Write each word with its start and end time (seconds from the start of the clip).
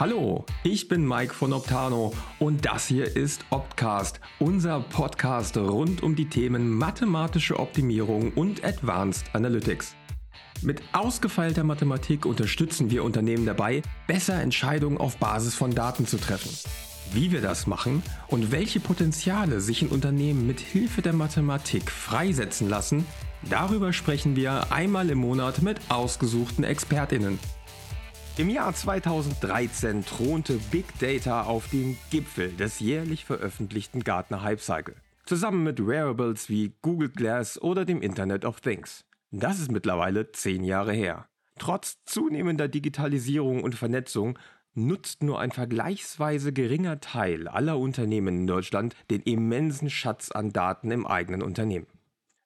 Hallo, 0.00 0.46
ich 0.62 0.88
bin 0.88 1.06
Mike 1.06 1.34
von 1.34 1.52
Optano 1.52 2.14
und 2.38 2.64
das 2.64 2.86
hier 2.86 3.14
ist 3.18 3.44
Optcast, 3.50 4.18
unser 4.38 4.80
Podcast 4.80 5.58
rund 5.58 6.02
um 6.02 6.16
die 6.16 6.26
Themen 6.26 6.70
mathematische 6.70 7.58
Optimierung 7.58 8.32
und 8.32 8.64
Advanced 8.64 9.26
Analytics. 9.34 9.94
Mit 10.62 10.80
ausgefeilter 10.94 11.64
Mathematik 11.64 12.24
unterstützen 12.24 12.90
wir 12.90 13.04
Unternehmen 13.04 13.44
dabei, 13.44 13.82
besser 14.06 14.40
Entscheidungen 14.40 14.96
auf 14.96 15.18
Basis 15.18 15.54
von 15.54 15.74
Daten 15.74 16.06
zu 16.06 16.16
treffen. 16.16 16.50
Wie 17.12 17.30
wir 17.30 17.42
das 17.42 17.66
machen 17.66 18.02
und 18.28 18.52
welche 18.52 18.80
Potenziale 18.80 19.60
sich 19.60 19.82
in 19.82 19.88
Unternehmen 19.88 20.46
mit 20.46 20.60
Hilfe 20.60 21.02
der 21.02 21.12
Mathematik 21.12 21.90
freisetzen 21.90 22.70
lassen, 22.70 23.04
darüber 23.50 23.92
sprechen 23.92 24.34
wir 24.34 24.72
einmal 24.72 25.10
im 25.10 25.18
Monat 25.18 25.60
mit 25.60 25.78
ausgesuchten 25.90 26.64
Expertinnen. 26.64 27.38
Im 28.38 28.48
Jahr 28.48 28.72
2013 28.72 30.04
thronte 30.04 30.58
Big 30.70 30.86
Data 30.98 31.42
auf 31.42 31.68
dem 31.68 31.98
Gipfel 32.10 32.52
des 32.52 32.80
jährlich 32.80 33.24
veröffentlichten 33.24 34.02
Gartner 34.02 34.42
Hype 34.42 34.60
Cycle, 34.60 34.94
zusammen 35.26 35.64
mit 35.64 35.84
Wearables 35.84 36.48
wie 36.48 36.72
Google 36.80 37.10
Glass 37.10 37.60
oder 37.60 37.84
dem 37.84 38.00
Internet 38.00 38.44
of 38.44 38.60
Things. 38.60 39.04
Das 39.30 39.58
ist 39.58 39.70
mittlerweile 39.70 40.30
zehn 40.32 40.64
Jahre 40.64 40.92
her. 40.92 41.26
Trotz 41.58 42.02
zunehmender 42.04 42.68
Digitalisierung 42.68 43.62
und 43.62 43.74
Vernetzung 43.74 44.38
nutzt 44.74 45.22
nur 45.22 45.40
ein 45.40 45.50
vergleichsweise 45.50 46.52
geringer 46.52 47.00
Teil 47.00 47.48
aller 47.48 47.78
Unternehmen 47.78 48.38
in 48.38 48.46
Deutschland 48.46 48.94
den 49.10 49.22
immensen 49.22 49.90
Schatz 49.90 50.30
an 50.30 50.52
Daten 50.52 50.92
im 50.92 51.06
eigenen 51.06 51.42
Unternehmen. 51.42 51.88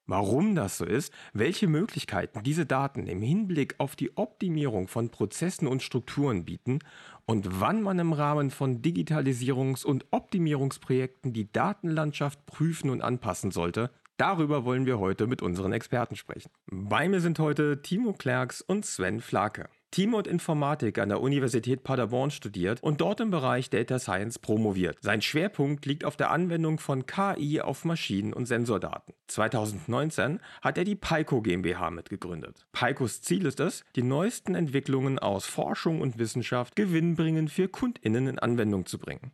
Warum 0.06 0.54
das 0.54 0.76
so 0.76 0.84
ist, 0.84 1.14
welche 1.32 1.66
Möglichkeiten 1.66 2.42
diese 2.42 2.66
Daten 2.66 3.06
im 3.06 3.22
Hinblick 3.22 3.76
auf 3.78 3.96
die 3.96 4.16
Optimierung 4.18 4.86
von 4.86 5.08
Prozessen 5.08 5.66
und 5.66 5.82
Strukturen 5.82 6.44
bieten 6.44 6.80
und 7.24 7.60
wann 7.60 7.80
man 7.80 7.98
im 7.98 8.12
Rahmen 8.12 8.50
von 8.50 8.82
Digitalisierungs- 8.82 9.84
und 9.84 10.04
Optimierungsprojekten 10.10 11.32
die 11.32 11.50
Datenlandschaft 11.50 12.44
prüfen 12.44 12.90
und 12.90 13.00
anpassen 13.00 13.50
sollte, 13.50 13.90
darüber 14.18 14.66
wollen 14.66 14.84
wir 14.84 14.98
heute 14.98 15.26
mit 15.26 15.40
unseren 15.40 15.72
Experten 15.72 16.16
sprechen. 16.16 16.50
Bei 16.66 17.08
mir 17.08 17.22
sind 17.22 17.38
heute 17.38 17.80
Timo 17.80 18.12
Klerks 18.12 18.60
und 18.60 18.84
Sven 18.84 19.22
Flake. 19.22 19.70
Timo 19.94 20.18
hat 20.18 20.26
Informatik 20.26 20.98
an 20.98 21.08
der 21.08 21.20
Universität 21.20 21.84
Paderborn 21.84 22.32
studiert 22.32 22.82
und 22.82 23.00
dort 23.00 23.20
im 23.20 23.30
Bereich 23.30 23.70
Data 23.70 24.00
Science 24.00 24.40
promoviert. 24.40 24.98
Sein 25.02 25.22
Schwerpunkt 25.22 25.86
liegt 25.86 26.04
auf 26.04 26.16
der 26.16 26.32
Anwendung 26.32 26.80
von 26.80 27.06
KI 27.06 27.60
auf 27.60 27.84
Maschinen- 27.84 28.32
und 28.32 28.46
Sensordaten. 28.46 29.14
2019 29.28 30.40
hat 30.62 30.78
er 30.78 30.82
die 30.82 30.96
Pico 30.96 31.42
GmbH 31.42 31.92
mitgegründet. 31.92 32.66
Picos 32.72 33.22
Ziel 33.22 33.46
ist 33.46 33.60
es, 33.60 33.84
die 33.94 34.02
neuesten 34.02 34.56
Entwicklungen 34.56 35.20
aus 35.20 35.46
Forschung 35.46 36.00
und 36.00 36.18
Wissenschaft 36.18 36.74
gewinnbringend 36.74 37.52
für 37.52 37.68
KundInnen 37.68 38.26
in 38.26 38.40
Anwendung 38.40 38.86
zu 38.86 38.98
bringen. 38.98 39.30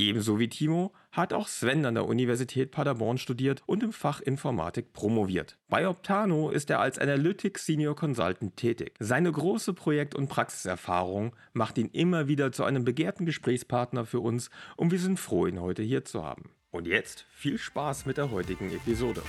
Ebenso 0.00 0.38
wie 0.38 0.48
Timo 0.48 0.94
hat 1.12 1.34
auch 1.34 1.46
Sven 1.46 1.84
an 1.84 1.94
der 1.94 2.06
Universität 2.06 2.70
Paderborn 2.70 3.18
studiert 3.18 3.62
und 3.66 3.82
im 3.82 3.92
Fach 3.92 4.22
Informatik 4.22 4.94
promoviert. 4.94 5.58
Bei 5.68 5.86
Optano 5.86 6.48
ist 6.48 6.70
er 6.70 6.80
als 6.80 6.98
Analytics 6.98 7.66
Senior 7.66 7.94
Consultant 7.94 8.56
tätig. 8.56 8.94
Seine 8.98 9.30
große 9.30 9.74
Projekt- 9.74 10.14
und 10.14 10.28
Praxiserfahrung 10.28 11.36
macht 11.52 11.76
ihn 11.76 11.90
immer 11.92 12.28
wieder 12.28 12.50
zu 12.50 12.64
einem 12.64 12.82
begehrten 12.86 13.26
Gesprächspartner 13.26 14.06
für 14.06 14.20
uns 14.20 14.48
und 14.76 14.90
wir 14.90 14.98
sind 14.98 15.20
froh, 15.20 15.46
ihn 15.46 15.60
heute 15.60 15.82
hier 15.82 16.02
zu 16.02 16.24
haben. 16.24 16.48
Und 16.70 16.86
jetzt 16.86 17.26
viel 17.34 17.58
Spaß 17.58 18.06
mit 18.06 18.16
der 18.16 18.30
heutigen 18.30 18.70
Episode. 18.72 19.22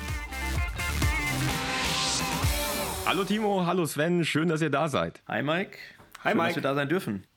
Hallo 3.06 3.26
Timo, 3.26 3.66
hallo 3.66 3.86
Sven, 3.86 4.24
schön, 4.24 4.48
dass 4.48 4.62
ihr 4.62 4.70
da 4.70 4.88
seid. 4.88 5.22
Hi 5.28 5.44
Mike. 5.44 5.78
Hi 6.24 6.30
schön, 6.30 6.38
Mike. 6.38 6.48
dass 6.48 6.56
wir 6.56 6.62
da 6.62 6.76
sein 6.76 6.88
dürfen. 6.88 7.28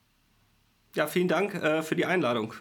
Ja, 0.95 1.07
vielen 1.07 1.27
Dank 1.27 1.53
äh, 1.55 1.81
für 1.81 1.97
die 1.97 2.05
Einladung. 2.05 2.53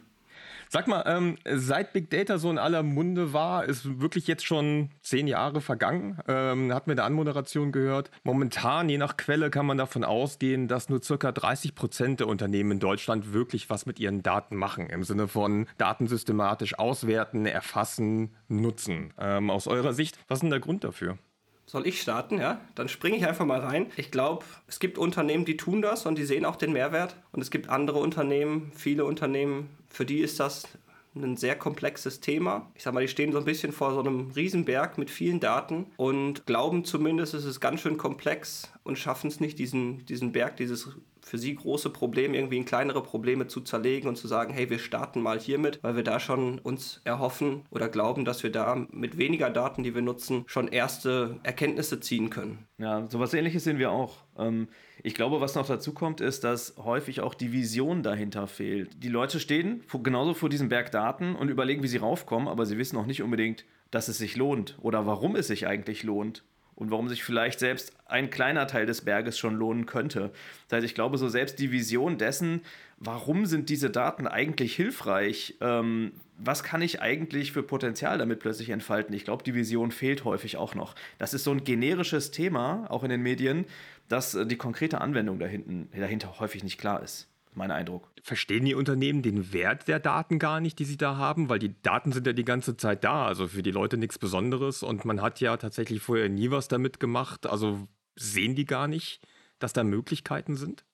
Sag 0.69 0.89
mal, 0.89 1.05
ähm, 1.07 1.37
seit 1.45 1.93
Big 1.93 2.11
Data 2.11 2.39
so 2.39 2.51
in 2.51 2.59
aller 2.59 2.83
Munde 2.83 3.33
war, 3.33 3.65
ist 3.65 4.01
wirklich 4.01 4.27
jetzt 4.27 4.45
schon 4.45 4.91
zehn 5.03 5.27
Jahre 5.27 5.61
vergangen. 5.61 6.19
Ähm, 6.29 6.73
hat 6.73 6.87
mir 6.87 6.95
der 6.95 7.05
Anmoderation 7.05 7.73
gehört. 7.73 8.11
Momentan, 8.23 8.89
je 8.89 8.99
nach 8.99 9.17
Quelle, 9.17 9.51
kann 9.51 9.67
man 9.67 9.79
davon 9.79 10.05
ausgehen, 10.05 10.69
dass 10.69 10.89
nur 10.89 11.03
circa 11.03 11.33
30 11.33 11.75
Prozent 11.75 12.21
der 12.21 12.29
Unternehmen 12.29 12.73
in 12.73 12.81
Deutschland 12.81 13.33
wirklich 13.33 13.71
was 13.71 13.87
mit 13.87 13.99
ihren 13.99 14.23
Daten 14.23 14.57
machen. 14.57 14.89
Im 14.91 15.05
Sinne 15.05 15.29
von 15.29 15.67
Daten 15.79 16.07
systematisch 16.07 16.79
auswerten, 16.79 17.47
erfassen, 17.47 18.35
nutzen. 18.49 19.13
Ähm, 19.19 19.51
aus 19.51 19.67
eurer 19.67 19.93
Sicht, 19.93 20.19
was 20.29 20.39
ist 20.39 20.43
denn 20.43 20.51
der 20.51 20.61
Grund 20.61 20.85
dafür? 20.85 21.19
Soll 21.67 21.87
ich 21.87 22.01
starten, 22.01 22.39
ja? 22.39 22.61
Dann 22.75 22.89
springe 22.89 23.17
ich 23.17 23.27
einfach 23.27 23.47
mal 23.47 23.61
rein. 23.61 23.91
Ich 23.97 24.11
glaube, 24.11 24.45
es 24.67 24.79
gibt 24.79 24.99
Unternehmen, 24.99 25.45
die 25.45 25.57
tun 25.57 25.83
das 25.83 26.07
und 26.07 26.17
die 26.17 26.25
sehen 26.25 26.45
auch 26.45 26.57
den 26.57 26.73
Mehrwert. 26.73 27.17
Und 27.33 27.41
es 27.41 27.51
gibt 27.51 27.69
andere 27.69 27.99
Unternehmen, 27.99 28.71
viele 28.75 29.05
Unternehmen, 29.05 29.71
für 29.89 30.05
die 30.05 30.21
ist 30.21 30.41
das 30.41 30.69
ein 31.15 31.37
sehr 31.37 31.57
komplexes 31.57 32.21
Thema. 32.21 32.71
Ich 32.75 32.83
sag 32.83 32.93
mal, 32.93 33.01
die 33.01 33.09
stehen 33.09 33.33
so 33.33 33.39
ein 33.39 33.45
bisschen 33.45 33.73
vor 33.73 33.95
so 33.95 34.01
einem 34.01 34.33
Riesenberg 34.33 34.99
mit 34.99 35.11
vielen 35.11 35.41
Daten 35.41 35.87
und 35.97 36.45
glauben 36.47 36.85
zumindest, 36.85 37.35
es 37.35 37.45
ist 37.45 37.61
ganz 37.61 37.81
schön 37.81 37.97
komplex 37.97 38.73
und 38.83 38.99
schaffen 38.99 39.29
es 39.29 39.41
nicht, 39.41 39.59
diesen, 39.59 40.05
diesen 40.07 40.33
Berg, 40.33 40.57
dieses 40.57 40.89
für 41.25 41.39
sie 41.39 41.55
große 41.55 41.91
Problem 41.91 42.35
irgendwie 42.35 42.59
in 42.59 42.65
kleinere 42.65 43.03
Probleme 43.03 43.47
zu 43.47 43.63
zerlegen 43.63 44.09
und 44.09 44.17
zu 44.17 44.29
sagen, 44.29 44.53
hey, 44.53 44.69
wir 44.69 44.79
starten 44.79 45.21
mal 45.21 45.41
hiermit, 45.41 45.79
weil 45.83 45.97
wir 45.97 46.05
da 46.05 46.21
schon 46.21 46.59
uns 46.59 47.01
erhoffen 47.05 47.63
oder 47.71 47.89
glauben, 47.89 48.25
dass 48.25 48.43
wir 48.43 48.53
da 48.53 48.87
mit 48.91 49.19
weniger 49.19 49.51
Daten, 49.51 49.83
die 49.83 49.95
wir 49.95 50.03
nutzen, 50.03 50.45
schon 50.47 50.69
erste 50.69 51.41
Erkenntnisse 51.43 52.01
ziehen 52.01 52.31
können. 52.31 52.67
Ja, 52.79 53.07
sowas 53.09 53.33
ähnliches 53.35 53.65
sehen 53.65 53.79
wir 53.79 53.91
auch. 53.91 54.19
Ähm, 54.39 54.69
ich 55.03 55.15
glaube, 55.15 55.41
was 55.41 55.55
noch 55.55 55.67
dazu 55.67 55.93
kommt, 55.93 56.21
ist, 56.21 56.45
dass 56.45 56.75
häufig 56.77 57.21
auch 57.21 57.35
die 57.35 57.53
Vision 57.53 58.03
dahinter 58.03 58.47
fehlt. 58.47 59.03
Die 59.03 59.09
Leute 59.09 59.41
stehen 59.41 59.83
genauso 60.03 60.35
vor 60.35 60.49
diesem 60.49 60.69
Berg 60.69 60.91
Daten 60.91 61.35
und 61.35 61.49
überlegen, 61.49 61.83
wie 61.83 61.89
sie 61.89 61.99
raufkommen, 61.99 62.49
aber 62.49 62.67
sie 62.67 62.79
wissen 62.79 62.97
auch 62.99 63.07
nicht 63.07 63.23
unbedingt, 63.23 63.65
dass 63.91 64.09
es 64.09 64.19
sich 64.19 64.37
lohnt 64.37 64.77
oder 64.83 65.07
warum 65.07 65.37
es 65.37 65.47
sich 65.47 65.67
eigentlich 65.67 66.03
lohnt 66.03 66.45
und 66.77 66.91
warum 66.91 67.09
sich 67.09 67.25
vielleicht 67.25 67.59
selbst 67.59 67.93
ein 68.07 68.31
kleiner 68.31 68.67
Teil 68.67 68.87
des 68.87 69.03
Berges 69.03 69.39
schon 69.39 69.55
lohnen 69.55 69.87
könnte. 69.87 70.31
Das 70.69 70.79
heißt, 70.79 70.87
ich 70.87 70.95
glaube, 70.95 71.19
so 71.19 71.29
selbst 71.29 71.59
die 71.59 71.73
Vision 71.73 72.19
dessen, 72.19 72.63
warum 72.99 73.47
sind 73.47 73.69
diese 73.69 73.91
Daten 73.91 74.27
eigentlich 74.27 74.75
hilfreich, 74.75 75.57
ähm, 75.61 76.13
was 76.37 76.65
kann 76.65 76.83
ich 76.83 77.01
eigentlich 77.01 77.53
für 77.53 77.63
Potenzial 77.63 78.19
damit 78.19 78.41
plötzlich 78.41 78.71
entfalten? 78.71 79.15
Ich 79.15 79.25
glaube, 79.25 79.45
die 79.45 79.55
Vision 79.55 79.93
fehlt 79.93 80.25
häufig 80.25 80.57
auch 80.57 80.75
noch. 80.75 80.95
Das 81.19 81.33
ist 81.33 81.45
so 81.45 81.53
ein 81.53 81.63
generisches 81.63 82.33
Thema, 82.33 82.87
auch 82.91 83.05
in 83.05 83.11
den 83.11 83.23
Medien, 83.23 83.67
dass 84.09 84.35
äh, 84.35 84.47
die 84.47 84.57
konkrete 84.57 85.01
Anwendung 85.01 85.39
dahinten, 85.39 85.89
dahinter 85.93 86.41
häufig 86.41 86.65
nicht 86.65 86.79
klar 86.79 87.03
ist 87.03 87.29
mein 87.57 87.71
Eindruck. 87.71 88.11
Verstehen 88.23 88.65
die 88.65 88.75
Unternehmen 88.75 89.23
den 89.23 89.53
Wert 89.53 89.89
der 89.89 90.01
Daten 90.01 90.39
gar 90.39 90.61
nicht, 90.61 90.79
die 90.79 90.85
sie 90.85 90.97
da 90.97 91.17
haben? 91.17 91.49
Weil 91.49 91.59
die 91.59 91.81
Daten 91.83 92.13
sind 92.13 92.27
ja 92.27 92.33
die 92.33 92.45
ganze 92.45 92.77
Zeit 92.77 93.05
da. 93.05 93.27
Also 93.27 93.49
für 93.49 93.63
die 93.63 93.71
Leute 93.71 93.97
nichts 93.97 94.19
Besonderes. 94.19 94.83
Und 94.83 95.05
man 95.05 95.23
hat 95.23 95.41
ja 95.41 95.57
tatsächlich 95.57 96.03
vorher 96.03 96.29
nie 96.29 96.51
was 96.51 96.69
damit 96.69 97.01
gemacht. 97.01 97.47
Also 97.47 97.89
sehen 98.17 98.55
die 98.55 98.65
gar 98.65 98.89
nicht, 98.89 99.21
dass 99.59 99.73
da 99.73 99.85
Möglichkeiten 99.85 100.57
sind? 100.57 100.85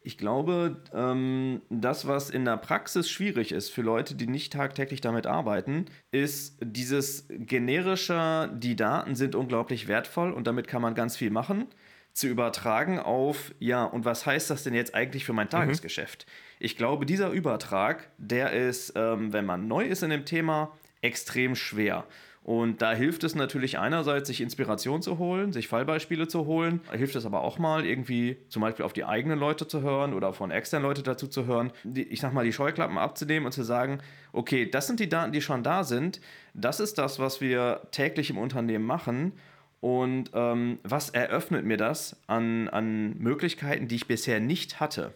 Ich 0.00 0.18
glaube, 0.18 0.84
ähm, 0.92 1.62
das, 1.68 2.06
was 2.06 2.30
in 2.30 2.44
der 2.44 2.58
Praxis 2.58 3.10
schwierig 3.10 3.50
ist 3.50 3.70
für 3.70 3.82
Leute, 3.82 4.14
die 4.14 4.28
nicht 4.28 4.52
tagtäglich 4.52 5.00
damit 5.00 5.26
arbeiten, 5.26 5.86
ist 6.12 6.58
dieses 6.62 7.26
generische, 7.28 8.48
die 8.54 8.76
Daten 8.76 9.16
sind 9.16 9.34
unglaublich 9.34 9.88
wertvoll 9.88 10.30
und 10.30 10.46
damit 10.46 10.68
kann 10.68 10.80
man 10.80 10.94
ganz 10.94 11.16
viel 11.16 11.30
machen 11.30 11.66
zu 12.16 12.28
übertragen 12.28 12.98
auf, 12.98 13.52
ja, 13.58 13.84
und 13.84 14.06
was 14.06 14.24
heißt 14.24 14.48
das 14.48 14.64
denn 14.64 14.72
jetzt 14.72 14.94
eigentlich 14.94 15.26
für 15.26 15.34
mein 15.34 15.50
Tagesgeschäft? 15.50 16.24
Mhm. 16.26 16.32
Ich 16.60 16.76
glaube, 16.78 17.04
dieser 17.04 17.30
Übertrag, 17.30 18.08
der 18.16 18.52
ist, 18.52 18.94
ähm, 18.96 19.34
wenn 19.34 19.44
man 19.44 19.68
neu 19.68 19.84
ist 19.84 20.02
in 20.02 20.08
dem 20.08 20.24
Thema, 20.24 20.72
extrem 21.02 21.54
schwer. 21.54 22.06
Und 22.42 22.80
da 22.80 22.94
hilft 22.94 23.22
es 23.24 23.34
natürlich 23.34 23.78
einerseits, 23.78 24.28
sich 24.28 24.40
Inspiration 24.40 25.02
zu 25.02 25.18
holen, 25.18 25.52
sich 25.52 25.68
Fallbeispiele 25.68 26.26
zu 26.26 26.46
holen. 26.46 26.80
Da 26.90 26.96
hilft 26.96 27.16
es 27.16 27.26
aber 27.26 27.42
auch 27.42 27.58
mal, 27.58 27.84
irgendwie 27.84 28.38
zum 28.48 28.62
Beispiel 28.62 28.86
auf 28.86 28.94
die 28.94 29.04
eigenen 29.04 29.38
Leute 29.38 29.68
zu 29.68 29.82
hören 29.82 30.14
oder 30.14 30.32
von 30.32 30.50
externen 30.50 30.88
Leuten 30.88 31.02
dazu 31.02 31.26
zu 31.26 31.44
hören. 31.44 31.70
Die, 31.84 32.04
ich 32.04 32.20
sag 32.20 32.32
mal, 32.32 32.44
die 32.44 32.52
Scheuklappen 32.52 32.96
abzunehmen 32.96 33.44
und 33.44 33.52
zu 33.52 33.62
sagen, 33.62 33.98
okay, 34.32 34.64
das 34.70 34.86
sind 34.86 35.00
die 35.00 35.08
Daten, 35.08 35.32
die 35.32 35.42
schon 35.42 35.62
da 35.62 35.84
sind. 35.84 36.20
Das 36.54 36.80
ist 36.80 36.96
das, 36.96 37.18
was 37.18 37.42
wir 37.42 37.82
täglich 37.90 38.30
im 38.30 38.38
Unternehmen 38.38 38.86
machen. 38.86 39.32
Und 39.86 40.32
ähm, 40.34 40.80
was 40.82 41.10
eröffnet 41.10 41.64
mir 41.64 41.76
das 41.76 42.16
an, 42.26 42.66
an 42.66 43.16
Möglichkeiten, 43.18 43.86
die 43.86 43.94
ich 43.94 44.08
bisher 44.08 44.40
nicht 44.40 44.80
hatte? 44.80 45.14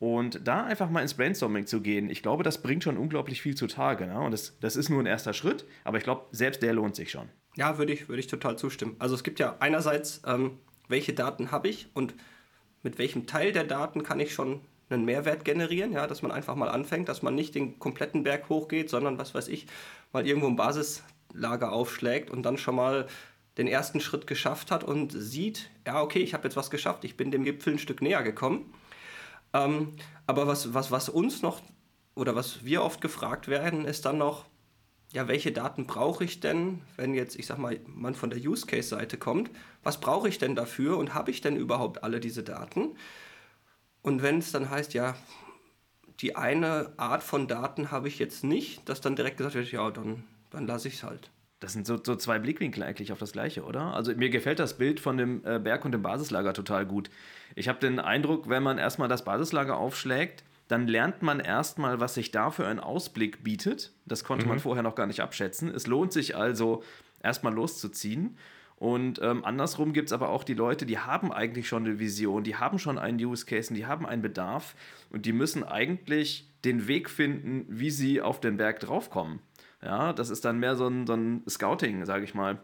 Und 0.00 0.46
da 0.46 0.64
einfach 0.64 0.90
mal 0.90 1.00
ins 1.00 1.14
Brainstorming 1.14 1.66
zu 1.66 1.80
gehen, 1.80 2.10
ich 2.10 2.20
glaube, 2.20 2.42
das 2.42 2.60
bringt 2.60 2.84
schon 2.84 2.98
unglaublich 2.98 3.40
viel 3.40 3.54
zutage. 3.54 4.06
Ne? 4.06 4.20
Und 4.20 4.32
das, 4.32 4.54
das 4.60 4.76
ist 4.76 4.90
nur 4.90 5.00
ein 5.02 5.06
erster 5.06 5.32
Schritt, 5.32 5.64
aber 5.84 5.96
ich 5.96 6.04
glaube, 6.04 6.26
selbst 6.30 6.62
der 6.62 6.74
lohnt 6.74 6.94
sich 6.94 7.10
schon. 7.10 7.30
Ja, 7.56 7.78
würde 7.78 7.94
ich, 7.94 8.10
würd 8.10 8.18
ich 8.18 8.26
total 8.26 8.58
zustimmen. 8.58 8.96
Also 8.98 9.14
es 9.14 9.24
gibt 9.24 9.38
ja 9.40 9.56
einerseits, 9.60 10.20
ähm, 10.26 10.58
welche 10.88 11.14
Daten 11.14 11.50
habe 11.50 11.68
ich 11.68 11.88
und 11.94 12.12
mit 12.82 12.98
welchem 12.98 13.26
Teil 13.26 13.52
der 13.52 13.64
Daten 13.64 14.02
kann 14.02 14.20
ich 14.20 14.34
schon 14.34 14.60
einen 14.90 15.06
Mehrwert 15.06 15.46
generieren, 15.46 15.90
ja, 15.90 16.06
dass 16.06 16.20
man 16.20 16.32
einfach 16.32 16.54
mal 16.54 16.68
anfängt, 16.68 17.08
dass 17.08 17.22
man 17.22 17.34
nicht 17.34 17.54
den 17.54 17.78
kompletten 17.78 18.24
Berg 18.24 18.50
hochgeht, 18.50 18.90
sondern 18.90 19.16
was 19.16 19.34
weiß 19.34 19.48
ich, 19.48 19.68
mal 20.12 20.26
irgendwo 20.26 20.48
ein 20.48 20.56
Basislager 20.56 21.72
aufschlägt 21.72 22.30
und 22.30 22.42
dann 22.42 22.58
schon 22.58 22.74
mal 22.74 23.06
den 23.58 23.66
ersten 23.66 24.00
Schritt 24.00 24.26
geschafft 24.26 24.70
hat 24.70 24.84
und 24.84 25.12
sieht, 25.12 25.70
ja, 25.86 26.00
okay, 26.02 26.20
ich 26.20 26.34
habe 26.34 26.44
jetzt 26.44 26.56
was 26.56 26.70
geschafft, 26.70 27.04
ich 27.04 27.16
bin 27.16 27.30
dem 27.30 27.44
Gipfel 27.44 27.74
ein 27.74 27.78
Stück 27.78 28.00
näher 28.00 28.22
gekommen. 28.22 28.72
Ähm, 29.52 29.92
aber 30.26 30.46
was, 30.46 30.72
was, 30.72 30.90
was 30.90 31.08
uns 31.08 31.42
noch 31.42 31.60
oder 32.14 32.34
was 32.34 32.64
wir 32.64 32.82
oft 32.82 33.00
gefragt 33.00 33.48
werden, 33.48 33.84
ist 33.84 34.04
dann 34.04 34.18
noch, 34.18 34.46
ja, 35.12 35.28
welche 35.28 35.52
Daten 35.52 35.86
brauche 35.86 36.24
ich 36.24 36.40
denn, 36.40 36.80
wenn 36.96 37.12
jetzt, 37.12 37.36
ich 37.36 37.46
sag 37.46 37.58
mal, 37.58 37.78
man 37.86 38.14
von 38.14 38.30
der 38.30 38.38
Use 38.38 38.66
Case 38.66 38.88
Seite 38.88 39.18
kommt, 39.18 39.50
was 39.82 40.00
brauche 40.00 40.28
ich 40.28 40.38
denn 40.38 40.54
dafür 40.54 40.96
und 40.96 41.12
habe 41.12 41.30
ich 41.30 41.42
denn 41.42 41.56
überhaupt 41.56 42.02
alle 42.02 42.18
diese 42.18 42.42
Daten? 42.42 42.96
Und 44.00 44.22
wenn 44.22 44.38
es 44.38 44.52
dann 44.52 44.70
heißt, 44.70 44.94
ja, 44.94 45.14
die 46.20 46.36
eine 46.36 46.92
Art 46.96 47.22
von 47.22 47.46
Daten 47.46 47.90
habe 47.90 48.08
ich 48.08 48.18
jetzt 48.18 48.42
nicht, 48.44 48.88
dass 48.88 49.00
dann 49.00 49.16
direkt 49.16 49.36
gesagt 49.36 49.54
wird, 49.54 49.70
ja, 49.70 49.90
dann, 49.90 50.24
dann 50.50 50.66
lasse 50.66 50.88
ich 50.88 50.94
es 50.94 51.02
halt. 51.02 51.30
Das 51.62 51.72
sind 51.74 51.86
so, 51.86 51.96
so, 52.02 52.16
zwei 52.16 52.40
Blickwinkel 52.40 52.82
eigentlich 52.82 53.12
auf 53.12 53.20
das 53.20 53.30
Gleiche, 53.30 53.62
oder? 53.62 53.94
Also 53.94 54.12
mir 54.16 54.30
gefällt 54.30 54.58
das 54.58 54.78
Bild 54.78 54.98
von 54.98 55.16
dem 55.16 55.44
äh, 55.44 55.60
Berg 55.60 55.84
und 55.84 55.92
dem 55.92 56.02
Basislager 56.02 56.54
total 56.54 56.84
gut. 56.84 57.08
Ich 57.54 57.68
habe 57.68 57.78
den 57.78 58.00
Eindruck, 58.00 58.48
wenn 58.48 58.64
man 58.64 58.78
erstmal 58.78 59.08
das 59.08 59.24
Basislager 59.24 59.76
aufschlägt, 59.76 60.42
dann 60.66 60.88
lernt 60.88 61.22
man 61.22 61.38
erstmal, 61.38 62.00
was 62.00 62.14
sich 62.14 62.32
da 62.32 62.50
für 62.50 62.66
ein 62.66 62.80
Ausblick 62.80 63.44
bietet. 63.44 63.92
Das 64.06 64.24
konnte 64.24 64.44
mhm. 64.44 64.50
man 64.50 64.58
vorher 64.58 64.82
noch 64.82 64.96
gar 64.96 65.06
nicht 65.06 65.20
abschätzen. 65.20 65.72
Es 65.72 65.86
lohnt 65.86 66.12
sich 66.12 66.34
also, 66.34 66.82
erstmal 67.22 67.54
loszuziehen. 67.54 68.36
Und 68.74 69.20
ähm, 69.22 69.44
andersrum 69.44 69.92
gibt 69.92 70.08
es 70.08 70.12
aber 70.12 70.30
auch 70.30 70.42
die 70.42 70.54
Leute, 70.54 70.84
die 70.84 70.98
haben 70.98 71.32
eigentlich 71.32 71.68
schon 71.68 71.86
eine 71.86 72.00
Vision, 72.00 72.42
die 72.42 72.56
haben 72.56 72.80
schon 72.80 72.98
einen 72.98 73.24
Use 73.24 73.46
Case 73.46 73.70
und 73.70 73.76
die 73.76 73.86
haben 73.86 74.04
einen 74.04 74.22
Bedarf 74.22 74.74
und 75.10 75.26
die 75.26 75.32
müssen 75.32 75.62
eigentlich 75.62 76.50
den 76.64 76.88
Weg 76.88 77.08
finden, 77.08 77.64
wie 77.68 77.90
sie 77.90 78.20
auf 78.20 78.40
den 78.40 78.56
Berg 78.56 78.80
draufkommen. 78.80 79.38
Ja, 79.84 80.12
das 80.12 80.30
ist 80.30 80.44
dann 80.44 80.58
mehr 80.58 80.76
so 80.76 80.86
ein, 80.86 81.06
so 81.06 81.14
ein 81.14 81.42
Scouting, 81.48 82.04
sage 82.04 82.24
ich 82.24 82.34
mal. 82.34 82.60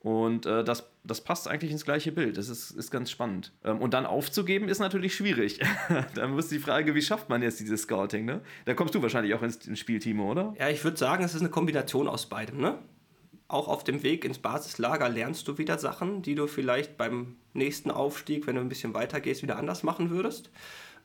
Und 0.00 0.46
äh, 0.46 0.62
das, 0.62 0.88
das 1.02 1.20
passt 1.22 1.48
eigentlich 1.48 1.72
ins 1.72 1.84
gleiche 1.84 2.12
Bild. 2.12 2.38
Das 2.38 2.48
ist, 2.48 2.70
ist 2.70 2.90
ganz 2.90 3.10
spannend. 3.10 3.52
Ähm, 3.64 3.80
und 3.80 3.94
dann 3.94 4.06
aufzugeben 4.06 4.68
ist 4.68 4.78
natürlich 4.78 5.14
schwierig. 5.14 5.60
dann 6.14 6.38
ist 6.38 6.52
die 6.52 6.60
Frage, 6.60 6.94
wie 6.94 7.02
schafft 7.02 7.28
man 7.28 7.42
jetzt 7.42 7.58
dieses 7.58 7.82
Scouting? 7.82 8.24
Ne? 8.24 8.40
Da 8.64 8.74
kommst 8.74 8.94
du 8.94 9.02
wahrscheinlich 9.02 9.34
auch 9.34 9.42
ins, 9.42 9.66
ins 9.66 9.78
Spiel, 9.78 9.98
Timo, 9.98 10.30
oder? 10.30 10.54
Ja, 10.58 10.68
ich 10.68 10.84
würde 10.84 10.96
sagen, 10.96 11.24
es 11.24 11.34
ist 11.34 11.40
eine 11.40 11.50
Kombination 11.50 12.06
aus 12.06 12.26
beidem. 12.26 12.60
Ne? 12.60 12.78
Auch 13.48 13.66
auf 13.66 13.82
dem 13.82 14.02
Weg 14.04 14.24
ins 14.24 14.38
Basislager 14.38 15.08
lernst 15.08 15.48
du 15.48 15.58
wieder 15.58 15.78
Sachen, 15.78 16.22
die 16.22 16.36
du 16.36 16.46
vielleicht 16.46 16.96
beim 16.96 17.36
nächsten 17.52 17.90
Aufstieg, 17.90 18.46
wenn 18.46 18.54
du 18.54 18.60
ein 18.60 18.68
bisschen 18.68 18.94
weiter 18.94 19.20
gehst, 19.20 19.42
wieder 19.42 19.58
anders 19.58 19.82
machen 19.82 20.10
würdest. 20.10 20.50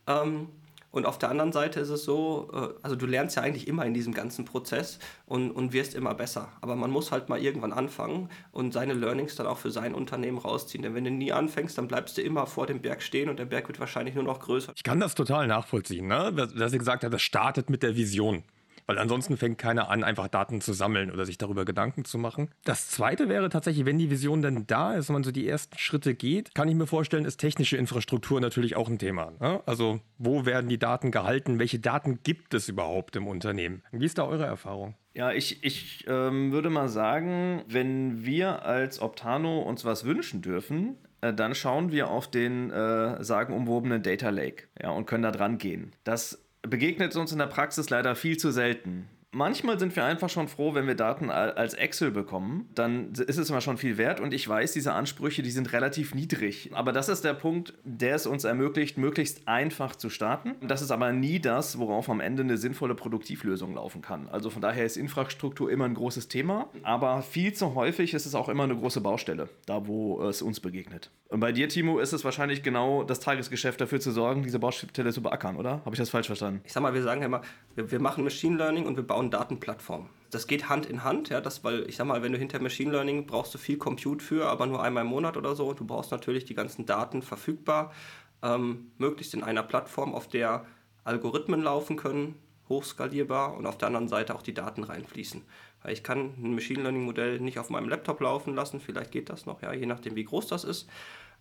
Ähm, 0.06 0.50
und 0.94 1.08
auf 1.08 1.18
der 1.18 1.32
anderen 1.32 1.52
Seite 1.52 1.80
ist 1.80 1.90
es 1.90 2.04
so, 2.04 2.52
äh, 2.54 2.68
also 2.84 2.96
du 2.96 3.08
lernst 3.08 3.36
ja 3.36 3.42
eigentlich 3.42 3.68
immer 3.68 3.84
in 3.84 3.96
diesem 3.96 4.14
ganzen 4.14 4.46
Prozess 4.46 5.00
und, 5.26 5.50
und 5.50 5.74
wirst 5.74 5.96
immer 5.96 6.14
besser. 6.14 6.50
Aber 6.62 6.76
man 6.76 6.92
muss 6.92 7.12
halt 7.12 7.30
mal 7.30 7.40
irgendwann 7.40 7.74
anfangen 7.74 8.30
und 8.52 8.74
seine 8.74 8.94
Learnings 8.94 9.36
dann 9.36 9.48
auch 9.48 9.58
für 9.58 9.72
sein 9.72 9.96
Unternehmen 9.96 10.38
rausziehen. 10.38 10.84
Denn 10.84 10.94
wenn 10.94 11.04
du 11.04 11.10
nie 11.10 11.32
anfängst, 11.32 11.80
dann 11.80 11.88
bleibst 11.88 12.20
du 12.20 12.22
immer 12.22 12.46
vor 12.46 12.68
dem 12.68 12.80
Berg 12.80 13.02
stehen 13.02 13.30
und 13.30 13.40
der 13.40 13.46
Berg 13.46 13.68
wird 13.70 13.80
wahrscheinlich 13.80 14.14
nur 14.14 14.24
noch 14.24 14.40
größer. 14.40 14.72
Ich 14.76 14.84
kann 14.84 15.00
das 15.00 15.16
total 15.16 15.48
nachvollziehen, 15.48 16.06
ne? 16.06 16.32
dass 16.32 16.74
ihr 16.74 16.80
gesagt 16.80 17.04
habt, 17.04 17.12
das 17.12 17.24
startet 17.24 17.72
mit 17.72 17.82
der 17.82 17.96
Vision. 17.96 18.44
Weil 18.86 18.98
ansonsten 18.98 19.38
fängt 19.38 19.58
keiner 19.58 19.90
an, 19.90 20.04
einfach 20.04 20.28
Daten 20.28 20.62
zu 20.62 20.74
sammeln 20.74 21.12
oder 21.12 21.26
sich 21.26 21.38
darüber 21.38 21.66
Gedanken 21.66 22.06
zu 22.06 22.18
machen. 22.18 22.50
Das 22.66 22.90
zweite 22.90 23.30
wäre 23.30 23.50
tatsächlich, 23.50 23.86
wenn 23.86 23.98
die 23.98 24.10
Vision 24.10 24.42
dann 24.42 24.68
da 24.68 24.94
ist 24.94 25.10
und 25.10 25.14
man 25.14 25.24
so 25.24 25.32
die 25.32 25.48
ersten 25.48 25.78
Schritte 25.78 26.16
geht, 26.16 26.54
kann 26.56 26.68
ich 26.68 26.76
mir 26.76 26.88
vorstellen, 26.88 27.26
ist 27.26 27.38
technische 27.38 27.78
Infrastruktur 27.78 28.42
natürlich 28.42 28.76
auch 28.76 28.90
ein 28.90 29.00
Thema. 29.00 29.32
Ne? 29.40 29.62
Also, 29.66 30.02
wo 30.18 30.46
werden 30.46 30.70
die 30.70 30.80
Daten 30.80 31.12
gehalten? 31.12 31.60
Welche 31.60 31.80
Daten 31.80 32.20
gibt 32.24 32.54
es 32.54 32.70
überhaupt 32.70 33.16
im 33.16 33.28
Unternehmen? 33.28 33.84
Wie 33.92 34.06
ist 34.06 34.18
da 34.18 34.26
eure 34.26 34.46
Erfahrung? 34.46 34.96
Ja, 35.16 35.32
ich, 35.32 35.64
ich 35.64 36.06
ähm, 36.08 36.52
würde 36.52 36.72
mal 36.72 36.90
sagen, 36.90 37.64
wenn 37.68 38.26
wir 38.26 38.66
als 38.66 39.00
Optano 39.00 39.62
uns 39.62 39.86
was 39.86 40.06
wünschen 40.06 40.42
dürfen, 40.42 40.98
äh, 41.22 41.34
dann 41.34 41.56
schauen 41.56 41.92
wir 41.92 42.10
auf 42.10 42.30
den 42.30 42.72
äh, 42.72 43.24
sagenumwobenen 43.24 44.02
Data 44.02 44.30
Lake 44.30 44.66
ja, 44.82 44.90
und 44.90 45.06
können 45.06 45.24
da 45.24 45.32
dran 45.32 45.58
gehen. 45.58 45.92
Das 46.04 46.43
begegnet 46.68 47.16
uns 47.16 47.32
in 47.32 47.38
der 47.38 47.48
Praxis 47.48 47.90
leider 47.90 48.16
viel 48.16 48.38
zu 48.38 48.52
selten 48.52 49.08
manchmal 49.34 49.80
sind 49.80 49.96
wir 49.96 50.06
einfach 50.06 50.30
schon 50.30 50.48
froh, 50.48 50.74
wenn 50.74 50.88
wir 50.88 50.96
Daten 50.96 51.30
als 51.30 51.74
Excel 51.74 52.12
bekommen. 52.12 52.70
Dann 52.76 53.12
ist 53.12 53.38
es 53.38 53.50
immer 53.50 53.62
schon 53.62 53.78
viel 53.78 53.98
wert 53.98 54.20
und 54.20 54.34
ich 54.34 54.48
weiß, 54.48 54.74
diese 54.74 54.94
Ansprüche, 54.94 55.42
die 55.42 55.52
sind 55.52 55.74
relativ 55.74 56.16
niedrig. 56.16 56.70
Aber 56.74 56.92
das 56.92 57.10
ist 57.10 57.24
der 57.24 57.34
Punkt, 57.34 57.74
der 57.84 58.16
es 58.16 58.26
uns 58.26 58.44
ermöglicht, 58.44 58.98
möglichst 58.98 59.48
einfach 59.48 59.96
zu 59.96 60.10
starten. 60.10 60.56
Das 60.62 60.82
ist 60.82 60.92
aber 60.92 61.12
nie 61.12 61.40
das, 61.40 61.78
worauf 61.78 62.10
am 62.10 62.20
Ende 62.20 62.44
eine 62.44 62.58
sinnvolle 62.58 62.96
Produktivlösung 62.96 63.76
laufen 63.76 64.02
kann. 64.02 64.28
Also 64.30 64.50
von 64.50 64.62
daher 64.62 64.86
ist 64.86 64.98
Infrastruktur 64.98 65.72
immer 65.72 65.86
ein 65.86 65.96
großes 65.96 66.28
Thema, 66.28 66.70
aber 66.84 67.22
viel 67.22 67.54
zu 67.54 67.76
häufig 67.76 68.14
ist 68.14 68.26
es 68.26 68.36
auch 68.36 68.50
immer 68.50 68.64
eine 68.64 68.76
große 68.76 69.02
Baustelle, 69.02 69.50
da 69.66 69.88
wo 69.88 70.22
es 70.24 70.42
uns 70.42 70.60
begegnet. 70.60 71.10
Und 71.30 71.40
bei 71.40 71.52
dir, 71.52 71.68
Timo, 71.68 72.00
ist 72.00 72.14
es 72.14 72.24
wahrscheinlich 72.24 72.62
genau 72.62 73.04
das 73.04 73.20
Tagesgeschäft 73.20 73.82
dafür 73.82 74.00
zu 74.00 74.12
sorgen, 74.12 74.44
diese 74.44 74.60
Baustelle 74.60 75.12
zu 75.12 75.24
beackern, 75.24 75.58
oder? 75.58 75.82
Habe 75.84 75.92
ich 75.94 75.98
das 75.98 76.10
falsch 76.10 76.28
verstanden? 76.28 76.62
Ich 76.64 76.74
sag 76.74 76.84
mal, 76.84 76.94
wir 76.94 77.02
sagen 77.02 77.22
ja 77.22 77.26
immer, 77.26 77.42
wir, 77.76 78.00
machen 78.00 78.24
Machine 78.24 78.58
Learning 78.58 78.86
und 78.86 78.96
wir 78.98 79.04
bauen 79.04 79.23
Datenplattformen. 79.32 80.10
Das 80.32 80.48
geht 80.48 80.68
Hand 80.68 80.88
in 80.88 81.04
Hand, 81.04 81.30
ja, 81.30 81.42
das, 81.42 81.64
weil 81.64 81.88
ich 81.88 81.96
sag 81.96 82.08
mal, 82.08 82.24
wenn 82.24 82.32
du 82.32 82.40
hinter 82.40 82.60
Machine 82.60 82.92
Learning 82.92 83.28
brauchst 83.28 83.54
du 83.54 83.60
viel 83.60 83.78
Compute 83.78 84.24
für, 84.24 84.48
aber 84.48 84.66
nur 84.66 84.82
einmal 84.82 85.04
im 85.04 85.10
Monat 85.10 85.38
oder 85.38 85.56
so. 85.56 85.74
Du 85.74 85.86
brauchst 85.86 86.12
natürlich 86.12 86.46
die 86.46 86.56
ganzen 86.56 86.86
Daten 86.86 87.22
verfügbar, 87.22 87.94
ähm, 88.42 88.92
möglichst 88.98 89.34
in 89.36 89.44
einer 89.44 89.62
Plattform, 89.62 90.16
auf 90.16 90.28
der 90.28 90.66
Algorithmen 91.04 91.62
laufen 91.62 91.98
können, 91.98 92.36
hochskalierbar 92.68 93.56
und 93.56 93.68
auf 93.68 93.78
der 93.78 93.88
anderen 93.88 94.08
Seite 94.08 94.34
auch 94.34 94.42
die 94.42 94.54
Daten 94.54 94.84
reinfließen. 94.84 95.44
Weil 95.84 95.94
ich 95.94 96.04
kann 96.04 96.34
ein 96.38 96.56
Machine 96.56 96.82
Learning 96.82 97.04
Modell 97.04 97.40
nicht 97.40 97.60
auf 97.60 97.70
meinem 97.70 97.90
Laptop 97.90 98.20
laufen 98.22 98.56
lassen, 98.56 98.80
vielleicht 98.80 99.12
geht 99.12 99.30
das 99.30 99.46
noch, 99.46 99.62
ja, 99.62 99.74
je 99.74 99.86
nachdem 99.86 100.16
wie 100.16 100.24
groß 100.24 100.48
das 100.48 100.64
ist. 100.64 100.90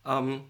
Ähm, 0.05 0.43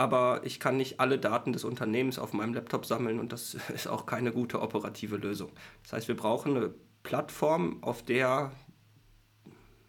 aber 0.00 0.40
ich 0.44 0.60
kann 0.60 0.78
nicht 0.78 0.98
alle 0.98 1.18
Daten 1.18 1.52
des 1.52 1.62
Unternehmens 1.62 2.18
auf 2.18 2.32
meinem 2.32 2.54
Laptop 2.54 2.86
sammeln 2.86 3.20
und 3.20 3.32
das 3.32 3.58
ist 3.74 3.86
auch 3.86 4.06
keine 4.06 4.32
gute 4.32 4.62
operative 4.62 5.18
Lösung. 5.18 5.50
Das 5.82 5.92
heißt, 5.92 6.08
wir 6.08 6.16
brauchen 6.16 6.56
eine 6.56 6.74
Plattform, 7.02 7.82
auf 7.82 8.02
der 8.02 8.50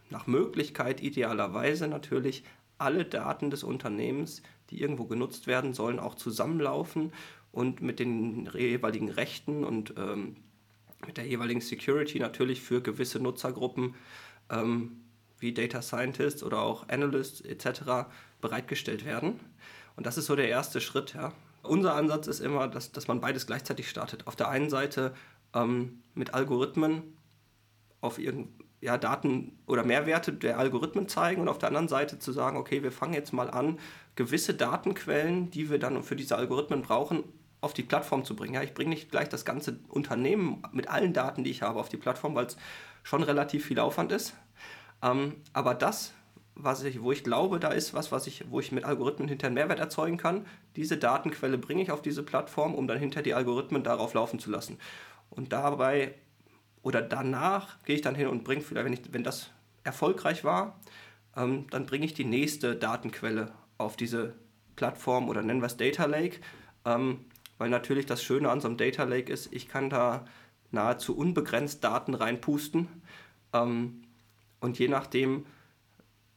nach 0.09 0.27
Möglichkeit 0.27 1.01
idealerweise 1.01 1.87
natürlich 1.87 2.43
alle 2.77 3.05
Daten 3.05 3.51
des 3.51 3.63
Unternehmens, 3.63 4.41
die 4.69 4.81
irgendwo 4.81 5.05
genutzt 5.05 5.47
werden 5.47 5.73
sollen, 5.73 5.97
auch 5.97 6.15
zusammenlaufen 6.15 7.13
und 7.53 7.81
mit 7.81 7.99
den 7.99 8.49
jeweiligen 8.53 9.09
Rechten 9.09 9.63
und 9.63 9.93
ähm, 9.97 10.35
mit 11.07 11.15
der 11.15 11.25
jeweiligen 11.25 11.61
Security 11.61 12.19
natürlich 12.19 12.59
für 12.61 12.81
gewisse 12.81 13.21
Nutzergruppen 13.21 13.95
ähm, 14.49 15.03
wie 15.39 15.53
Data 15.53 15.81
Scientists 15.81 16.43
oder 16.43 16.63
auch 16.63 16.89
Analysts 16.89 17.39
etc. 17.39 18.09
bereitgestellt 18.41 19.05
werden. 19.05 19.39
Und 19.95 20.05
das 20.05 20.17
ist 20.17 20.25
so 20.25 20.35
der 20.35 20.49
erste 20.49 20.81
Schritt. 20.81 21.13
Ja. 21.13 21.33
Unser 21.63 21.95
Ansatz 21.95 22.27
ist 22.27 22.39
immer, 22.39 22.67
dass, 22.67 22.91
dass 22.91 23.07
man 23.07 23.21
beides 23.21 23.47
gleichzeitig 23.47 23.89
startet. 23.89 24.27
Auf 24.27 24.35
der 24.35 24.49
einen 24.49 24.69
Seite 24.69 25.13
ähm, 25.53 26.01
mit 26.13 26.33
Algorithmen 26.33 27.17
auf 28.01 28.19
ja, 28.81 28.97
Daten 28.97 29.59
oder 29.67 29.83
Mehrwerte 29.83 30.33
der 30.33 30.57
Algorithmen 30.57 31.07
zeigen 31.07 31.41
und 31.41 31.49
auf 31.49 31.59
der 31.59 31.69
anderen 31.69 31.87
Seite 31.87 32.17
zu 32.17 32.31
sagen, 32.31 32.57
okay, 32.57 32.81
wir 32.83 32.91
fangen 32.91 33.13
jetzt 33.13 33.31
mal 33.31 33.49
an, 33.49 33.79
gewisse 34.15 34.53
Datenquellen, 34.53 35.51
die 35.51 35.69
wir 35.69 35.77
dann 35.77 36.01
für 36.03 36.15
diese 36.15 36.35
Algorithmen 36.35 36.81
brauchen, 36.81 37.23
auf 37.61 37.73
die 37.73 37.83
Plattform 37.83 38.25
zu 38.25 38.35
bringen. 38.35 38.55
Ja, 38.55 38.63
ich 38.63 38.73
bringe 38.73 38.89
nicht 38.89 39.11
gleich 39.11 39.29
das 39.29 39.45
ganze 39.45 39.79
Unternehmen 39.87 40.63
mit 40.71 40.89
allen 40.89 41.13
Daten, 41.13 41.43
die 41.43 41.51
ich 41.51 41.61
habe, 41.61 41.79
auf 41.79 41.89
die 41.89 41.97
Plattform, 41.97 42.33
weil 42.33 42.47
es 42.47 42.57
schon 43.03 43.21
relativ 43.21 43.65
viel 43.65 43.79
Aufwand 43.79 44.11
ist. 44.11 44.33
Ähm, 45.03 45.35
aber 45.53 45.75
das, 45.75 46.13
was 46.63 46.83
ich, 46.83 47.01
wo 47.01 47.11
ich 47.11 47.23
glaube, 47.23 47.59
da 47.59 47.69
ist 47.69 47.93
was, 47.93 48.11
was 48.11 48.27
ich, 48.27 48.45
wo 48.49 48.59
ich 48.59 48.71
mit 48.71 48.83
Algorithmen 48.83 49.27
hinterher 49.27 49.49
einen 49.49 49.55
Mehrwert 49.55 49.79
erzeugen 49.79 50.17
kann. 50.17 50.45
Diese 50.75 50.97
Datenquelle 50.97 51.57
bringe 51.57 51.81
ich 51.81 51.91
auf 51.91 52.01
diese 52.01 52.23
Plattform, 52.23 52.75
um 52.75 52.87
dann 52.87 52.99
hinter 52.99 53.21
die 53.21 53.33
Algorithmen 53.33 53.83
darauf 53.83 54.13
laufen 54.13 54.39
zu 54.39 54.49
lassen. 54.49 54.77
Und 55.29 55.53
dabei 55.53 56.15
oder 56.83 57.01
danach 57.01 57.81
gehe 57.83 57.95
ich 57.95 58.01
dann 58.01 58.15
hin 58.15 58.27
und 58.27 58.43
bringe, 58.43 58.61
vielleicht, 58.61 58.85
wenn, 58.85 58.93
ich, 58.93 59.01
wenn 59.11 59.23
das 59.23 59.49
erfolgreich 59.83 60.43
war, 60.43 60.79
ähm, 61.35 61.67
dann 61.69 61.85
bringe 61.85 62.05
ich 62.05 62.13
die 62.13 62.25
nächste 62.25 62.75
Datenquelle 62.75 63.51
auf 63.77 63.95
diese 63.95 64.35
Plattform 64.75 65.29
oder 65.29 65.41
nennen 65.41 65.61
wir 65.61 65.67
es 65.67 65.77
Data 65.77 66.05
Lake. 66.05 66.39
Ähm, 66.85 67.25
weil 67.57 67.69
natürlich 67.69 68.07
das 68.07 68.23
Schöne 68.23 68.49
an 68.49 68.59
so 68.59 68.67
einem 68.67 68.77
Data 68.77 69.03
Lake 69.03 69.31
ist, 69.31 69.53
ich 69.53 69.67
kann 69.67 69.89
da 69.89 70.25
nahezu 70.71 71.15
unbegrenzt 71.15 71.83
Daten 71.83 72.15
reinpusten. 72.15 72.87
Ähm, 73.53 74.01
und 74.59 74.79
je 74.79 74.87
nachdem, 74.87 75.45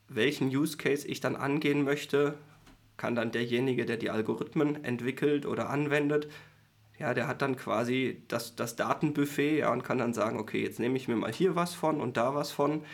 welchen 0.08 0.49
Use 0.49 0.76
Case 0.76 1.06
ich 1.06 1.20
dann 1.20 1.37
angehen 1.37 1.82
möchte, 1.82 2.34
kann 2.96 3.14
dann 3.14 3.32
derjenige, 3.32 3.87
der 3.87 3.96
die 3.96 4.11
Algorithmen 4.11 4.84
entwickelt 4.84 5.46
oder 5.46 5.70
anwendet, 5.70 6.28
ja, 6.99 7.12
der 7.12 7.26
hat 7.26 7.42
dann 7.42 7.56
quasi 7.56 8.23
das, 8.28 8.54
das 8.54 8.76
Datenbuffet 8.76 9.58
ja, 9.58 9.73
und 9.73 9.82
kann 9.82 9.99
dann 9.99 10.14
sagen, 10.14 10.38
okay, 10.38 10.62
jetzt 10.62 10.78
nehme 10.78 10.96
ich 10.96 11.08
mir 11.08 11.16
mal 11.16 11.32
hier 11.32 11.56
was 11.56 11.75
von 11.75 12.00
und 12.00 12.16
da 12.16 12.34
was 12.34 12.52
von, 12.52 12.84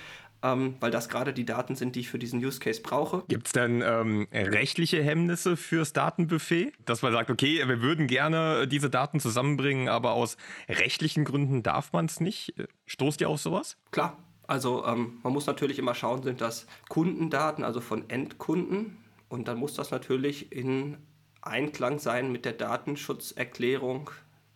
ähm, 0.43 0.76
weil 0.81 0.90
das 0.90 1.11
gerade 1.11 1.35
die 1.35 1.45
Daten 1.45 1.76
sind, 1.76 1.97
die 1.97 2.00
ich 2.00 2.09
für 2.09 2.19
diesen 2.19 2.43
Use 2.43 2.61
Case 2.61 2.81
brauche. 2.81 3.25
Gibt 3.29 3.49
es 3.49 3.52
denn 3.52 3.83
ähm, 3.85 4.26
rechtliche 4.33 5.02
Hemmnisse 5.02 5.57
fürs 5.59 5.93
Datenbuffet? 5.93 6.73
Dass 6.87 7.02
man 7.02 7.12
sagt, 7.12 7.29
okay, 7.29 7.62
wir 7.67 7.83
würden 7.83 8.07
gerne 8.07 8.67
diese 8.67 8.88
Daten 8.88 9.21
zusammenbringen, 9.21 9.90
aber 9.90 10.12
aus 10.12 10.38
rechtlichen 10.67 11.26
Gründen 11.26 11.62
darf 11.62 11.93
man 11.93 12.07
es 12.07 12.21
nicht. 12.21 12.55
Stoßt 12.87 13.21
ihr 13.21 13.29
auf 13.29 13.40
sowas? 13.40 13.76
Klar, 13.90 14.17
also 14.50 14.85
ähm, 14.85 15.21
man 15.23 15.33
muss 15.33 15.47
natürlich 15.47 15.78
immer 15.78 15.95
schauen, 15.95 16.25
sind 16.25 16.40
das 16.40 16.66
Kundendaten, 16.88 17.62
also 17.62 17.80
von 17.80 18.11
Endkunden. 18.11 18.97
Und 19.28 19.47
dann 19.47 19.59
muss 19.59 19.75
das 19.75 19.92
natürlich 19.92 20.50
in 20.50 20.97
Einklang 21.40 22.00
sein 22.00 22.33
mit 22.33 22.45
der 22.45 22.54
Datenschutzerklärung, 22.54 24.11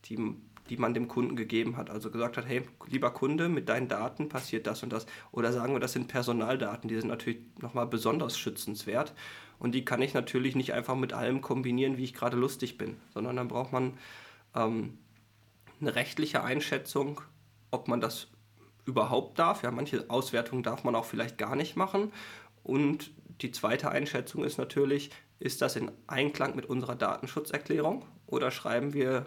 die, 0.06 0.18
die 0.68 0.78
man 0.78 0.94
dem 0.94 1.06
Kunden 1.06 1.36
gegeben 1.36 1.76
hat. 1.76 1.90
Also 1.90 2.10
gesagt 2.10 2.36
hat, 2.36 2.44
hey, 2.44 2.62
lieber 2.88 3.12
Kunde, 3.12 3.48
mit 3.48 3.68
deinen 3.68 3.86
Daten 3.86 4.28
passiert 4.28 4.66
das 4.66 4.82
und 4.82 4.92
das. 4.92 5.06
Oder 5.30 5.52
sagen 5.52 5.74
wir, 5.74 5.80
das 5.80 5.92
sind 5.92 6.08
Personaldaten, 6.08 6.88
die 6.88 6.96
sind 6.96 7.06
natürlich 7.06 7.38
nochmal 7.62 7.86
besonders 7.86 8.36
schützenswert. 8.36 9.14
Und 9.60 9.76
die 9.76 9.84
kann 9.84 10.02
ich 10.02 10.12
natürlich 10.12 10.56
nicht 10.56 10.72
einfach 10.72 10.96
mit 10.96 11.12
allem 11.12 11.40
kombinieren, 11.40 11.98
wie 11.98 12.04
ich 12.04 12.14
gerade 12.14 12.36
lustig 12.36 12.78
bin, 12.78 12.96
sondern 13.12 13.36
dann 13.36 13.46
braucht 13.46 13.70
man 13.70 13.96
ähm, 14.56 14.98
eine 15.80 15.94
rechtliche 15.94 16.42
Einschätzung, 16.42 17.20
ob 17.70 17.86
man 17.86 18.00
das 18.00 18.26
überhaupt 18.86 19.38
darf. 19.38 19.62
Ja, 19.62 19.70
manche 19.70 20.08
Auswertungen 20.08 20.62
darf 20.62 20.84
man 20.84 20.94
auch 20.94 21.04
vielleicht 21.04 21.38
gar 21.38 21.56
nicht 21.56 21.76
machen. 21.76 22.12
Und 22.62 23.10
die 23.40 23.50
zweite 23.50 23.90
Einschätzung 23.90 24.44
ist 24.44 24.58
natürlich, 24.58 25.10
ist 25.38 25.62
das 25.62 25.76
in 25.76 25.90
Einklang 26.06 26.56
mit 26.56 26.66
unserer 26.66 26.94
Datenschutzerklärung 26.94 28.04
oder 28.26 28.50
schreiben 28.50 28.94
wir, 28.94 29.26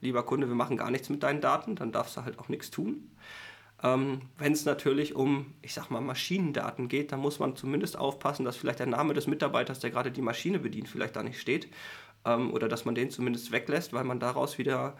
lieber 0.00 0.22
Kunde, 0.24 0.48
wir 0.48 0.54
machen 0.54 0.76
gar 0.76 0.90
nichts 0.90 1.08
mit 1.08 1.22
deinen 1.22 1.40
Daten, 1.40 1.76
dann 1.76 1.92
darfst 1.92 2.16
du 2.16 2.24
halt 2.24 2.38
auch 2.38 2.48
nichts 2.48 2.70
tun. 2.70 3.10
Ähm, 3.82 4.22
Wenn 4.36 4.52
es 4.52 4.64
natürlich 4.64 5.14
um, 5.14 5.54
ich 5.62 5.72
sag 5.72 5.90
mal, 5.90 6.00
Maschinendaten 6.00 6.88
geht, 6.88 7.12
dann 7.12 7.20
muss 7.20 7.38
man 7.38 7.56
zumindest 7.56 7.96
aufpassen, 7.96 8.44
dass 8.44 8.56
vielleicht 8.56 8.80
der 8.80 8.86
Name 8.86 9.14
des 9.14 9.26
Mitarbeiters, 9.26 9.80
der 9.80 9.90
gerade 9.90 10.10
die 10.10 10.22
Maschine 10.22 10.58
bedient, 10.58 10.88
vielleicht 10.88 11.16
da 11.16 11.22
nicht 11.22 11.40
steht. 11.40 11.68
Ähm, 12.24 12.52
oder 12.52 12.68
dass 12.68 12.84
man 12.84 12.94
den 12.94 13.10
zumindest 13.10 13.52
weglässt, 13.52 13.92
weil 13.92 14.04
man 14.04 14.20
daraus 14.20 14.58
wieder 14.58 14.96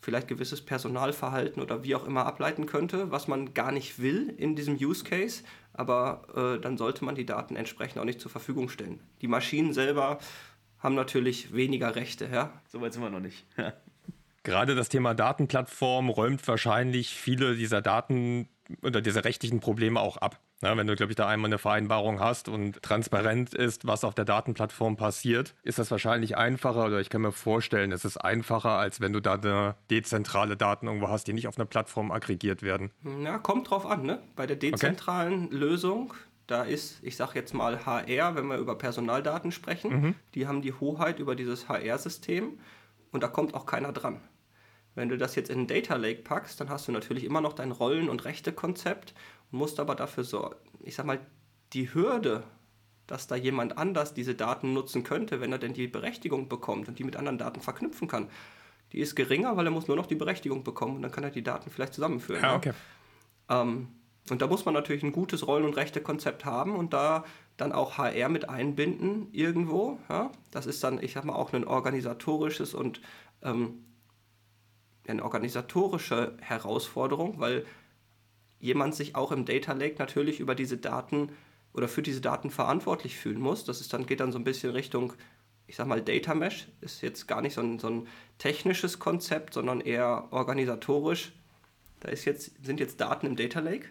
vielleicht 0.00 0.28
gewisses 0.28 0.64
Personalverhalten 0.64 1.62
oder 1.62 1.84
wie 1.84 1.94
auch 1.94 2.06
immer 2.06 2.26
ableiten 2.26 2.66
könnte, 2.66 3.10
was 3.10 3.28
man 3.28 3.54
gar 3.54 3.72
nicht 3.72 4.00
will 4.00 4.32
in 4.36 4.56
diesem 4.56 4.76
Use 4.76 5.04
Case, 5.04 5.42
aber 5.72 6.22
äh, 6.34 6.60
dann 6.60 6.76
sollte 6.76 7.04
man 7.04 7.14
die 7.14 7.26
Daten 7.26 7.56
entsprechend 7.56 7.98
auch 7.98 8.04
nicht 8.04 8.20
zur 8.20 8.30
Verfügung 8.30 8.68
stellen. 8.68 9.00
Die 9.20 9.28
Maschinen 9.28 9.72
selber 9.72 10.18
haben 10.78 10.94
natürlich 10.94 11.52
weniger 11.52 11.96
Rechte, 11.96 12.28
ja. 12.32 12.52
Soweit 12.68 12.92
sind 12.92 13.02
wir 13.02 13.10
noch 13.10 13.20
nicht. 13.20 13.46
Gerade 14.44 14.74
das 14.74 14.88
Thema 14.88 15.14
Datenplattform 15.14 16.08
räumt 16.08 16.46
wahrscheinlich 16.46 17.10
viele 17.10 17.56
dieser 17.56 17.82
Daten 17.82 18.48
oder 18.82 19.00
diese 19.00 19.24
rechtlichen 19.24 19.60
Probleme 19.60 20.00
auch 20.00 20.16
ab. 20.16 20.40
Ja, 20.62 20.76
wenn 20.76 20.86
du, 20.86 20.96
glaube 20.96 21.12
ich, 21.12 21.16
da 21.16 21.28
einmal 21.28 21.48
eine 21.48 21.58
Vereinbarung 21.58 22.20
hast 22.20 22.48
und 22.48 22.82
transparent 22.82 23.54
ist, 23.54 23.86
was 23.86 24.04
auf 24.04 24.14
der 24.14 24.24
Datenplattform 24.24 24.96
passiert, 24.96 25.54
ist 25.62 25.78
das 25.78 25.90
wahrscheinlich 25.90 26.36
einfacher 26.36 26.86
oder 26.86 27.00
ich 27.00 27.10
kann 27.10 27.22
mir 27.22 27.32
vorstellen, 27.32 27.92
es 27.92 28.04
ist 28.04 28.16
einfacher, 28.16 28.70
als 28.70 29.00
wenn 29.00 29.12
du 29.12 29.20
da 29.20 29.34
eine 29.34 29.76
dezentrale 29.90 30.56
Daten 30.56 30.86
irgendwo 30.86 31.08
hast, 31.08 31.28
die 31.28 31.32
nicht 31.32 31.46
auf 31.48 31.56
einer 31.58 31.66
Plattform 31.66 32.10
aggregiert 32.10 32.62
werden. 32.62 32.90
Ja, 33.24 33.38
kommt 33.38 33.70
drauf 33.70 33.86
an, 33.86 34.04
ne? 34.04 34.20
Bei 34.34 34.46
der 34.46 34.56
dezentralen 34.56 35.46
okay. 35.46 35.56
Lösung, 35.56 36.14
da 36.48 36.62
ist, 36.62 36.98
ich 37.02 37.16
sage 37.16 37.32
jetzt 37.34 37.54
mal 37.54 37.86
HR, 37.86 38.34
wenn 38.34 38.46
wir 38.46 38.56
über 38.56 38.76
Personaldaten 38.76 39.52
sprechen, 39.52 40.00
mhm. 40.00 40.14
die 40.34 40.46
haben 40.46 40.62
die 40.62 40.72
Hoheit 40.72 41.20
über 41.20 41.36
dieses 41.36 41.68
HR-System 41.68 42.58
und 43.12 43.22
da 43.22 43.28
kommt 43.28 43.54
auch 43.54 43.66
keiner 43.66 43.92
dran. 43.92 44.20
Wenn 44.98 45.08
du 45.08 45.16
das 45.16 45.36
jetzt 45.36 45.48
in 45.48 45.60
ein 45.60 45.66
Data 45.68 45.94
Lake 45.94 46.22
packst, 46.22 46.60
dann 46.60 46.70
hast 46.70 46.88
du 46.88 46.92
natürlich 46.92 47.22
immer 47.22 47.40
noch 47.40 47.52
dein 47.52 47.70
Rollen- 47.70 48.08
und 48.08 48.24
Rechte-Konzept 48.24 49.14
musst 49.52 49.78
aber 49.78 49.94
dafür 49.94 50.24
sorgen, 50.24 50.56
ich 50.82 50.96
sag 50.96 51.06
mal, 51.06 51.20
die 51.72 51.94
Hürde, 51.94 52.42
dass 53.06 53.28
da 53.28 53.36
jemand 53.36 53.78
anders 53.78 54.12
diese 54.12 54.34
Daten 54.34 54.74
nutzen 54.74 55.04
könnte, 55.04 55.40
wenn 55.40 55.52
er 55.52 55.58
denn 55.58 55.72
die 55.72 55.86
Berechtigung 55.86 56.48
bekommt 56.48 56.88
und 56.88 56.98
die 56.98 57.04
mit 57.04 57.14
anderen 57.14 57.38
Daten 57.38 57.60
verknüpfen 57.60 58.08
kann, 58.08 58.28
die 58.92 58.98
ist 58.98 59.14
geringer, 59.14 59.56
weil 59.56 59.66
er 59.66 59.70
muss 59.70 59.86
nur 59.86 59.96
noch 59.96 60.06
die 60.06 60.16
Berechtigung 60.16 60.64
bekommen 60.64 60.96
und 60.96 61.02
dann 61.02 61.12
kann 61.12 61.22
er 61.22 61.30
die 61.30 61.44
Daten 61.44 61.70
vielleicht 61.70 61.94
zusammenführen. 61.94 62.42
Ja, 62.42 62.56
okay. 62.56 62.72
Ähm, 63.48 63.88
und 64.30 64.42
da 64.42 64.48
muss 64.48 64.64
man 64.64 64.74
natürlich 64.74 65.04
ein 65.04 65.12
gutes 65.12 65.46
Rollen- 65.46 65.64
und 65.64 65.76
Rechte-Konzept 65.76 66.44
haben 66.44 66.74
und 66.74 66.92
da 66.92 67.24
dann 67.56 67.70
auch 67.70 67.98
HR 67.98 68.28
mit 68.28 68.48
einbinden 68.48 69.28
irgendwo. 69.32 69.98
Ja? 70.08 70.32
Das 70.50 70.66
ist 70.66 70.82
dann, 70.82 71.00
ich 71.00 71.12
sag 71.12 71.24
mal, 71.24 71.34
auch 71.34 71.52
ein 71.52 71.64
organisatorisches 71.64 72.74
und 72.74 73.00
ähm, 73.42 73.84
eine 75.10 75.24
organisatorische 75.24 76.36
Herausforderung, 76.40 77.40
weil 77.40 77.64
jemand 78.60 78.94
sich 78.94 79.14
auch 79.14 79.32
im 79.32 79.44
Data 79.44 79.72
Lake 79.72 79.96
natürlich 79.98 80.40
über 80.40 80.54
diese 80.54 80.78
Daten 80.78 81.30
oder 81.72 81.88
für 81.88 82.02
diese 82.02 82.20
Daten 82.20 82.50
verantwortlich 82.50 83.16
fühlen 83.16 83.40
muss. 83.40 83.64
Das 83.64 83.80
ist 83.80 83.92
dann, 83.92 84.06
geht 84.06 84.20
dann 84.20 84.32
so 84.32 84.38
ein 84.38 84.44
bisschen 84.44 84.72
Richtung, 84.72 85.12
ich 85.66 85.76
sag 85.76 85.86
mal, 85.86 86.02
Data 86.02 86.34
Mesh. 86.34 86.68
Ist 86.80 87.02
jetzt 87.02 87.28
gar 87.28 87.40
nicht 87.40 87.54
so 87.54 87.60
ein, 87.60 87.78
so 87.78 87.88
ein 87.88 88.08
technisches 88.38 88.98
Konzept, 88.98 89.54
sondern 89.54 89.80
eher 89.80 90.28
organisatorisch. 90.30 91.32
Da 92.00 92.08
ist 92.08 92.24
jetzt, 92.24 92.64
sind 92.64 92.80
jetzt 92.80 93.00
Daten 93.00 93.26
im 93.26 93.36
Data 93.36 93.60
Lake. 93.60 93.88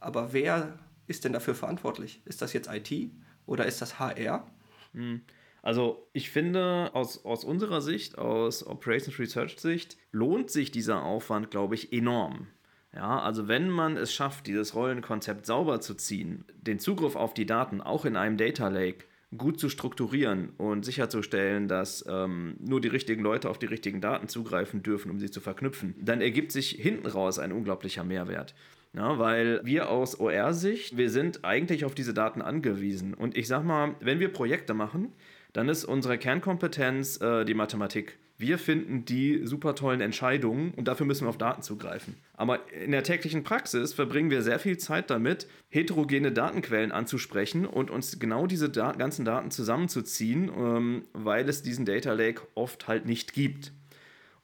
Aber 0.00 0.32
wer 0.32 0.78
ist 1.06 1.24
denn 1.24 1.32
dafür 1.32 1.54
verantwortlich? 1.54 2.20
Ist 2.24 2.42
das 2.42 2.52
jetzt 2.52 2.68
IT 2.68 3.10
oder 3.46 3.66
ist 3.66 3.82
das 3.82 3.98
HR? 3.98 4.46
Hm. 4.92 5.22
Also 5.62 6.08
ich 6.12 6.30
finde, 6.30 6.90
aus, 6.94 7.24
aus 7.24 7.44
unserer 7.44 7.80
Sicht, 7.80 8.18
aus 8.18 8.66
Operations 8.66 9.18
Research 9.18 9.58
Sicht, 9.58 9.96
lohnt 10.12 10.50
sich 10.50 10.70
dieser 10.70 11.02
Aufwand, 11.02 11.50
glaube 11.50 11.74
ich, 11.74 11.92
enorm. 11.92 12.48
Ja, 12.94 13.20
also 13.20 13.48
wenn 13.48 13.68
man 13.70 13.96
es 13.96 14.12
schafft, 14.12 14.46
dieses 14.46 14.74
Rollenkonzept 14.74 15.46
sauber 15.46 15.80
zu 15.80 15.94
ziehen, 15.94 16.44
den 16.54 16.78
Zugriff 16.78 17.16
auf 17.16 17.34
die 17.34 17.46
Daten 17.46 17.80
auch 17.80 18.04
in 18.04 18.16
einem 18.16 18.36
Data 18.36 18.68
Lake 18.68 19.04
gut 19.36 19.60
zu 19.60 19.68
strukturieren 19.68 20.50
und 20.56 20.84
sicherzustellen, 20.84 21.68
dass 21.68 22.04
ähm, 22.08 22.56
nur 22.60 22.80
die 22.80 22.88
richtigen 22.88 23.22
Leute 23.22 23.50
auf 23.50 23.58
die 23.58 23.66
richtigen 23.66 24.00
Daten 24.00 24.28
zugreifen 24.28 24.82
dürfen, 24.82 25.10
um 25.10 25.18
sie 25.18 25.30
zu 25.30 25.40
verknüpfen, 25.40 25.94
dann 26.00 26.22
ergibt 26.22 26.50
sich 26.50 26.70
hinten 26.70 27.06
raus 27.06 27.38
ein 27.38 27.52
unglaublicher 27.52 28.04
Mehrwert. 28.04 28.54
Ja, 28.94 29.18
weil 29.18 29.60
wir 29.64 29.90
aus 29.90 30.18
OR-Sicht, 30.18 30.96
wir 30.96 31.10
sind 31.10 31.44
eigentlich 31.44 31.84
auf 31.84 31.94
diese 31.94 32.14
Daten 32.14 32.40
angewiesen. 32.40 33.12
Und 33.12 33.36
ich 33.36 33.46
sag 33.46 33.62
mal, 33.62 33.94
wenn 34.00 34.18
wir 34.18 34.32
Projekte 34.32 34.72
machen, 34.72 35.12
dann 35.52 35.68
ist 35.68 35.84
unsere 35.84 36.18
Kernkompetenz 36.18 37.20
äh, 37.20 37.44
die 37.44 37.54
Mathematik 37.54 38.18
wir 38.38 38.58
finden 38.58 39.04
die 39.04 39.40
super 39.44 39.74
tollen 39.74 40.00
Entscheidungen 40.00 40.72
und 40.76 40.86
dafür 40.86 41.06
müssen 41.06 41.24
wir 41.24 41.28
auf 41.28 41.38
Daten 41.38 41.62
zugreifen. 41.62 42.14
Aber 42.34 42.72
in 42.72 42.92
der 42.92 43.02
täglichen 43.02 43.42
Praxis 43.42 43.92
verbringen 43.92 44.30
wir 44.30 44.42
sehr 44.42 44.60
viel 44.60 44.78
Zeit 44.78 45.10
damit, 45.10 45.48
heterogene 45.68 46.30
Datenquellen 46.30 46.92
anzusprechen 46.92 47.66
und 47.66 47.90
uns 47.90 48.20
genau 48.20 48.46
diese 48.46 48.70
da 48.70 48.92
ganzen 48.92 49.24
Daten 49.24 49.50
zusammenzuziehen, 49.50 50.50
ähm, 50.56 51.02
weil 51.12 51.48
es 51.48 51.62
diesen 51.62 51.84
Data 51.84 52.12
Lake 52.12 52.42
oft 52.54 52.86
halt 52.86 53.06
nicht 53.06 53.32
gibt. 53.32 53.72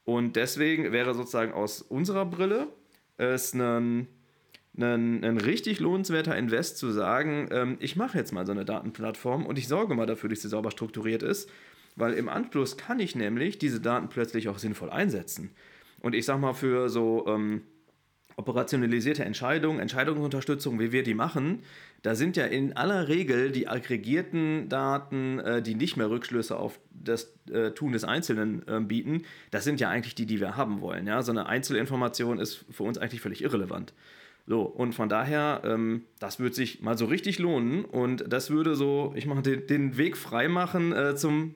Und 0.03 0.35
deswegen 0.35 0.91
wäre 0.91 1.15
sozusagen 1.15 1.53
aus 1.53 1.81
unserer 1.81 2.25
Brille 2.25 2.67
es 3.17 3.53
ein, 3.53 4.07
ein, 4.77 5.23
ein 5.23 5.37
richtig 5.37 5.79
lohnenswerter 5.79 6.35
Invest 6.37 6.77
zu 6.77 6.91
sagen, 6.91 7.47
ähm, 7.51 7.77
ich 7.79 7.95
mache 7.95 8.17
jetzt 8.17 8.33
mal 8.33 8.45
so 8.45 8.51
eine 8.51 8.65
Datenplattform 8.65 9.45
und 9.45 9.57
ich 9.57 9.67
sorge 9.67 9.95
mal 9.95 10.05
dafür, 10.05 10.29
dass 10.29 10.41
sie 10.41 10.49
sauber 10.49 10.71
strukturiert 10.71 11.23
ist 11.23 11.49
weil 11.95 12.13
im 12.13 12.29
Anschluss 12.29 12.77
kann 12.77 12.99
ich 12.99 13.15
nämlich 13.15 13.57
diese 13.57 13.79
Daten 13.79 14.09
plötzlich 14.09 14.49
auch 14.49 14.57
sinnvoll 14.57 14.89
einsetzen. 14.89 15.51
Und 16.01 16.13
ich 16.13 16.25
sag 16.25 16.39
mal, 16.39 16.53
für 16.53 16.89
so 16.89 17.25
ähm, 17.27 17.61
operationalisierte 18.35 19.23
Entscheidungen, 19.23 19.79
Entscheidungsunterstützung, 19.79 20.79
wie 20.79 20.91
wir 20.91 21.03
die 21.03 21.13
machen, 21.13 21.63
da 22.01 22.15
sind 22.15 22.37
ja 22.37 22.45
in 22.45 22.75
aller 22.75 23.07
Regel 23.07 23.51
die 23.51 23.67
aggregierten 23.67 24.69
Daten, 24.69 25.39
äh, 25.39 25.61
die 25.61 25.75
nicht 25.75 25.95
mehr 25.95 26.09
Rückschlüsse 26.09 26.57
auf 26.57 26.79
das 26.91 27.33
äh, 27.49 27.71
Tun 27.71 27.93
des 27.93 28.03
Einzelnen 28.03 28.67
äh, 28.67 28.81
bieten, 28.81 29.23
das 29.51 29.63
sind 29.63 29.79
ja 29.79 29.89
eigentlich 29.89 30.15
die, 30.15 30.25
die 30.25 30.39
wir 30.39 30.57
haben 30.57 30.81
wollen. 30.81 31.07
Ja? 31.07 31.21
So 31.23 31.31
eine 31.31 31.47
Einzelinformation 31.47 32.39
ist 32.39 32.65
für 32.69 32.83
uns 32.83 32.97
eigentlich 32.97 33.21
völlig 33.21 33.41
irrelevant. 33.41 33.93
So, 34.47 34.61
und 34.61 34.93
von 34.93 35.09
daher, 35.09 35.61
ähm, 35.65 36.03
das 36.19 36.39
würde 36.39 36.55
sich 36.55 36.81
mal 36.81 36.97
so 36.97 37.05
richtig 37.05 37.39
lohnen 37.39 37.83
und 37.83 38.31
das 38.31 38.51
würde 38.51 38.75
so, 38.75 39.11
ich 39.15 39.25
mache 39.25 39.41
den, 39.41 39.65
den 39.65 39.97
Weg 39.97 40.17
frei 40.17 40.47
machen 40.47 40.93
äh, 40.93 41.15
zum 41.15 41.55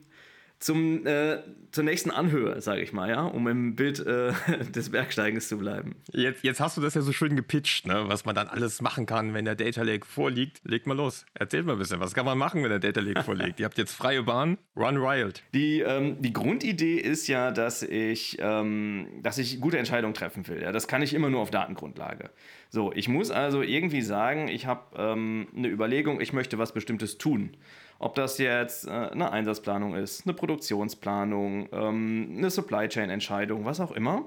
zum, 0.59 1.07
äh, 1.07 1.39
zur 1.71 1.85
nächsten 1.85 2.11
Anhöhe, 2.11 2.59
sage 2.61 2.81
ich 2.81 2.91
mal, 2.91 3.09
ja, 3.09 3.21
um 3.21 3.47
im 3.47 3.75
Bild 3.75 4.05
äh, 4.05 4.33
des 4.75 4.91
Bergsteigens 4.91 5.47
zu 5.47 5.57
bleiben. 5.57 5.95
Jetzt, 6.11 6.43
jetzt 6.43 6.59
hast 6.59 6.75
du 6.75 6.81
das 6.81 6.95
ja 6.95 7.01
so 7.01 7.13
schön 7.13 7.37
gepitcht, 7.37 7.87
ne? 7.87 8.03
was 8.07 8.25
man 8.25 8.35
dann 8.35 8.47
alles 8.47 8.81
machen 8.81 9.05
kann, 9.05 9.33
wenn 9.33 9.45
der 9.45 9.55
Data 9.55 9.83
Lake 9.83 10.05
vorliegt. 10.05 10.59
Leg 10.65 10.85
mal 10.85 10.97
los. 10.97 11.25
Erzähl 11.33 11.63
mal 11.63 11.73
ein 11.73 11.79
bisschen, 11.79 12.01
was 12.01 12.13
kann 12.13 12.25
man 12.25 12.37
machen, 12.37 12.61
wenn 12.61 12.69
der 12.69 12.79
Data 12.79 12.99
Lake 12.99 13.23
vorliegt? 13.23 13.59
Ihr 13.59 13.65
habt 13.65 13.77
jetzt 13.77 13.93
freie 13.93 14.23
Bahn, 14.23 14.57
run 14.75 15.01
wild. 15.01 15.43
Die, 15.53 15.79
ähm, 15.79 16.21
die 16.21 16.33
Grundidee 16.33 16.97
ist 16.97 17.27
ja, 17.27 17.51
dass 17.51 17.81
ich, 17.81 18.37
ähm, 18.41 19.07
dass 19.21 19.37
ich 19.37 19.61
gute 19.61 19.77
Entscheidungen 19.77 20.13
treffen 20.13 20.45
will. 20.47 20.61
Ja? 20.61 20.73
Das 20.73 20.89
kann 20.89 21.01
ich 21.01 21.13
immer 21.13 21.29
nur 21.29 21.39
auf 21.39 21.51
Datengrundlage. 21.51 22.31
So, 22.69 22.91
ich 22.93 23.07
muss 23.07 23.31
also 23.31 23.61
irgendwie 23.61 24.01
sagen, 24.01 24.49
ich 24.49 24.65
habe 24.65 24.95
ähm, 24.97 25.47
eine 25.55 25.69
Überlegung, 25.69 26.19
ich 26.19 26.33
möchte 26.33 26.57
was 26.57 26.73
Bestimmtes 26.73 27.17
tun. 27.17 27.51
Ob 27.99 28.15
das 28.15 28.37
jetzt 28.37 28.87
äh, 28.87 28.89
eine 28.89 29.31
Einsatzplanung 29.31 29.95
ist, 29.95 30.25
eine 30.25 30.33
Produktionsplanung, 30.33 31.67
ähm, 31.73 32.35
eine 32.37 32.49
Supply 32.49 32.87
Chain 32.87 33.09
Entscheidung, 33.09 33.65
was 33.65 33.79
auch 33.81 33.91
immer. 33.91 34.25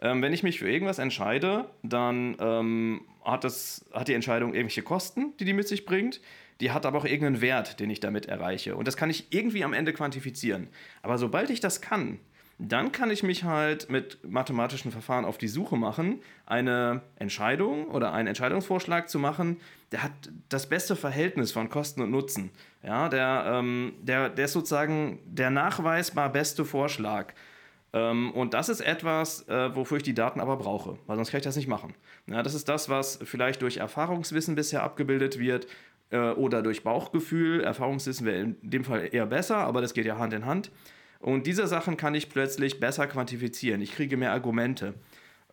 Ähm, 0.00 0.22
wenn 0.22 0.32
ich 0.32 0.42
mich 0.42 0.58
für 0.58 0.70
irgendwas 0.70 0.98
entscheide, 0.98 1.70
dann 1.82 2.36
ähm, 2.40 3.02
hat, 3.22 3.44
das, 3.44 3.84
hat 3.92 4.08
die 4.08 4.14
Entscheidung 4.14 4.54
irgendwelche 4.54 4.82
Kosten, 4.82 5.36
die 5.38 5.44
die 5.44 5.52
mit 5.52 5.68
sich 5.68 5.84
bringt. 5.84 6.20
Die 6.60 6.70
hat 6.70 6.86
aber 6.86 6.98
auch 6.98 7.04
irgendeinen 7.04 7.42
Wert, 7.42 7.80
den 7.80 7.90
ich 7.90 8.00
damit 8.00 8.26
erreiche. 8.26 8.76
Und 8.76 8.88
das 8.88 8.96
kann 8.96 9.10
ich 9.10 9.26
irgendwie 9.30 9.64
am 9.64 9.74
Ende 9.74 9.92
quantifizieren. 9.92 10.68
Aber 11.02 11.18
sobald 11.18 11.50
ich 11.50 11.60
das 11.60 11.82
kann, 11.82 12.18
dann 12.60 12.92
kann 12.92 13.10
ich 13.10 13.22
mich 13.22 13.44
halt 13.44 13.90
mit 13.90 14.18
mathematischen 14.22 14.92
Verfahren 14.92 15.24
auf 15.24 15.38
die 15.38 15.48
Suche 15.48 15.76
machen, 15.76 16.20
eine 16.44 17.02
Entscheidung 17.16 17.86
oder 17.86 18.12
einen 18.12 18.28
Entscheidungsvorschlag 18.28 19.08
zu 19.08 19.18
machen, 19.18 19.58
der 19.92 20.02
hat 20.02 20.12
das 20.48 20.68
beste 20.68 20.94
Verhältnis 20.94 21.52
von 21.52 21.70
Kosten 21.70 22.02
und 22.02 22.10
Nutzen. 22.10 22.50
Ja, 22.82 23.08
der, 23.08 23.44
ähm, 23.46 23.94
der, 24.02 24.28
der 24.28 24.44
ist 24.44 24.52
sozusagen 24.52 25.20
der 25.24 25.50
nachweisbar 25.50 26.30
beste 26.30 26.64
Vorschlag. 26.64 27.32
Ähm, 27.92 28.30
und 28.32 28.54
das 28.54 28.68
ist 28.68 28.80
etwas, 28.80 29.48
äh, 29.48 29.74
wofür 29.74 29.96
ich 29.96 30.02
die 30.02 30.14
Daten 30.14 30.40
aber 30.40 30.56
brauche, 30.56 30.98
weil 31.06 31.16
sonst 31.16 31.30
kann 31.30 31.38
ich 31.38 31.44
das 31.44 31.56
nicht 31.56 31.68
machen. 31.68 31.94
Ja, 32.26 32.42
das 32.42 32.54
ist 32.54 32.68
das, 32.68 32.88
was 32.88 33.18
vielleicht 33.24 33.62
durch 33.62 33.78
Erfahrungswissen 33.78 34.54
bisher 34.54 34.82
abgebildet 34.82 35.38
wird 35.38 35.66
äh, 36.10 36.30
oder 36.30 36.62
durch 36.62 36.84
Bauchgefühl. 36.84 37.62
Erfahrungswissen 37.62 38.26
wäre 38.26 38.40
in 38.40 38.56
dem 38.62 38.84
Fall 38.84 39.08
eher 39.10 39.26
besser, 39.26 39.56
aber 39.56 39.80
das 39.80 39.94
geht 39.94 40.06
ja 40.06 40.18
Hand 40.18 40.34
in 40.34 40.44
Hand. 40.44 40.70
Und 41.20 41.46
diese 41.46 41.66
Sachen 41.66 41.96
kann 41.96 42.14
ich 42.14 42.30
plötzlich 42.30 42.80
besser 42.80 43.06
quantifizieren. 43.06 43.80
Ich 43.82 43.92
kriege 43.92 44.16
mehr 44.16 44.32
Argumente, 44.32 44.94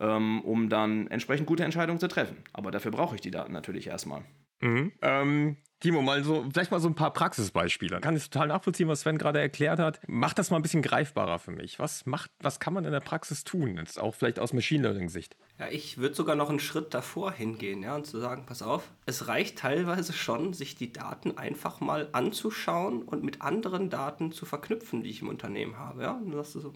ähm, 0.00 0.40
um 0.40 0.68
dann 0.68 1.06
entsprechend 1.08 1.46
gute 1.46 1.64
Entscheidungen 1.64 2.00
zu 2.00 2.08
treffen. 2.08 2.38
Aber 2.52 2.70
dafür 2.70 2.90
brauche 2.90 3.14
ich 3.14 3.20
die 3.20 3.30
Daten 3.30 3.52
natürlich 3.52 3.86
erstmal. 3.86 4.22
Mhm. 4.60 4.92
Ähm, 5.02 5.56
Timo, 5.80 6.02
mal 6.02 6.24
so, 6.24 6.44
vielleicht 6.52 6.72
mal 6.72 6.80
so 6.80 6.88
ein 6.88 6.96
paar 6.96 7.12
Praxisbeispiele. 7.12 8.00
Kann 8.00 8.16
ich 8.16 8.28
total 8.28 8.48
nachvollziehen, 8.48 8.88
was 8.88 9.02
Sven 9.02 9.16
gerade 9.16 9.40
erklärt 9.40 9.78
hat. 9.78 10.00
Mach 10.08 10.34
das 10.34 10.50
mal 10.50 10.56
ein 10.56 10.62
bisschen 10.62 10.82
greifbarer 10.82 11.38
für 11.38 11.52
mich. 11.52 11.78
Was 11.78 12.04
macht, 12.04 12.32
was 12.40 12.58
kann 12.58 12.74
man 12.74 12.84
in 12.84 12.90
der 12.90 12.98
Praxis 12.98 13.44
tun? 13.44 13.76
Jetzt 13.76 14.00
auch 14.00 14.12
vielleicht 14.16 14.40
aus 14.40 14.52
Machine 14.52 14.82
Learning 14.82 15.08
Sicht. 15.08 15.36
Ja, 15.56 15.68
ich 15.68 15.98
würde 15.98 16.16
sogar 16.16 16.34
noch 16.34 16.50
einen 16.50 16.58
Schritt 16.58 16.94
davor 16.94 17.30
hingehen, 17.30 17.84
ja, 17.84 17.94
und 17.94 18.06
zu 18.06 18.18
sagen, 18.18 18.44
pass 18.44 18.60
auf, 18.60 18.90
es 19.06 19.28
reicht 19.28 19.58
teilweise 19.58 20.12
schon, 20.12 20.52
sich 20.52 20.74
die 20.74 20.92
Daten 20.92 21.38
einfach 21.38 21.78
mal 21.80 22.08
anzuschauen 22.10 23.02
und 23.02 23.22
mit 23.22 23.42
anderen 23.42 23.88
Daten 23.88 24.32
zu 24.32 24.46
verknüpfen, 24.46 25.04
die 25.04 25.10
ich 25.10 25.22
im 25.22 25.28
Unternehmen 25.28 25.78
habe, 25.78 26.02
ja. 26.02 26.12
Und 26.12 26.32
das 26.32 26.52
so, 26.54 26.72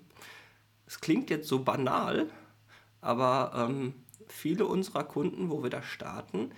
es 0.86 1.00
klingt 1.00 1.28
jetzt 1.28 1.48
so 1.48 1.64
banal, 1.64 2.30
aber 3.00 3.52
ähm, 3.68 3.94
viele 4.28 4.64
unserer 4.64 5.02
Kunden, 5.02 5.50
wo 5.50 5.64
wir 5.64 5.70
da 5.70 5.82
starten, 5.82 6.52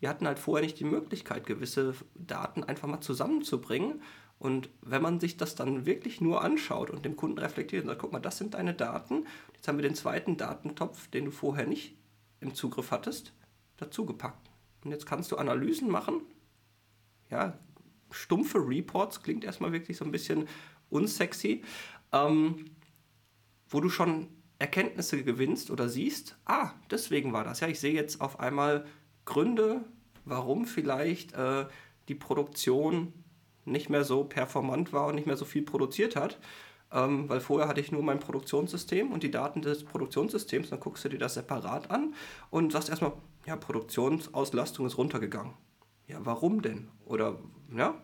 die 0.00 0.08
hatten 0.08 0.26
halt 0.26 0.38
vorher 0.38 0.64
nicht 0.64 0.78
die 0.78 0.84
Möglichkeit, 0.84 1.46
gewisse 1.46 1.94
Daten 2.14 2.64
einfach 2.64 2.88
mal 2.88 3.00
zusammenzubringen. 3.00 4.02
Und 4.38 4.70
wenn 4.80 5.02
man 5.02 5.20
sich 5.20 5.36
das 5.36 5.54
dann 5.54 5.84
wirklich 5.84 6.20
nur 6.22 6.42
anschaut 6.42 6.90
und 6.90 7.04
dem 7.04 7.16
Kunden 7.16 7.38
reflektiert 7.38 7.82
und 7.82 7.88
sagt, 7.88 8.00
guck 8.00 8.12
mal, 8.12 8.20
das 8.20 8.38
sind 8.38 8.54
deine 8.54 8.72
Daten, 8.72 9.26
jetzt 9.54 9.68
haben 9.68 9.76
wir 9.76 9.82
den 9.82 9.94
zweiten 9.94 10.38
Datentopf, 10.38 11.08
den 11.08 11.26
du 11.26 11.30
vorher 11.30 11.66
nicht 11.66 11.94
im 12.40 12.54
Zugriff 12.54 12.90
hattest, 12.90 13.34
dazugepackt. 13.76 14.50
Und 14.82 14.92
jetzt 14.92 15.04
kannst 15.04 15.30
du 15.30 15.36
Analysen 15.36 15.90
machen. 15.90 16.22
Ja, 17.28 17.58
stumpfe 18.10 18.58
Reports 18.58 19.22
klingt 19.22 19.44
erstmal 19.44 19.72
wirklich 19.72 19.98
so 19.98 20.06
ein 20.06 20.10
bisschen 20.10 20.48
unsexy, 20.88 21.62
ähm, 22.12 22.70
wo 23.68 23.80
du 23.80 23.90
schon 23.90 24.28
Erkenntnisse 24.58 25.22
gewinnst 25.22 25.70
oder 25.70 25.88
siehst, 25.88 26.36
ah, 26.44 26.72
deswegen 26.90 27.32
war 27.32 27.44
das. 27.44 27.60
Ja, 27.60 27.68
ich 27.68 27.80
sehe 27.80 27.94
jetzt 27.94 28.20
auf 28.20 28.40
einmal 28.40 28.86
Gründe, 29.30 29.84
warum 30.24 30.66
vielleicht 30.66 31.34
äh, 31.34 31.66
die 32.08 32.16
Produktion 32.16 33.12
nicht 33.64 33.88
mehr 33.88 34.02
so 34.02 34.24
performant 34.24 34.92
war 34.92 35.06
und 35.06 35.14
nicht 35.14 35.26
mehr 35.26 35.36
so 35.36 35.44
viel 35.44 35.62
produziert 35.62 36.16
hat. 36.16 36.38
Ähm, 36.92 37.28
weil 37.28 37.38
vorher 37.38 37.68
hatte 37.68 37.80
ich 37.80 37.92
nur 37.92 38.02
mein 38.02 38.18
Produktionssystem 38.18 39.12
und 39.12 39.22
die 39.22 39.30
Daten 39.30 39.62
des 39.62 39.84
Produktionssystems, 39.84 40.70
dann 40.70 40.80
guckst 40.80 41.04
du 41.04 41.08
dir 41.08 41.18
das 41.18 41.34
separat 41.34 41.92
an 41.92 42.14
und 42.50 42.72
sagst 42.72 42.88
erstmal, 42.88 43.12
ja, 43.46 43.54
Produktionsauslastung 43.54 44.86
ist 44.86 44.98
runtergegangen. 44.98 45.54
Ja, 46.08 46.18
warum 46.24 46.62
denn? 46.62 46.88
Oder, 47.06 47.38
ja, 47.76 47.94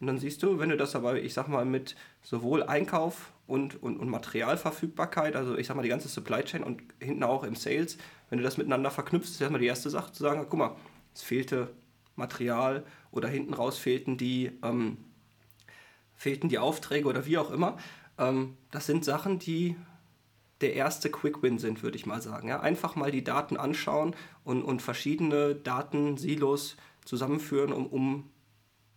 und 0.00 0.08
dann 0.08 0.18
siehst 0.18 0.42
du, 0.42 0.58
wenn 0.58 0.70
du 0.70 0.76
das 0.76 0.96
aber, 0.96 1.22
ich 1.22 1.32
sag 1.32 1.46
mal, 1.46 1.64
mit 1.64 1.94
sowohl 2.22 2.64
Einkauf 2.64 3.32
und, 3.52 3.82
und, 3.82 3.98
und 3.98 4.08
Materialverfügbarkeit, 4.08 5.36
also 5.36 5.58
ich 5.58 5.66
sag 5.66 5.76
mal 5.76 5.82
die 5.82 5.90
ganze 5.90 6.08
Supply 6.08 6.42
Chain 6.42 6.62
und 6.64 6.82
hinten 7.02 7.22
auch 7.22 7.44
im 7.44 7.54
Sales, 7.54 7.98
wenn 8.30 8.38
du 8.38 8.44
das 8.44 8.56
miteinander 8.56 8.90
verknüpfst, 8.90 9.28
ist 9.28 9.42
erstmal 9.42 9.60
die 9.60 9.66
erste 9.66 9.90
Sache 9.90 10.10
zu 10.10 10.22
sagen, 10.22 10.46
guck 10.48 10.58
mal, 10.58 10.76
es 11.14 11.20
fehlte 11.20 11.68
Material 12.16 12.82
oder 13.10 13.28
hinten 13.28 13.52
raus 13.52 13.76
fehlten 13.76 14.16
die, 14.16 14.52
ähm, 14.62 14.96
fehlten 16.14 16.48
die 16.48 16.58
Aufträge 16.58 17.06
oder 17.06 17.26
wie 17.26 17.36
auch 17.36 17.50
immer. 17.50 17.76
Ähm, 18.16 18.56
das 18.70 18.86
sind 18.86 19.04
Sachen, 19.04 19.38
die 19.38 19.76
der 20.62 20.72
erste 20.72 21.10
Quick 21.10 21.42
Win 21.42 21.58
sind, 21.58 21.82
würde 21.82 21.98
ich 21.98 22.06
mal 22.06 22.22
sagen. 22.22 22.48
Ja? 22.48 22.60
Einfach 22.60 22.96
mal 22.96 23.10
die 23.10 23.22
Daten 23.22 23.58
anschauen 23.58 24.16
und, 24.44 24.62
und 24.62 24.80
verschiedene 24.80 25.56
Datensilos 25.56 26.78
zusammenführen, 27.04 27.74
um, 27.74 27.86
um 27.86 28.30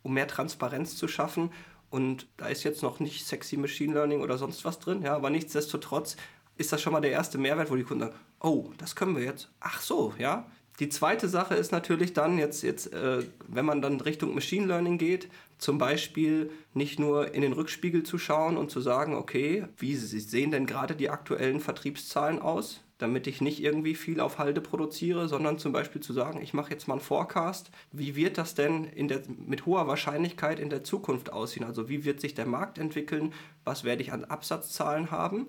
um 0.05 0.13
mehr 0.13 0.27
Transparenz 0.27 0.95
zu 0.95 1.07
schaffen. 1.07 1.49
Und 1.95 2.27
da 2.35 2.47
ist 2.47 2.65
jetzt 2.65 2.83
noch 2.83 2.99
nicht 2.99 3.25
sexy 3.25 3.55
Machine 3.55 3.93
Learning 3.93 4.19
oder 4.19 4.37
sonst 4.37 4.65
was 4.65 4.79
drin, 4.79 5.01
ja, 5.01 5.15
aber 5.15 5.29
nichtsdestotrotz 5.29 6.17
ist 6.57 6.73
das 6.73 6.81
schon 6.81 6.91
mal 6.91 6.99
der 6.99 7.11
erste 7.11 7.37
Mehrwert, 7.37 7.71
wo 7.71 7.77
die 7.77 7.83
Kunden 7.83 8.09
sagen, 8.09 8.15
oh, 8.41 8.71
das 8.77 8.97
können 8.97 9.15
wir 9.15 9.23
jetzt. 9.23 9.49
Ach 9.61 9.79
so, 9.79 10.13
ja. 10.17 10.45
Die 10.79 10.89
zweite 10.89 11.29
Sache 11.29 11.55
ist 11.55 11.71
natürlich 11.71 12.11
dann 12.11 12.37
jetzt, 12.37 12.63
jetzt 12.63 12.91
äh, 12.91 13.23
wenn 13.47 13.63
man 13.63 13.81
dann 13.81 14.01
Richtung 14.01 14.35
Machine 14.35 14.65
Learning 14.65 14.97
geht, 14.97 15.29
zum 15.57 15.77
Beispiel 15.77 16.51
nicht 16.73 16.99
nur 16.99 17.33
in 17.33 17.43
den 17.43 17.53
Rückspiegel 17.53 18.03
zu 18.03 18.17
schauen 18.17 18.57
und 18.57 18.71
zu 18.71 18.81
sagen, 18.81 19.15
okay, 19.15 19.65
wie 19.77 19.95
sehen 19.95 20.51
denn 20.51 20.65
gerade 20.65 20.97
die 20.97 21.09
aktuellen 21.09 21.61
Vertriebszahlen 21.61 22.39
aus? 22.39 22.81
Damit 22.97 23.27
ich 23.27 23.41
nicht 23.41 23.61
irgendwie 23.61 23.95
viel 23.95 24.19
auf 24.19 24.37
Halde 24.37 24.61
produziere, 24.61 25.27
sondern 25.27 25.57
zum 25.57 25.71
Beispiel 25.73 26.01
zu 26.01 26.13
sagen, 26.13 26.41
ich 26.41 26.53
mache 26.53 26.71
jetzt 26.71 26.87
mal 26.87 26.95
einen 26.95 27.01
Forecast. 27.01 27.71
Wie 27.91 28.15
wird 28.15 28.37
das 28.37 28.55
denn 28.55 28.89
der, 29.07 29.21
mit 29.27 29.65
hoher 29.65 29.87
Wahrscheinlichkeit 29.87 30.59
in 30.59 30.69
der 30.69 30.83
Zukunft 30.83 31.31
aussehen? 31.33 31.65
Also 31.65 31.89
wie 31.89 32.05
wird 32.05 32.21
sich 32.21 32.35
der 32.35 32.45
Markt 32.45 32.77
entwickeln? 32.77 33.33
Was 33.65 33.83
werde 33.83 34.01
ich 34.01 34.13
an 34.13 34.23
Absatzzahlen 34.23 35.11
haben? 35.11 35.47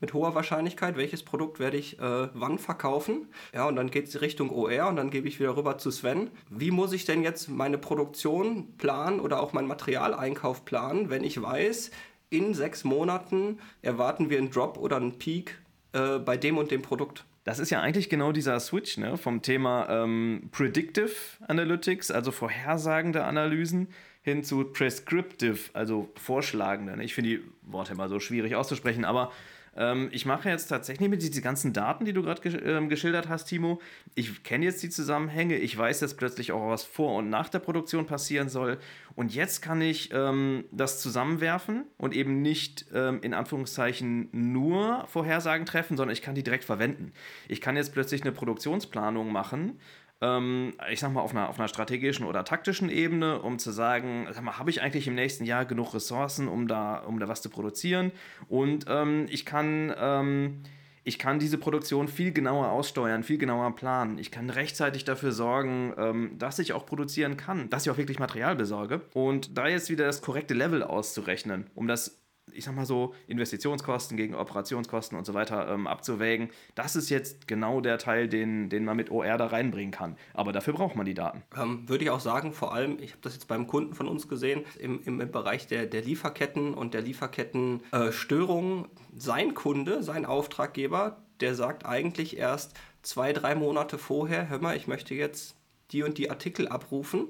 Mit 0.00 0.14
hoher 0.14 0.36
Wahrscheinlichkeit, 0.36 0.96
welches 0.96 1.24
Produkt 1.24 1.58
werde 1.58 1.76
ich 1.76 1.98
äh, 1.98 2.28
wann 2.32 2.60
verkaufen? 2.60 3.26
Ja, 3.52 3.66
und 3.66 3.74
dann 3.74 3.90
geht 3.90 4.06
es 4.06 4.20
Richtung 4.20 4.50
OR 4.50 4.88
und 4.88 4.94
dann 4.94 5.10
gebe 5.10 5.26
ich 5.26 5.40
wieder 5.40 5.56
rüber 5.56 5.78
zu 5.78 5.90
Sven. 5.90 6.30
Wie 6.48 6.70
muss 6.70 6.92
ich 6.92 7.04
denn 7.04 7.24
jetzt 7.24 7.48
meine 7.48 7.78
Produktion 7.78 8.76
planen 8.76 9.18
oder 9.18 9.42
auch 9.42 9.52
meinen 9.52 9.66
Materialeinkauf 9.66 10.64
planen, 10.64 11.10
wenn 11.10 11.24
ich 11.24 11.42
weiß, 11.42 11.90
in 12.30 12.54
sechs 12.54 12.84
Monaten 12.84 13.58
erwarten 13.82 14.30
wir 14.30 14.38
einen 14.38 14.50
Drop 14.50 14.78
oder 14.78 14.96
einen 14.96 15.18
Peak 15.18 15.58
äh, 15.92 16.18
bei 16.18 16.36
dem 16.36 16.58
und 16.58 16.70
dem 16.70 16.82
Produkt. 16.82 17.24
Das 17.44 17.58
ist 17.58 17.70
ja 17.70 17.80
eigentlich 17.80 18.10
genau 18.10 18.32
dieser 18.32 18.60
Switch 18.60 18.98
ne? 18.98 19.16
vom 19.16 19.40
Thema 19.40 19.88
ähm, 19.88 20.50
Predictive 20.52 21.12
Analytics, 21.46 22.10
also 22.10 22.30
vorhersagende 22.30 23.24
Analysen, 23.24 23.88
hin 24.20 24.44
zu 24.44 24.64
Prescriptive, 24.64 25.58
also 25.72 26.10
vorschlagende. 26.16 27.02
Ich 27.02 27.14
finde 27.14 27.30
die 27.30 27.42
Worte 27.62 27.92
immer 27.92 28.08
so 28.08 28.20
schwierig 28.20 28.54
auszusprechen, 28.54 29.04
aber 29.06 29.32
ähm, 29.78 30.08
ich 30.10 30.26
mache 30.26 30.50
jetzt 30.50 30.66
tatsächlich 30.66 31.08
mit 31.08 31.22
diesen 31.22 31.40
ganzen 31.40 31.72
Daten, 31.72 32.04
die 32.04 32.12
du 32.12 32.22
gerade 32.22 32.42
gesch 32.42 32.56
ähm, 32.64 32.88
geschildert 32.88 33.28
hast, 33.28 33.44
Timo. 33.44 33.80
Ich 34.16 34.42
kenne 34.42 34.64
jetzt 34.64 34.82
die 34.82 34.90
Zusammenhänge. 34.90 35.56
Ich 35.56 35.78
weiß 35.78 36.00
jetzt 36.00 36.18
plötzlich 36.18 36.50
auch, 36.50 36.68
was 36.68 36.82
vor 36.82 37.14
und 37.14 37.30
nach 37.30 37.48
der 37.48 37.60
Produktion 37.60 38.04
passieren 38.04 38.48
soll. 38.48 38.78
Und 39.14 39.32
jetzt 39.32 39.62
kann 39.62 39.80
ich 39.80 40.10
ähm, 40.12 40.64
das 40.72 41.00
zusammenwerfen 41.00 41.84
und 41.96 42.12
eben 42.12 42.42
nicht 42.42 42.86
ähm, 42.92 43.20
in 43.22 43.34
Anführungszeichen 43.34 44.28
nur 44.32 45.06
Vorhersagen 45.06 45.64
treffen, 45.64 45.96
sondern 45.96 46.12
ich 46.12 46.22
kann 46.22 46.34
die 46.34 46.42
direkt 46.42 46.64
verwenden. 46.64 47.12
Ich 47.46 47.60
kann 47.60 47.76
jetzt 47.76 47.92
plötzlich 47.92 48.22
eine 48.22 48.32
Produktionsplanung 48.32 49.30
machen 49.30 49.78
ich 50.20 51.00
sag 51.00 51.12
mal, 51.12 51.20
auf 51.20 51.30
einer, 51.30 51.48
auf 51.48 51.58
einer 51.58 51.68
strategischen 51.68 52.26
oder 52.26 52.44
taktischen 52.44 52.90
Ebene, 52.90 53.40
um 53.40 53.58
zu 53.58 53.70
sagen, 53.70 54.26
sag 54.32 54.42
mal, 54.42 54.58
habe 54.58 54.70
ich 54.70 54.82
eigentlich 54.82 55.06
im 55.06 55.14
nächsten 55.14 55.44
Jahr 55.44 55.64
genug 55.64 55.94
Ressourcen, 55.94 56.48
um 56.48 56.66
da, 56.66 56.98
um 56.98 57.20
da 57.20 57.28
was 57.28 57.42
zu 57.42 57.50
produzieren? 57.50 58.10
Und 58.48 58.86
ähm, 58.88 59.26
ich 59.28 59.44
kann. 59.44 59.94
Ähm, 59.96 60.62
ich 61.08 61.18
kann 61.18 61.38
diese 61.38 61.56
Produktion 61.56 62.06
viel 62.06 62.32
genauer 62.32 62.68
aussteuern, 62.68 63.22
viel 63.22 63.38
genauer 63.38 63.74
planen. 63.74 64.18
Ich 64.18 64.30
kann 64.30 64.50
rechtzeitig 64.50 65.06
dafür 65.06 65.32
sorgen, 65.32 65.94
ähm, 65.96 66.32
dass 66.38 66.58
ich 66.58 66.74
auch 66.74 66.84
produzieren 66.84 67.38
kann, 67.38 67.70
dass 67.70 67.86
ich 67.86 67.90
auch 67.90 67.96
wirklich 67.96 68.18
Material 68.18 68.56
besorge. 68.56 69.00
Und 69.14 69.56
da 69.56 69.68
jetzt 69.68 69.88
wieder 69.88 70.04
das 70.04 70.20
korrekte 70.20 70.52
Level 70.52 70.82
auszurechnen, 70.82 71.66
um 71.74 71.88
das 71.88 72.17
ich 72.52 72.64
sag 72.64 72.74
mal 72.74 72.86
so, 72.86 73.14
Investitionskosten 73.26 74.16
gegen 74.16 74.34
Operationskosten 74.34 75.16
und 75.16 75.24
so 75.24 75.34
weiter 75.34 75.68
ähm, 75.68 75.86
abzuwägen. 75.86 76.50
Das 76.74 76.96
ist 76.96 77.10
jetzt 77.10 77.48
genau 77.48 77.80
der 77.80 77.98
Teil, 77.98 78.28
den, 78.28 78.68
den 78.68 78.84
man 78.84 78.96
mit 78.96 79.10
OR 79.10 79.38
da 79.38 79.46
reinbringen 79.46 79.92
kann. 79.92 80.16
Aber 80.34 80.52
dafür 80.52 80.74
braucht 80.74 80.96
man 80.96 81.06
die 81.06 81.14
Daten. 81.14 81.42
Ähm, 81.56 81.88
würde 81.88 82.04
ich 82.04 82.10
auch 82.10 82.20
sagen, 82.20 82.52
vor 82.52 82.72
allem, 82.72 82.98
ich 83.00 83.12
habe 83.12 83.22
das 83.22 83.34
jetzt 83.34 83.48
beim 83.48 83.66
Kunden 83.66 83.94
von 83.94 84.08
uns 84.08 84.28
gesehen, 84.28 84.64
im, 84.78 85.02
im, 85.04 85.20
im 85.20 85.30
Bereich 85.30 85.66
der, 85.66 85.86
der 85.86 86.02
Lieferketten 86.02 86.74
und 86.74 86.94
der 86.94 87.02
Lieferkettenstörungen, 87.02 88.84
äh, 88.84 88.88
sein 89.16 89.54
Kunde, 89.54 90.02
sein 90.02 90.24
Auftraggeber, 90.24 91.18
der 91.40 91.54
sagt 91.54 91.86
eigentlich 91.86 92.36
erst 92.36 92.74
zwei, 93.02 93.32
drei 93.32 93.54
Monate 93.54 93.98
vorher, 93.98 94.48
hör 94.48 94.60
mal, 94.60 94.76
ich 94.76 94.86
möchte 94.86 95.14
jetzt 95.14 95.56
die 95.92 96.02
und 96.02 96.18
die 96.18 96.30
Artikel 96.30 96.68
abrufen, 96.68 97.28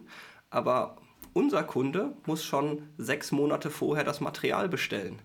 aber 0.50 0.96
unser 1.32 1.62
Kunde 1.62 2.14
muss 2.26 2.44
schon 2.44 2.82
sechs 2.96 3.32
Monate 3.32 3.70
vorher 3.70 4.04
das 4.04 4.20
Material 4.20 4.68
bestellen. 4.68 5.18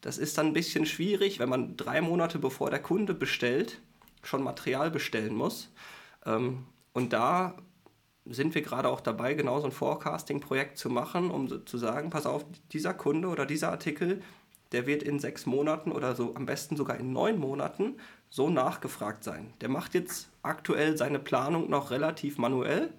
Das 0.00 0.18
ist 0.18 0.38
dann 0.38 0.48
ein 0.48 0.52
bisschen 0.52 0.86
schwierig, 0.86 1.38
wenn 1.38 1.48
man 1.48 1.76
drei 1.76 2.00
Monate 2.00 2.38
bevor 2.38 2.70
der 2.70 2.82
Kunde 2.82 3.14
bestellt, 3.14 3.80
schon 4.22 4.42
Material 4.42 4.90
bestellen 4.90 5.34
muss. 5.34 5.72
Ähm, 6.24 6.66
und 6.92 7.12
da 7.12 7.56
sind 8.24 8.54
wir 8.54 8.62
gerade 8.62 8.88
auch 8.88 9.00
dabei, 9.00 9.34
genau 9.34 9.60
so 9.60 9.66
ein 9.66 9.72
Forecasting-Projekt 9.72 10.78
zu 10.78 10.90
machen, 10.90 11.30
um 11.30 11.66
zu 11.66 11.78
sagen, 11.78 12.10
pass 12.10 12.26
auf, 12.26 12.44
dieser 12.72 12.94
Kunde 12.94 13.28
oder 13.28 13.46
dieser 13.46 13.70
Artikel, 13.70 14.22
der 14.72 14.86
wird 14.86 15.02
in 15.02 15.20
sechs 15.20 15.46
Monaten 15.46 15.92
oder 15.92 16.16
so 16.16 16.34
am 16.34 16.46
besten 16.46 16.76
sogar 16.76 16.98
in 16.98 17.12
neun 17.12 17.38
Monaten 17.38 17.96
so 18.30 18.50
nachgefragt 18.50 19.22
sein. 19.22 19.52
Der 19.60 19.68
macht 19.68 19.94
jetzt 19.94 20.28
aktuell 20.42 20.96
seine 20.96 21.20
Planung 21.20 21.70
noch 21.70 21.90
relativ 21.90 22.38
manuell. 22.38 22.92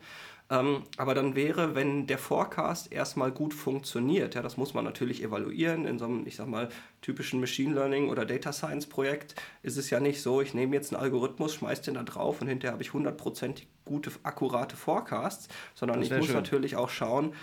Ähm, 0.49 0.83
aber 0.95 1.13
dann 1.13 1.35
wäre, 1.35 1.75
wenn 1.75 2.07
der 2.07 2.17
Forecast 2.17 2.91
erstmal 2.91 3.31
gut 3.31 3.53
funktioniert, 3.53 4.35
ja, 4.35 4.41
das 4.41 4.55
muss 4.55 4.73
man 4.73 4.85
natürlich 4.85 5.21
evaluieren. 5.21 5.85
In 5.85 5.99
so 5.99 6.05
einem, 6.05 6.25
ich 6.25 6.37
sag 6.37 6.47
mal, 6.47 6.69
typischen 7.01 7.41
Machine 7.41 7.73
Learning 7.73 8.09
oder 8.09 8.25
Data 8.25 8.53
Science 8.53 8.87
Projekt 8.87 9.35
ist 9.61 9.77
es 9.77 9.89
ja 9.89 9.99
nicht 9.99 10.21
so, 10.21 10.41
ich 10.41 10.53
nehme 10.53 10.75
jetzt 10.75 10.93
einen 10.93 11.01
Algorithmus, 11.01 11.53
schmeiße 11.53 11.83
den 11.83 11.95
da 11.95 12.03
drauf 12.03 12.39
und 12.39 12.47
hinterher 12.47 12.73
habe 12.73 12.83
ich 12.83 12.93
hundertprozentig 12.93 13.67
gute, 13.83 14.11
akkurate 14.23 14.77
Forecasts, 14.77 15.49
sondern 15.75 16.01
ich 16.01 16.11
muss 16.11 16.27
schön. 16.27 16.35
natürlich 16.35 16.77
auch 16.77 16.89
schauen, 16.89 17.33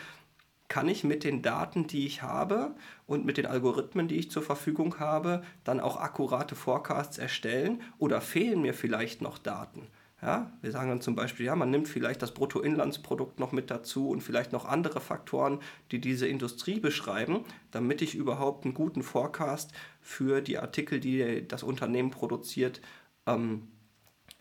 kann 0.69 0.89
ich 0.89 1.05
mit 1.05 1.25
den 1.25 1.43
Daten, 1.43 1.87
die 1.87 2.07
ich 2.07 2.23
habe 2.23 2.75
und 3.07 3.27
mit 3.27 3.37
den 3.37 3.45
Algorithmen, 3.45 4.09
die 4.09 4.17
ich 4.17 4.31
zur 4.31 4.43
Verfügung 4.43 4.99
habe, 4.99 5.43
dann 5.63 5.79
auch 5.79 5.99
akkurate 5.99 6.55
Forecasts 6.55 7.19
erstellen 7.19 7.83
oder 7.99 8.23
fehlen 8.23 8.63
mir 8.63 8.73
vielleicht 8.73 9.21
noch 9.21 9.37
Daten? 9.37 9.89
Ja, 10.25 10.51
wir 10.63 10.73
sagen 10.73 10.89
dann 10.89 11.03
zum 11.03 11.15
Beispiel, 11.15 11.45
ja, 11.45 11.55
man 11.55 11.71
nimmt 11.71 11.87
vielleicht 11.87 12.23
das 12.23 12.33
Bruttoinlandsprodukt 12.33 13.39
noch 13.39 13.53
mit 13.53 13.71
dazu 13.71 14.09
und 14.09 14.23
vielleicht 14.23 14.53
noch 14.53 14.65
andere 14.65 15.03
Faktoren, 15.03 15.59
die 15.91 16.01
diese 16.01 16.27
Industrie 16.27 16.81
beschreiben, 16.81 17.45
damit 17.71 18.01
ich 18.01 18.15
überhaupt 18.15 18.65
einen 18.65 18.73
guten 18.73 19.03
Forecast 19.03 19.73
für 20.01 20.41
die 20.41 20.57
Artikel, 20.57 20.99
die 20.99 21.47
das 21.47 21.63
Unternehmen 21.63 22.11
produziert, 22.11 22.81
ähm, 23.27 23.69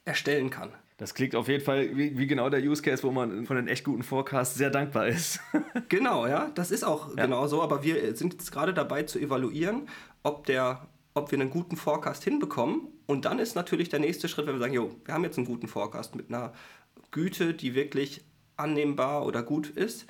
erstellen 0.05 0.49
kann. 0.49 0.69
Das 0.95 1.13
klingt 1.13 1.35
auf 1.35 1.49
jeden 1.49 1.65
Fall 1.65 1.97
wie, 1.97 2.17
wie, 2.17 2.27
genau 2.27 2.49
der 2.49 2.61
Use 2.61 2.81
Case, 2.81 3.03
wo 3.03 3.11
man 3.11 3.45
von 3.45 3.57
den 3.57 3.67
echt 3.67 3.83
guten 3.83 4.03
Forecasts 4.03 4.55
sehr 4.55 4.69
dankbar 4.69 5.07
ist. 5.07 5.41
genau, 5.89 6.27
ja, 6.27 6.49
das 6.55 6.71
ist 6.71 6.85
auch 6.85 7.09
ja. 7.17 7.25
genau 7.25 7.45
so, 7.47 7.61
aber 7.61 7.83
wir 7.83 8.15
sind 8.15 8.31
jetzt 8.31 8.53
gerade 8.53 8.73
dabei 8.73 9.03
zu 9.03 9.19
evaluieren, 9.19 9.89
ob, 10.21 10.45
der, 10.45 10.87
ob 11.13 11.29
wir 11.31 11.41
einen 11.41 11.49
guten 11.49 11.75
Forecast 11.75 12.23
hinbekommen. 12.23 12.87
Und 13.05 13.25
dann 13.25 13.39
ist 13.39 13.55
natürlich 13.55 13.89
der 13.89 13.99
nächste 13.99 14.27
Schritt, 14.27 14.47
wenn 14.47 14.55
wir 14.55 14.59
sagen, 14.59 14.73
jo, 14.73 14.95
wir 15.05 15.13
haben 15.13 15.23
jetzt 15.23 15.37
einen 15.37 15.47
guten 15.47 15.67
Forecast 15.67 16.15
mit 16.15 16.29
einer 16.29 16.53
Güte, 17.11 17.53
die 17.53 17.75
wirklich 17.75 18.21
annehmbar 18.55 19.25
oder 19.25 19.43
gut 19.43 19.69
ist, 19.69 20.05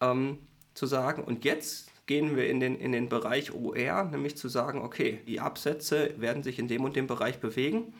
ähm, 0.00 0.38
zu 0.74 0.86
sagen, 0.86 1.22
und 1.24 1.44
jetzt 1.44 1.90
gehen 2.06 2.36
wir 2.36 2.48
in 2.48 2.60
den, 2.60 2.76
in 2.76 2.92
den 2.92 3.08
Bereich 3.08 3.52
OR, 3.52 4.04
nämlich 4.04 4.36
zu 4.36 4.48
sagen, 4.48 4.82
okay, 4.82 5.20
die 5.26 5.40
Absätze 5.40 6.14
werden 6.18 6.42
sich 6.42 6.58
in 6.58 6.68
dem 6.68 6.84
und 6.84 6.96
dem 6.96 7.06
Bereich 7.06 7.38
bewegen. 7.38 7.94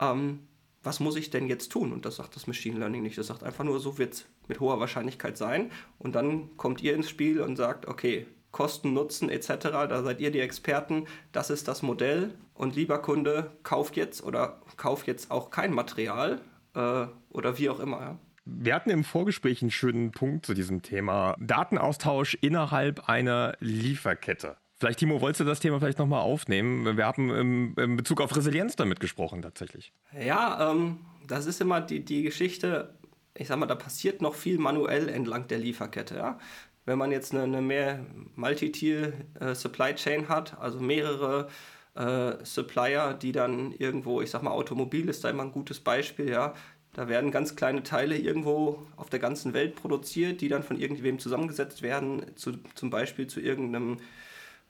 Ähm, 0.00 0.40
was 0.82 1.00
muss 1.00 1.16
ich 1.16 1.30
denn 1.30 1.46
jetzt 1.46 1.70
tun? 1.70 1.92
Und 1.92 2.04
das 2.06 2.16
sagt 2.16 2.34
das 2.34 2.46
Machine 2.46 2.78
Learning 2.78 3.02
nicht. 3.02 3.18
Das 3.18 3.28
sagt 3.28 3.42
einfach 3.42 3.64
nur, 3.64 3.78
so 3.78 3.98
wird 3.98 4.14
es 4.14 4.26
mit 4.48 4.58
hoher 4.58 4.80
Wahrscheinlichkeit 4.80 5.36
sein. 5.36 5.70
Und 5.98 6.14
dann 6.14 6.56
kommt 6.56 6.82
ihr 6.82 6.94
ins 6.94 7.08
Spiel 7.08 7.40
und 7.40 7.56
sagt, 7.56 7.86
okay, 7.86 8.26
Kosten, 8.52 8.92
Nutzen 8.92 9.28
etc., 9.30 9.48
da 9.88 10.02
seid 10.02 10.20
ihr 10.20 10.30
die 10.30 10.40
Experten, 10.40 11.06
das 11.32 11.50
ist 11.50 11.68
das 11.68 11.82
Modell. 11.82 12.34
Und 12.54 12.76
lieber 12.76 12.98
Kunde, 12.98 13.50
kauft 13.62 13.96
jetzt 13.96 14.22
oder 14.22 14.60
kauft 14.76 15.06
jetzt 15.06 15.30
auch 15.30 15.50
kein 15.50 15.72
Material 15.72 16.40
äh, 16.74 17.06
oder 17.30 17.58
wie 17.58 17.70
auch 17.70 17.80
immer. 17.80 18.00
Ja. 18.00 18.18
Wir 18.44 18.74
hatten 18.74 18.90
im 18.90 19.04
Vorgespräch 19.04 19.62
einen 19.62 19.70
schönen 19.70 20.10
Punkt 20.10 20.46
zu 20.46 20.54
diesem 20.54 20.82
Thema. 20.82 21.36
Datenaustausch 21.40 22.36
innerhalb 22.40 23.08
einer 23.08 23.54
Lieferkette. 23.60 24.56
Vielleicht, 24.78 24.98
Timo, 24.98 25.20
wolltest 25.20 25.40
du 25.40 25.44
das 25.44 25.60
Thema 25.60 25.78
vielleicht 25.78 26.00
nochmal 26.00 26.22
aufnehmen? 26.22 26.96
Wir 26.96 27.06
haben 27.06 27.30
im, 27.30 27.74
im, 27.76 27.96
Bezug 27.96 28.20
auf 28.20 28.34
Resilienz 28.34 28.74
damit 28.74 28.98
gesprochen, 28.98 29.40
tatsächlich. 29.40 29.92
Ja, 30.20 30.72
ähm, 30.72 30.98
das 31.28 31.46
ist 31.46 31.60
immer 31.60 31.80
die, 31.80 32.04
die 32.04 32.22
Geschichte, 32.22 32.92
ich 33.34 33.46
sag 33.46 33.58
mal, 33.58 33.66
da 33.66 33.76
passiert 33.76 34.20
noch 34.20 34.34
viel 34.34 34.58
manuell 34.58 35.08
entlang 35.08 35.46
der 35.46 35.58
Lieferkette. 35.58 36.16
Ja? 36.16 36.38
Wenn 36.84 36.98
man 36.98 37.12
jetzt 37.12 37.32
eine, 37.32 37.44
eine 37.44 37.62
mehr 37.62 38.04
Multi-Tier-Supply 38.34 39.90
äh, 39.90 39.94
Chain 39.94 40.28
hat, 40.28 40.58
also 40.58 40.80
mehrere 40.80 41.48
äh, 41.94 42.44
Supplier, 42.44 43.14
die 43.14 43.32
dann 43.32 43.72
irgendwo, 43.72 44.20
ich 44.20 44.30
sag 44.30 44.42
mal, 44.42 44.50
Automobil 44.50 45.08
ist 45.08 45.24
da 45.24 45.30
immer 45.30 45.44
ein 45.44 45.52
gutes 45.52 45.80
Beispiel, 45.80 46.30
ja. 46.30 46.54
Da 46.94 47.08
werden 47.08 47.30
ganz 47.30 47.56
kleine 47.56 47.82
Teile 47.82 48.18
irgendwo 48.18 48.86
auf 48.96 49.08
der 49.08 49.18
ganzen 49.18 49.54
Welt 49.54 49.76
produziert, 49.76 50.42
die 50.42 50.48
dann 50.48 50.62
von 50.62 50.78
irgendwem 50.78 51.18
zusammengesetzt 51.18 51.80
werden, 51.80 52.36
zu, 52.36 52.52
zum 52.74 52.90
Beispiel 52.90 53.26
zu 53.28 53.40
irgendeinem 53.40 53.96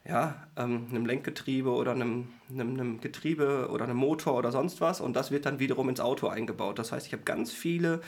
ja, 0.04 0.48
ähm, 0.56 0.86
einem 0.90 1.06
Lenkgetriebe 1.06 1.70
oder 1.70 1.92
einem, 1.92 2.28
einem, 2.50 2.74
einem, 2.74 3.00
Getriebe 3.00 3.68
oder 3.70 3.84
einem 3.84 3.96
Motor 3.96 4.34
oder 4.34 4.50
sonst 4.50 4.80
was 4.80 5.00
und 5.00 5.14
das 5.14 5.30
wird 5.30 5.46
dann 5.46 5.60
wiederum 5.60 5.88
ins 5.88 6.00
Auto 6.00 6.26
eingebaut. 6.26 6.78
Das 6.78 6.90
heißt, 6.90 7.06
ich 7.06 7.12
habe 7.12 7.22
ganz 7.22 7.52
viele 7.52 8.00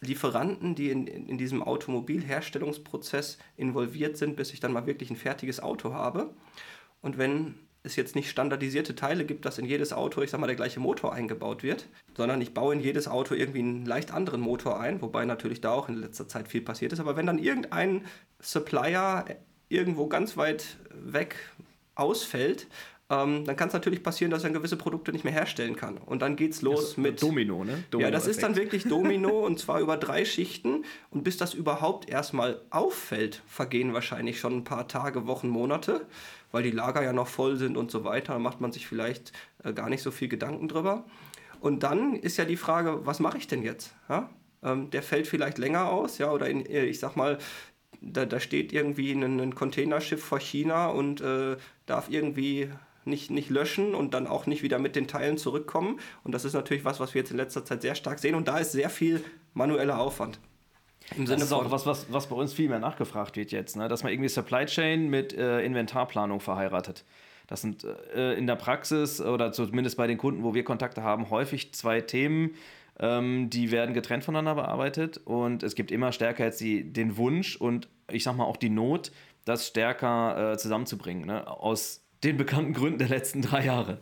Lieferanten, 0.00 0.74
die 0.74 0.90
in, 0.90 1.06
in 1.06 1.38
diesem 1.38 1.62
Automobilherstellungsprozess 1.62 3.38
involviert 3.56 4.16
sind, 4.16 4.36
bis 4.36 4.52
ich 4.52 4.60
dann 4.60 4.72
mal 4.72 4.86
wirklich 4.86 5.10
ein 5.10 5.16
fertiges 5.16 5.60
Auto 5.60 5.92
habe. 5.92 6.30
Und 7.00 7.18
wenn 7.18 7.54
es 7.86 7.96
jetzt 7.96 8.16
nicht 8.16 8.28
standardisierte 8.28 8.94
Teile 8.94 9.24
gibt, 9.24 9.44
dass 9.44 9.58
in 9.58 9.64
jedes 9.64 9.92
Auto, 9.92 10.20
ich 10.20 10.30
sag 10.30 10.40
mal, 10.40 10.48
der 10.48 10.56
gleiche 10.56 10.80
Motor 10.80 11.12
eingebaut 11.12 11.62
wird, 11.62 11.86
sondern 12.16 12.40
ich 12.40 12.52
baue 12.52 12.74
in 12.74 12.80
jedes 12.80 13.08
Auto 13.08 13.34
irgendwie 13.34 13.60
einen 13.60 13.86
leicht 13.86 14.10
anderen 14.12 14.40
Motor 14.40 14.80
ein, 14.80 15.00
wobei 15.00 15.24
natürlich 15.24 15.60
da 15.60 15.70
auch 15.70 15.88
in 15.88 15.94
letzter 15.94 16.28
Zeit 16.28 16.48
viel 16.48 16.62
passiert 16.62 16.92
ist. 16.92 17.00
Aber 17.00 17.16
wenn 17.16 17.26
dann 17.26 17.38
irgendein 17.38 18.04
Supplier 18.40 19.24
irgendwo 19.68 20.08
ganz 20.08 20.36
weit 20.36 20.76
weg 20.90 21.36
ausfällt, 21.94 22.66
ähm, 23.08 23.44
dann 23.44 23.54
kann 23.54 23.68
es 23.68 23.74
natürlich 23.74 24.02
passieren, 24.02 24.32
dass 24.32 24.42
er 24.42 24.50
gewisse 24.50 24.76
Produkte 24.76 25.12
nicht 25.12 25.22
mehr 25.22 25.32
herstellen 25.32 25.76
kann. 25.76 25.96
Und 25.98 26.22
dann 26.22 26.34
geht 26.34 26.52
es 26.52 26.62
los 26.62 26.96
mit. 26.96 27.22
Domino, 27.22 27.62
ne? 27.62 27.84
Domino 27.90 28.08
ja, 28.08 28.10
das 28.10 28.26
ist 28.26 28.42
dann 28.42 28.56
wirklich 28.56 28.84
Domino 28.84 29.30
und 29.46 29.60
zwar 29.60 29.80
über 29.80 29.96
drei 29.96 30.24
Schichten. 30.24 30.84
Und 31.10 31.22
bis 31.22 31.36
das 31.36 31.54
überhaupt 31.54 32.08
erstmal 32.08 32.60
auffällt, 32.70 33.42
vergehen 33.46 33.94
wahrscheinlich 33.94 34.40
schon 34.40 34.56
ein 34.56 34.64
paar 34.64 34.88
Tage, 34.88 35.28
Wochen, 35.28 35.48
Monate, 35.48 36.06
weil 36.50 36.64
die 36.64 36.72
Lager 36.72 37.02
ja 37.02 37.12
noch 37.12 37.28
voll 37.28 37.56
sind 37.56 37.76
und 37.76 37.92
so 37.92 38.02
weiter. 38.02 38.32
Da 38.32 38.38
macht 38.40 38.60
man 38.60 38.72
sich 38.72 38.88
vielleicht 38.88 39.32
äh, 39.62 39.72
gar 39.72 39.88
nicht 39.88 40.02
so 40.02 40.10
viel 40.10 40.28
Gedanken 40.28 40.66
drüber. 40.66 41.04
Und 41.60 41.84
dann 41.84 42.16
ist 42.16 42.38
ja 42.38 42.44
die 42.44 42.56
Frage, 42.56 43.06
was 43.06 43.20
mache 43.20 43.38
ich 43.38 43.46
denn 43.46 43.62
jetzt? 43.62 43.94
Ja? 44.08 44.30
Ähm, 44.64 44.90
der 44.90 45.04
fällt 45.04 45.28
vielleicht 45.28 45.58
länger 45.58 45.90
aus, 45.90 46.18
ja, 46.18 46.32
oder 46.32 46.48
in, 46.48 46.66
äh, 46.66 46.84
ich 46.86 46.98
sag 46.98 47.14
mal, 47.14 47.38
da, 48.00 48.26
da 48.26 48.40
steht 48.40 48.72
irgendwie 48.72 49.12
ein, 49.12 49.40
ein 49.40 49.54
Containerschiff 49.54 50.22
vor 50.22 50.40
China 50.40 50.88
und 50.88 51.20
äh, 51.20 51.56
darf 51.86 52.10
irgendwie 52.10 52.68
nicht, 53.06 53.30
nicht 53.30 53.50
löschen 53.50 53.94
und 53.94 54.14
dann 54.14 54.26
auch 54.26 54.46
nicht 54.46 54.62
wieder 54.62 54.78
mit 54.78 54.96
den 54.96 55.08
Teilen 55.08 55.38
zurückkommen. 55.38 56.00
Und 56.24 56.32
das 56.32 56.44
ist 56.44 56.52
natürlich 56.54 56.84
was, 56.84 57.00
was 57.00 57.14
wir 57.14 57.20
jetzt 57.20 57.30
in 57.30 57.36
letzter 57.36 57.64
Zeit 57.64 57.82
sehr 57.82 57.94
stark 57.94 58.18
sehen. 58.18 58.34
Und 58.34 58.48
da 58.48 58.58
ist 58.58 58.72
sehr 58.72 58.90
viel 58.90 59.24
manueller 59.54 59.98
Aufwand. 59.98 60.38
Im 61.14 61.24
das 61.24 61.30
Sinne 61.30 61.44
ist 61.44 61.52
auch 61.52 61.70
was, 61.70 61.86
was, 61.86 62.12
was 62.12 62.26
bei 62.28 62.36
uns 62.36 62.52
viel 62.52 62.68
mehr 62.68 62.78
nachgefragt 62.78 63.36
wird 63.36 63.52
jetzt, 63.52 63.76
ne? 63.76 63.88
dass 63.88 64.02
man 64.02 64.12
irgendwie 64.12 64.28
Supply 64.28 64.66
Chain 64.66 65.08
mit 65.08 65.32
äh, 65.32 65.60
Inventarplanung 65.60 66.40
verheiratet. 66.40 67.04
Das 67.46 67.60
sind 67.60 67.84
äh, 67.84 68.34
in 68.34 68.46
der 68.46 68.56
Praxis 68.56 69.20
oder 69.20 69.52
zumindest 69.52 69.96
bei 69.96 70.08
den 70.08 70.18
Kunden, 70.18 70.42
wo 70.42 70.54
wir 70.54 70.64
Kontakte 70.64 71.02
haben, 71.02 71.30
häufig 71.30 71.72
zwei 71.74 72.00
Themen, 72.00 72.54
ähm, 72.98 73.50
die 73.50 73.70
werden 73.70 73.94
getrennt 73.94 74.24
voneinander 74.24 74.56
bearbeitet 74.56 75.20
und 75.24 75.62
es 75.62 75.76
gibt 75.76 75.92
immer 75.92 76.10
stärker 76.10 76.44
jetzt 76.44 76.60
die, 76.60 76.92
den 76.92 77.16
Wunsch 77.16 77.56
und 77.56 77.88
ich 78.10 78.24
sag 78.24 78.36
mal 78.36 78.44
auch 78.44 78.56
die 78.56 78.70
Not, 78.70 79.12
das 79.44 79.68
stärker 79.68 80.52
äh, 80.52 80.58
zusammenzubringen, 80.58 81.26
ne? 81.26 81.46
aus 81.46 82.05
den 82.24 82.36
bekannten 82.36 82.72
Gründen 82.72 82.98
der 82.98 83.08
letzten 83.08 83.42
drei 83.42 83.64
Jahre. 83.64 84.00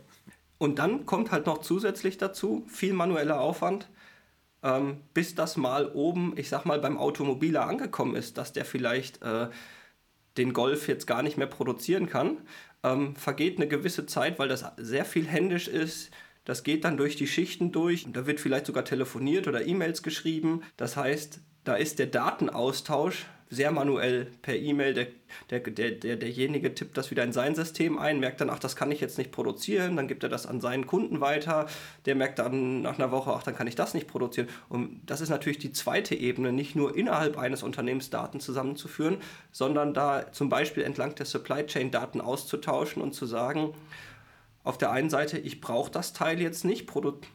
Und 0.57 0.79
dann 0.79 1.05
kommt 1.05 1.31
halt 1.31 1.45
noch 1.45 1.59
zusätzlich 1.59 2.17
dazu 2.17 2.65
viel 2.67 2.93
manueller 2.93 3.39
Aufwand, 3.39 3.89
ähm, 4.63 5.01
bis 5.13 5.35
das 5.35 5.57
mal 5.57 5.91
oben, 5.93 6.33
ich 6.37 6.49
sag 6.49 6.65
mal, 6.65 6.79
beim 6.79 6.97
Automobiler 6.97 7.67
angekommen 7.67 8.15
ist, 8.15 8.37
dass 8.37 8.53
der 8.53 8.65
vielleicht 8.65 9.21
äh, 9.21 9.49
den 10.37 10.53
Golf 10.53 10.87
jetzt 10.87 11.07
gar 11.07 11.23
nicht 11.23 11.37
mehr 11.37 11.47
produzieren 11.47 12.07
kann. 12.07 12.37
Ähm, 12.83 13.15
vergeht 13.15 13.57
eine 13.57 13.67
gewisse 13.67 14.05
Zeit, 14.05 14.39
weil 14.39 14.47
das 14.47 14.65
sehr 14.77 15.05
viel 15.05 15.27
händisch 15.27 15.67
ist. 15.67 16.11
Das 16.45 16.63
geht 16.63 16.83
dann 16.83 16.97
durch 16.97 17.15
die 17.15 17.27
Schichten 17.27 17.71
durch. 17.71 18.05
Da 18.11 18.27
wird 18.27 18.39
vielleicht 18.39 18.67
sogar 18.67 18.85
telefoniert 18.85 19.47
oder 19.47 19.65
E-Mails 19.65 20.03
geschrieben. 20.03 20.61
Das 20.77 20.95
heißt, 20.95 21.41
da 21.63 21.75
ist 21.75 21.99
der 21.99 22.07
Datenaustausch 22.07 23.25
sehr 23.55 23.71
manuell 23.71 24.27
per 24.41 24.55
E-Mail. 24.55 24.93
Der, 24.93 25.07
der, 25.49 25.59
der, 25.59 25.91
der, 25.91 26.15
derjenige 26.17 26.75
tippt 26.75 26.97
das 26.97 27.09
wieder 27.09 27.23
in 27.23 27.33
sein 27.33 27.55
System 27.55 27.97
ein, 27.97 28.19
merkt 28.19 28.41
dann, 28.41 28.49
ach, 28.49 28.59
das 28.59 28.75
kann 28.75 28.91
ich 28.91 29.01
jetzt 29.01 29.17
nicht 29.17 29.31
produzieren. 29.31 29.95
Dann 29.95 30.07
gibt 30.07 30.23
er 30.23 30.29
das 30.29 30.45
an 30.45 30.61
seinen 30.61 30.85
Kunden 30.85 31.21
weiter. 31.21 31.67
Der 32.05 32.15
merkt 32.15 32.39
dann 32.39 32.81
nach 32.81 32.99
einer 32.99 33.11
Woche, 33.11 33.33
ach, 33.33 33.43
dann 33.43 33.55
kann 33.55 33.67
ich 33.67 33.75
das 33.75 33.93
nicht 33.93 34.07
produzieren. 34.07 34.47
Und 34.69 35.01
das 35.05 35.21
ist 35.21 35.29
natürlich 35.29 35.57
die 35.57 35.71
zweite 35.71 36.15
Ebene, 36.15 36.51
nicht 36.51 36.75
nur 36.75 36.95
innerhalb 36.95 37.37
eines 37.37 37.63
Unternehmens 37.63 38.09
Daten 38.09 38.39
zusammenzuführen, 38.39 39.17
sondern 39.51 39.93
da 39.93 40.31
zum 40.31 40.49
Beispiel 40.49 40.83
entlang 40.83 41.15
der 41.15 41.25
Supply 41.25 41.65
Chain 41.65 41.91
Daten 41.91 42.21
auszutauschen 42.21 43.01
und 43.01 43.13
zu 43.13 43.25
sagen, 43.25 43.73
auf 44.65 44.79
der 44.79 44.91
einen 44.91 45.11
Seite, 45.11 45.37
ich 45.37 45.61
brauche 45.61 45.91
das 45.91 46.11
Teil 46.11 46.41
jetzt 46.41 46.65
nicht, 46.65 46.91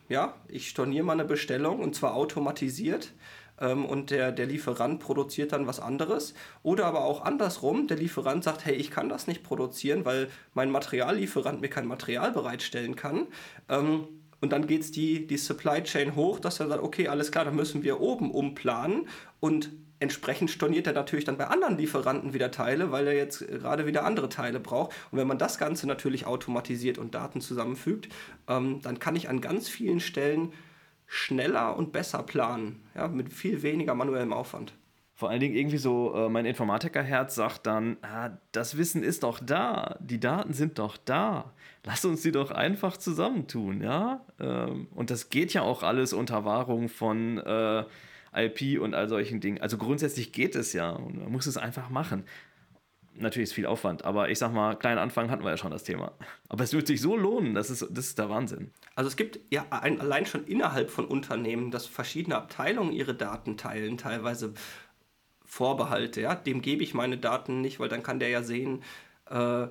ja, 0.09 0.35
ich 0.49 0.69
storniere 0.69 1.05
mal 1.05 1.13
eine 1.13 1.25
Bestellung 1.25 1.79
und 1.79 1.95
zwar 1.95 2.15
automatisiert 2.15 3.13
ähm, 3.61 3.85
und 3.85 4.11
der, 4.11 4.33
der 4.33 4.47
Lieferant 4.47 5.01
produziert 5.01 5.53
dann 5.53 5.67
was 5.67 5.81
anderes. 5.81 6.35
Oder 6.63 6.87
aber 6.87 7.05
auch 7.05 7.25
andersrum, 7.25 7.87
der 7.87 7.97
Lieferant 7.97 8.45
sagt, 8.45 8.65
hey, 8.65 8.75
ich 8.75 8.91
kann 8.91 9.09
das 9.09 9.27
nicht 9.27 9.43
produzieren, 9.43 10.05
weil 10.05 10.29
mein 10.55 10.71
Materiallieferant 10.71 11.61
mir 11.61 11.69
kein 11.69 11.87
Material 11.87 12.33
bereitstellen 12.33 12.97
kann. 12.97 13.27
Ähm, 13.69 14.09
und 14.41 14.53
dann 14.53 14.67
geht 14.67 14.83
es 14.83 14.91
die, 14.91 15.27
die 15.27 15.37
Supply 15.37 15.83
Chain 15.83 16.17
hoch, 16.17 16.41
dass 16.41 16.61
er 16.61 16.69
sagt, 16.69 16.83
okay, 16.83 17.09
alles 17.09 17.31
klar, 17.31 17.45
dann 17.45 17.57
müssen 17.57 17.83
wir 17.83 18.01
oben 18.01 18.31
umplanen 18.31 19.07
und 19.39 19.71
entsprechend 20.01 20.51
storniert 20.51 20.87
er 20.87 20.95
natürlich 20.95 21.27
dann 21.27 21.37
bei 21.37 21.47
anderen 21.47 21.77
Lieferanten 21.77 22.33
wieder 22.33 22.51
Teile, 22.51 22.91
weil 22.91 23.07
er 23.07 23.15
jetzt 23.15 23.47
gerade 23.47 23.87
wieder 23.87 24.05
andere 24.05 24.31
Teile 24.31 24.59
braucht. 24.59 24.97
Und 25.11 25.19
wenn 25.19 25.27
man 25.27 25.37
das 25.37 25.59
Ganze 25.59 25.87
natürlich 25.87 26.25
automatisiert 26.25 26.97
und 26.97 27.15
Daten 27.15 27.43
zusammenfügt, 27.43 28.09
ähm, 28.49 28.81
dann 28.83 28.99
kann 28.99 29.15
ich 29.15 29.29
an 29.29 29.43
ganz 29.43 29.69
vielen 29.69 30.01
Stellen 30.01 30.55
schneller 31.13 31.77
und 31.77 31.91
besser 31.91 32.23
planen, 32.23 32.85
ja, 32.95 33.09
mit 33.09 33.33
viel 33.33 33.63
weniger 33.63 33.97
manuellem 33.97 34.33
Aufwand. 34.33 34.75
Vor 35.17 35.29
allen 35.29 35.41
Dingen 35.41 35.57
irgendwie 35.57 35.77
so, 35.77 36.15
äh, 36.15 36.29
mein 36.29 36.47
Informatikerherz 36.47 37.35
sagt 37.35 37.67
dann, 37.67 37.97
ah, 38.03 38.31
das 38.53 38.79
Wissen 38.79 39.03
ist 39.03 39.25
doch 39.25 39.41
da, 39.45 39.99
die 39.99 40.21
Daten 40.21 40.53
sind 40.53 40.79
doch 40.79 40.97
da. 40.97 41.53
Lass 41.85 42.05
uns 42.05 42.23
die 42.23 42.31
doch 42.31 42.53
einfach 42.53 42.97
zusammentun, 42.97 43.83
ja? 43.83 44.25
Ähm, 44.39 44.87
und 44.95 45.11
das 45.11 45.31
geht 45.31 45.53
ja 45.53 45.63
auch 45.63 45.83
alles 45.83 46.13
unter 46.13 46.45
Wahrung 46.45 46.89
von 46.89 47.39
äh, 47.39 47.85
IP 48.33 48.81
und 48.81 48.95
all 48.95 49.09
solchen 49.09 49.41
Dingen. 49.41 49.61
Also 49.61 49.79
grundsätzlich 49.79 50.31
geht 50.31 50.55
es 50.55 50.73
ja 50.73 50.91
und 50.91 51.19
man 51.19 51.33
muss 51.33 51.47
es 51.47 51.57
einfach 51.57 51.91
machen. 51.91 52.25
Natürlich 53.15 53.51
ist 53.51 53.55
viel 53.55 53.67
Aufwand, 53.67 54.05
aber 54.05 54.31
ich 54.31 54.39
sag 54.39 54.53
mal, 54.53 54.77
kleinen 54.77 54.99
Anfang 54.99 55.31
hatten 55.31 55.43
wir 55.43 55.51
ja 55.51 55.57
schon 55.57 55.73
das 55.73 55.85
Thema. 55.85 56.13
Aber 56.49 56.65
es 56.65 56.73
wird 56.73 56.87
sich 56.87 57.01
so 57.01 57.17
lohnen, 57.17 57.55
das 57.55 57.69
ist, 57.69 57.87
das 57.91 58.07
ist 58.07 58.19
der 58.19 58.31
Wahnsinn. 58.31 58.71
Also 58.95 59.09
es 59.09 59.17
gibt 59.17 59.41
ja 59.51 59.67
ein, 59.71 60.01
allein 60.01 60.27
schon 60.27 60.45
innerhalb 60.47 60.91
von 60.91 61.07
Unternehmen, 61.07 61.71
dass 61.71 61.87
verschiedene 61.87 62.37
Abteilungen 62.37 62.93
ihre 62.93 63.15
Daten 63.15 63.57
teilen, 63.57 63.99
teilweise 63.99 64.55
Vorbehalte. 65.45 66.21
Ja? 66.21 66.35
Dem 66.35 66.63
gebe 66.63 66.83
ich 66.83 66.95
meine 66.95 67.19
Daten 67.19 67.61
nicht, 67.61 67.81
weil 67.81 67.89
dann 67.89 68.03
kann 68.03 68.21
der 68.21 68.29
ja 68.29 68.43
sehen, 68.43 68.83
äh, 69.29 69.67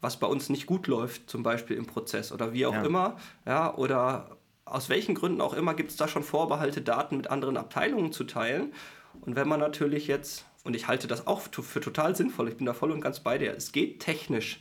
was 0.00 0.18
bei 0.18 0.26
uns 0.26 0.48
nicht 0.48 0.66
gut 0.66 0.86
läuft, 0.86 1.28
zum 1.28 1.42
Beispiel 1.42 1.76
im 1.76 1.86
Prozess 1.86 2.32
oder 2.32 2.52
wie 2.52 2.66
auch 2.66 2.74
ja. 2.74 2.84
immer. 2.84 3.16
Ja? 3.44 3.74
Oder 3.74 4.38
aus 4.64 4.88
welchen 4.88 5.14
Gründen 5.14 5.40
auch 5.40 5.54
immer 5.54 5.74
gibt 5.74 5.90
es 5.90 5.96
da 5.96 6.08
schon 6.08 6.22
Vorbehalte, 6.22 6.80
Daten 6.80 7.16
mit 7.16 7.30
anderen 7.30 7.56
Abteilungen 7.56 8.12
zu 8.12 8.24
teilen. 8.24 8.72
Und 9.20 9.36
wenn 9.36 9.48
man 9.48 9.60
natürlich 9.60 10.06
jetzt, 10.06 10.46
und 10.68 10.74
ich 10.74 10.86
halte 10.86 11.06
das 11.06 11.26
auch 11.26 11.40
für 11.40 11.80
total 11.80 12.14
sinnvoll, 12.14 12.50
ich 12.50 12.58
bin 12.58 12.66
da 12.66 12.74
voll 12.74 12.90
und 12.90 13.00
ganz 13.00 13.20
bei 13.20 13.38
dir, 13.38 13.54
es 13.56 13.72
geht 13.72 14.00
technisch. 14.00 14.60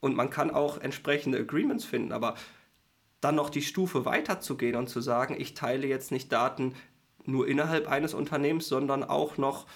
Und 0.00 0.16
man 0.16 0.30
kann 0.30 0.50
auch 0.50 0.78
entsprechende 0.78 1.38
Agreements 1.38 1.84
finden, 1.84 2.10
aber 2.10 2.34
dann 3.20 3.36
noch 3.36 3.48
die 3.48 3.62
Stufe 3.62 4.04
weiterzugehen 4.04 4.74
und 4.74 4.88
zu 4.88 5.00
sagen, 5.00 5.36
ich 5.38 5.54
teile 5.54 5.86
jetzt 5.86 6.10
nicht 6.10 6.32
Daten 6.32 6.74
nur 7.24 7.46
innerhalb 7.46 7.86
eines 7.86 8.14
Unternehmens, 8.14 8.66
sondern 8.66 9.04
auch 9.04 9.38
noch 9.38 9.68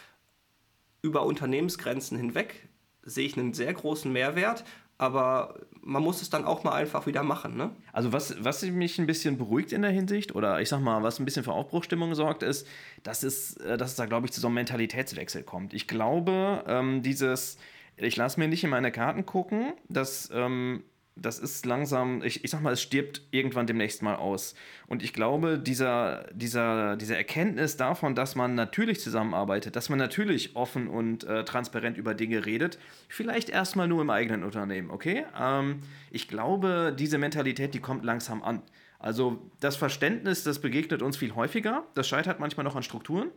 über 1.01 1.25
Unternehmensgrenzen 1.25 2.18
hinweg 2.18 2.68
sehe 3.05 3.27
ich 3.27 3.38
einen 3.38 3.55
sehr 3.55 3.72
großen 3.72 4.12
Mehrwert, 4.12 4.64
aber 4.98 5.55
man 5.81 6.02
muss 6.02 6.22
es 6.22 6.31
dann 6.31 6.44
auch 6.44 6.64
mal 6.64 6.72
einfach 6.72 7.07
wieder 7.07 7.22
machen. 7.22 7.57
Ne? 7.57 7.70
Also 7.92 8.12
was, 8.12 8.42
was 8.44 8.62
mich 8.62 8.98
ein 8.98 9.07
bisschen 9.07 9.37
beruhigt 9.37 9.72
in 9.72 9.83
der 9.83 9.90
Hinsicht 9.90 10.35
oder 10.35 10.61
ich 10.61 10.68
sag 10.68 10.81
mal, 10.81 11.02
was 11.02 11.18
ein 11.18 11.24
bisschen 11.24 11.44
für 11.44 11.52
Aufbruchstimmung 11.52 12.14
sorgt, 12.14 12.42
ist, 12.42 12.66
dass 13.02 13.22
es, 13.22 13.57
äh, 13.57 13.76
dass 13.76 13.90
es 13.90 13.96
da, 13.96 14.07
glaube 14.07 14.26
ich, 14.26 14.33
zu 14.33 14.40
so 14.40 14.46
einem 14.46 14.55
Mentalitätswechsel 14.55 15.42
kommt. 15.42 15.74
Ich 15.74 15.88
glaube, 15.88 16.64
ähm, 16.66 17.02
dieses, 17.02 17.59
ich 17.96 18.16
lasse 18.16 18.38
mir 18.38 18.48
nicht 18.48 18.64
in 18.64 18.70
meine 18.70 18.92
Karten 18.92 19.26
gucken, 19.26 19.72
dass 19.88 20.31
ähm, 20.33 20.85
das 21.14 21.38
ist 21.38 21.66
langsam, 21.66 22.22
ich, 22.22 22.42
ich 22.42 22.51
sag 22.51 22.62
mal, 22.62 22.72
es 22.72 22.81
stirbt 22.81 23.22
irgendwann 23.31 23.66
demnächst 23.66 24.03
mal 24.03 24.16
aus. 24.16 24.55
Und 24.87 25.03
ich 25.03 25.12
glaube, 25.12 25.59
dieser, 25.59 26.27
dieser, 26.33 26.96
diese 26.96 27.16
Erkenntnis 27.16 27.77
davon, 27.77 28.14
dass 28.14 28.35
man 28.35 28.55
natürlich 28.55 29.01
zusammenarbeitet, 29.01 29.77
dass 29.77 29.88
man 29.88 29.98
natürlich 29.98 30.57
offen 30.57 30.88
und 30.88 31.25
äh, 31.25 31.44
transparent 31.44 31.98
über 31.98 32.14
Dinge 32.14 32.46
redet, 32.46 32.79
vielleicht 33.09 33.51
erstmal 33.51 33.88
nur 33.88 34.01
im 34.01 34.11
eigenen 34.11 34.42
Unternehmen, 34.42 34.90
okay? 34.90 35.25
Ähm, 35.38 35.81
ich 36.11 36.29
glaube, 36.29 36.94
diese 36.98 37.18
Mentalität, 37.18 37.75
die 37.75 37.81
kommt 37.81 38.05
langsam 38.05 38.42
an. 38.42 38.62
Also 38.98 39.51
das 39.61 39.77
Verständnis, 39.77 40.44
das 40.44 40.61
begegnet 40.61 41.03
uns 41.03 41.16
viel 41.16 41.35
häufiger. 41.35 41.85
Das 41.94 42.07
scheitert 42.07 42.38
manchmal 42.38 42.64
noch 42.64 42.77
an 42.77 42.85
Strukturen. 42.85 43.31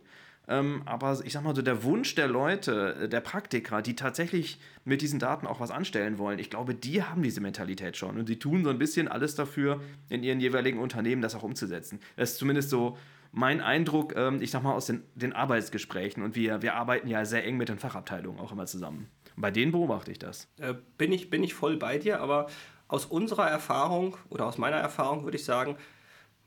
Ähm, 0.47 0.83
aber 0.85 1.19
ich 1.23 1.33
sag 1.33 1.43
mal 1.43 1.55
so, 1.55 1.61
der 1.61 1.83
Wunsch 1.83 2.15
der 2.15 2.27
Leute, 2.27 2.95
äh, 3.01 3.09
der 3.09 3.21
Praktiker, 3.21 3.81
die 3.81 3.95
tatsächlich 3.95 4.59
mit 4.83 5.01
diesen 5.01 5.19
Daten 5.19 5.47
auch 5.47 5.59
was 5.59 5.71
anstellen 5.71 6.17
wollen, 6.17 6.39
ich 6.39 6.49
glaube, 6.49 6.75
die 6.75 7.03
haben 7.03 7.23
diese 7.23 7.41
Mentalität 7.41 7.97
schon 7.97 8.17
und 8.17 8.29
die 8.29 8.39
tun 8.39 8.63
so 8.63 8.69
ein 8.69 8.77
bisschen 8.77 9.07
alles 9.07 9.35
dafür, 9.35 9.81
in 10.09 10.23
ihren 10.23 10.39
jeweiligen 10.39 10.79
Unternehmen 10.79 11.21
das 11.21 11.35
auch 11.35 11.43
umzusetzen. 11.43 11.99
Das 12.15 12.31
ist 12.31 12.37
zumindest 12.37 12.69
so 12.69 12.97
mein 13.31 13.59
Eindruck, 13.59 14.15
ähm, 14.15 14.41
ich 14.41 14.51
sag 14.51 14.63
mal, 14.63 14.73
aus 14.73 14.85
den, 14.85 15.03
den 15.15 15.33
Arbeitsgesprächen 15.33 16.23
und 16.23 16.35
wir, 16.35 16.61
wir 16.61 16.75
arbeiten 16.75 17.07
ja 17.07 17.25
sehr 17.25 17.45
eng 17.45 17.57
mit 17.57 17.69
den 17.69 17.79
Fachabteilungen 17.79 18.39
auch 18.39 18.51
immer 18.51 18.65
zusammen. 18.65 19.09
Und 19.35 19.41
bei 19.41 19.51
denen 19.51 19.71
beobachte 19.71 20.11
ich 20.11 20.19
das. 20.19 20.47
Äh, 20.59 20.75
bin, 20.97 21.11
ich, 21.11 21.29
bin 21.29 21.43
ich 21.43 21.53
voll 21.53 21.77
bei 21.77 21.97
dir, 21.97 22.21
aber 22.21 22.47
aus 22.87 23.05
unserer 23.05 23.49
Erfahrung 23.49 24.15
oder 24.29 24.45
aus 24.45 24.57
meiner 24.57 24.77
Erfahrung 24.77 25.23
würde 25.23 25.37
ich 25.37 25.43
sagen, 25.43 25.75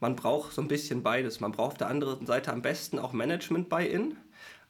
man 0.01 0.17
braucht 0.17 0.53
so 0.53 0.63
ein 0.63 0.69
bisschen 0.69 1.03
beides. 1.03 1.41
Man 1.41 1.53
braucht 1.53 1.73
auf 1.73 1.79
der 1.79 1.89
anderen 1.89 2.27
Seite 2.27 2.53
am 2.53 2.63
besten 2.63 2.99
auch 2.99 3.13
Management-Buy-In, 3.13 4.17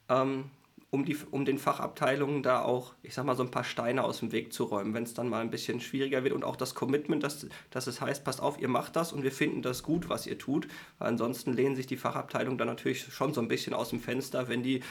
ähm, 0.08 0.44
um, 0.90 1.04
um 1.30 1.44
den 1.44 1.58
Fachabteilungen 1.58 2.42
da 2.42 2.62
auch, 2.62 2.94
ich 3.02 3.12
sag 3.12 3.26
mal, 3.26 3.36
so 3.36 3.42
ein 3.42 3.50
paar 3.50 3.64
Steine 3.64 4.04
aus 4.04 4.20
dem 4.20 4.32
Weg 4.32 4.54
zu 4.54 4.64
räumen, 4.64 4.94
wenn 4.94 5.02
es 5.02 5.12
dann 5.12 5.28
mal 5.28 5.42
ein 5.42 5.50
bisschen 5.50 5.80
schwieriger 5.80 6.24
wird 6.24 6.32
und 6.32 6.44
auch 6.44 6.56
das 6.56 6.74
Commitment, 6.74 7.22
dass, 7.22 7.46
dass 7.70 7.86
es 7.86 8.00
heißt, 8.00 8.24
passt 8.24 8.40
auf, 8.40 8.58
ihr 8.58 8.68
macht 8.68 8.96
das 8.96 9.12
und 9.12 9.22
wir 9.22 9.32
finden 9.32 9.60
das 9.60 9.82
gut, 9.82 10.08
was 10.08 10.26
ihr 10.26 10.38
tut. 10.38 10.66
Weil 10.98 11.08
ansonsten 11.08 11.52
lehnen 11.52 11.76
sich 11.76 11.86
die 11.86 11.98
Fachabteilungen 11.98 12.56
dann 12.56 12.68
natürlich 12.68 13.04
schon 13.12 13.34
so 13.34 13.42
ein 13.42 13.48
bisschen 13.48 13.74
aus 13.74 13.90
dem 13.90 14.00
Fenster, 14.00 14.48
wenn 14.48 14.62
die 14.62 14.82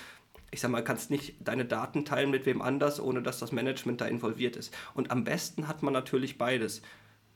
ich 0.51 0.61
sag 0.61 0.71
mal, 0.71 0.83
kannst 0.83 1.11
nicht 1.11 1.35
deine 1.41 1.65
Daten 1.65 2.05
teilen 2.05 2.31
mit 2.31 2.45
wem 2.45 2.61
anders, 2.61 3.01
ohne 3.01 3.21
dass 3.21 3.39
das 3.39 3.51
Management 3.51 3.99
da 3.99 4.05
involviert 4.05 4.55
ist. 4.55 4.73
Und 4.93 5.11
am 5.11 5.23
besten 5.23 5.67
hat 5.67 5.83
man 5.83 5.91
natürlich 5.91 6.37
beides. 6.37 6.81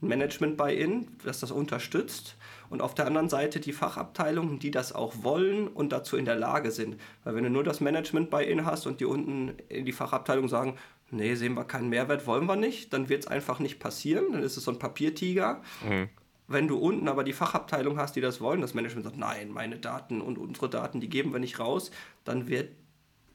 Management 0.02 0.58
Buy-in, 0.58 1.08
das 1.24 1.40
das 1.40 1.52
unterstützt 1.52 2.36
und 2.70 2.82
auf 2.82 2.96
der 2.96 3.06
anderen 3.06 3.30
Seite 3.30 3.60
die 3.60 3.72
Fachabteilungen, 3.72 4.60
die 4.60 4.72
das 4.72 4.94
auch 4.94 5.14
wollen 5.22 5.68
und 5.68 5.92
dazu 5.92 6.18
in 6.18 6.26
der 6.26 6.36
Lage 6.36 6.72
sind. 6.72 6.98
Weil 7.24 7.36
wenn 7.36 7.44
du 7.44 7.50
nur 7.50 7.64
das 7.64 7.82
Management 7.82 8.32
Buy-in 8.32 8.66
hast 8.66 8.88
und 8.88 9.00
die 9.00 9.06
unten 9.06 9.54
in 9.70 9.86
die 9.86 9.92
Fachabteilung 9.92 10.50
sagen, 10.50 10.76
nee, 11.12 11.36
sehen 11.36 11.54
wir 11.54 11.66
keinen 11.66 11.90
Mehrwert, 11.90 12.26
wollen 12.26 12.48
wir 12.48 12.56
nicht, 12.56 12.94
dann 12.94 13.10
wird 13.10 13.24
es 13.24 13.28
einfach 13.28 13.60
nicht 13.60 13.80
passieren, 13.80 14.32
dann 14.32 14.44
ist 14.44 14.58
es 14.58 14.64
so 14.64 14.72
ein 14.72 14.80
Papiertiger. 14.80 15.62
Mhm. 15.88 16.10
Wenn 16.48 16.68
du 16.68 16.78
unten 16.78 17.08
aber 17.08 17.24
die 17.24 17.34
Fachabteilung 17.34 17.98
hast, 17.98 18.16
die 18.16 18.22
das 18.22 18.42
wollen, 18.42 18.60
das 18.60 18.74
Management 18.74 19.06
sagt, 19.06 19.18
nein, 19.18 19.52
meine 19.52 19.78
Daten 19.78 20.20
und 20.20 20.38
unsere 20.38 20.70
Daten, 20.70 21.00
die 21.00 21.10
geben 21.10 21.32
wir 21.32 21.40
nicht 21.40 21.60
raus, 21.60 21.92
dann 22.26 22.48
wird 22.48 22.72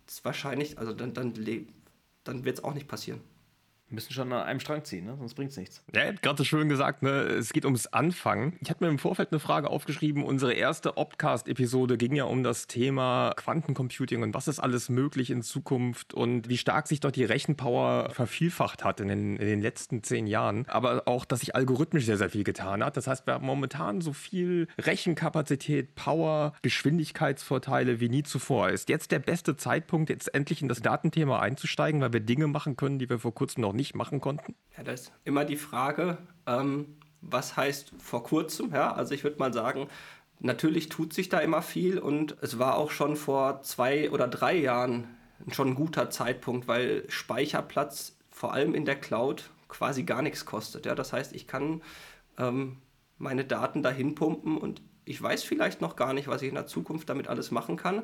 es 0.06 0.24
wahrscheinlich, 0.24 0.78
also 0.78 0.92
dann, 0.92 1.14
dann, 1.14 1.32
dann 2.24 2.44
wird 2.44 2.58
es 2.58 2.64
auch 2.64 2.74
nicht 2.74 2.88
passieren. 2.88 3.20
Müssen 3.88 4.12
schon 4.12 4.32
an 4.32 4.42
einem 4.42 4.58
Strang 4.58 4.84
ziehen, 4.84 5.06
ne? 5.06 5.16
sonst 5.16 5.34
bringt 5.34 5.52
es 5.52 5.56
nichts. 5.56 5.84
Ja, 5.94 6.10
gerade 6.10 6.44
schön 6.44 6.68
gesagt, 6.68 7.02
ne? 7.02 7.10
es 7.10 7.52
geht 7.52 7.64
ums 7.64 7.86
Anfangen. 7.86 8.58
Ich 8.60 8.68
hatte 8.68 8.82
mir 8.82 8.90
im 8.90 8.98
Vorfeld 8.98 9.30
eine 9.30 9.38
Frage 9.38 9.70
aufgeschrieben. 9.70 10.24
Unsere 10.24 10.54
erste 10.54 10.96
Opcast-Episode 10.96 11.96
ging 11.96 12.16
ja 12.16 12.24
um 12.24 12.42
das 12.42 12.66
Thema 12.66 13.32
Quantencomputing 13.36 14.24
und 14.24 14.34
was 14.34 14.48
ist 14.48 14.58
alles 14.58 14.88
möglich 14.88 15.30
in 15.30 15.42
Zukunft 15.42 16.14
und 16.14 16.48
wie 16.48 16.58
stark 16.58 16.88
sich 16.88 16.98
dort 16.98 17.14
die 17.14 17.24
Rechenpower 17.24 18.10
vervielfacht 18.10 18.82
hat 18.82 18.98
in 18.98 19.06
den, 19.06 19.36
in 19.36 19.46
den 19.46 19.62
letzten 19.62 20.02
zehn 20.02 20.26
Jahren. 20.26 20.64
Aber 20.66 21.06
auch, 21.06 21.24
dass 21.24 21.40
sich 21.40 21.54
algorithmisch 21.54 22.06
sehr, 22.06 22.18
sehr 22.18 22.30
viel 22.30 22.42
getan 22.42 22.84
hat. 22.84 22.96
Das 22.96 23.06
heißt, 23.06 23.28
wir 23.28 23.34
haben 23.34 23.46
momentan 23.46 24.00
so 24.00 24.12
viel 24.12 24.66
Rechenkapazität, 24.78 25.94
Power, 25.94 26.54
Geschwindigkeitsvorteile 26.62 28.00
wie 28.00 28.08
nie 28.08 28.24
zuvor. 28.24 28.70
Ist 28.70 28.88
jetzt 28.88 29.12
der 29.12 29.20
beste 29.20 29.56
Zeitpunkt, 29.56 30.10
jetzt 30.10 30.34
endlich 30.34 30.60
in 30.60 30.66
das 30.66 30.82
Datenthema 30.82 31.38
einzusteigen, 31.38 32.00
weil 32.00 32.12
wir 32.12 32.20
Dinge 32.20 32.48
machen 32.48 32.76
können, 32.76 32.98
die 32.98 33.08
wir 33.08 33.20
vor 33.20 33.32
kurzem 33.32 33.60
noch 33.60 33.75
nicht 33.76 33.94
machen 33.94 34.20
konnten? 34.20 34.54
Ja, 34.76 34.82
das 34.82 35.02
ist 35.02 35.12
immer 35.24 35.44
die 35.44 35.56
Frage, 35.56 36.18
ähm, 36.46 36.96
was 37.20 37.56
heißt 37.56 37.92
vor 37.98 38.22
kurzem? 38.22 38.72
Ja, 38.72 38.92
also 38.92 39.14
ich 39.14 39.24
würde 39.24 39.38
mal 39.38 39.52
sagen, 39.52 39.88
natürlich 40.40 40.88
tut 40.88 41.12
sich 41.12 41.28
da 41.28 41.38
immer 41.38 41.62
viel 41.62 41.98
und 41.98 42.36
es 42.40 42.58
war 42.58 42.76
auch 42.76 42.90
schon 42.90 43.16
vor 43.16 43.62
zwei 43.62 44.10
oder 44.10 44.28
drei 44.28 44.56
Jahren 44.56 45.08
schon 45.50 45.68
ein 45.68 45.74
guter 45.74 46.10
Zeitpunkt, 46.10 46.68
weil 46.68 47.04
Speicherplatz 47.08 48.16
vor 48.30 48.52
allem 48.52 48.74
in 48.74 48.84
der 48.84 48.96
Cloud 48.96 49.50
quasi 49.68 50.04
gar 50.04 50.22
nichts 50.22 50.44
kostet. 50.44 50.86
Ja, 50.86 50.94
das 50.94 51.12
heißt, 51.12 51.34
ich 51.34 51.46
kann 51.46 51.82
ähm, 52.38 52.78
meine 53.18 53.44
Daten 53.44 53.82
dahin 53.82 54.14
pumpen 54.14 54.58
und 54.58 54.82
ich 55.04 55.20
weiß 55.22 55.42
vielleicht 55.44 55.80
noch 55.80 55.96
gar 55.96 56.12
nicht, 56.12 56.28
was 56.28 56.42
ich 56.42 56.48
in 56.48 56.54
der 56.54 56.66
Zukunft 56.66 57.08
damit 57.08 57.28
alles 57.28 57.50
machen 57.50 57.76
kann. 57.76 58.02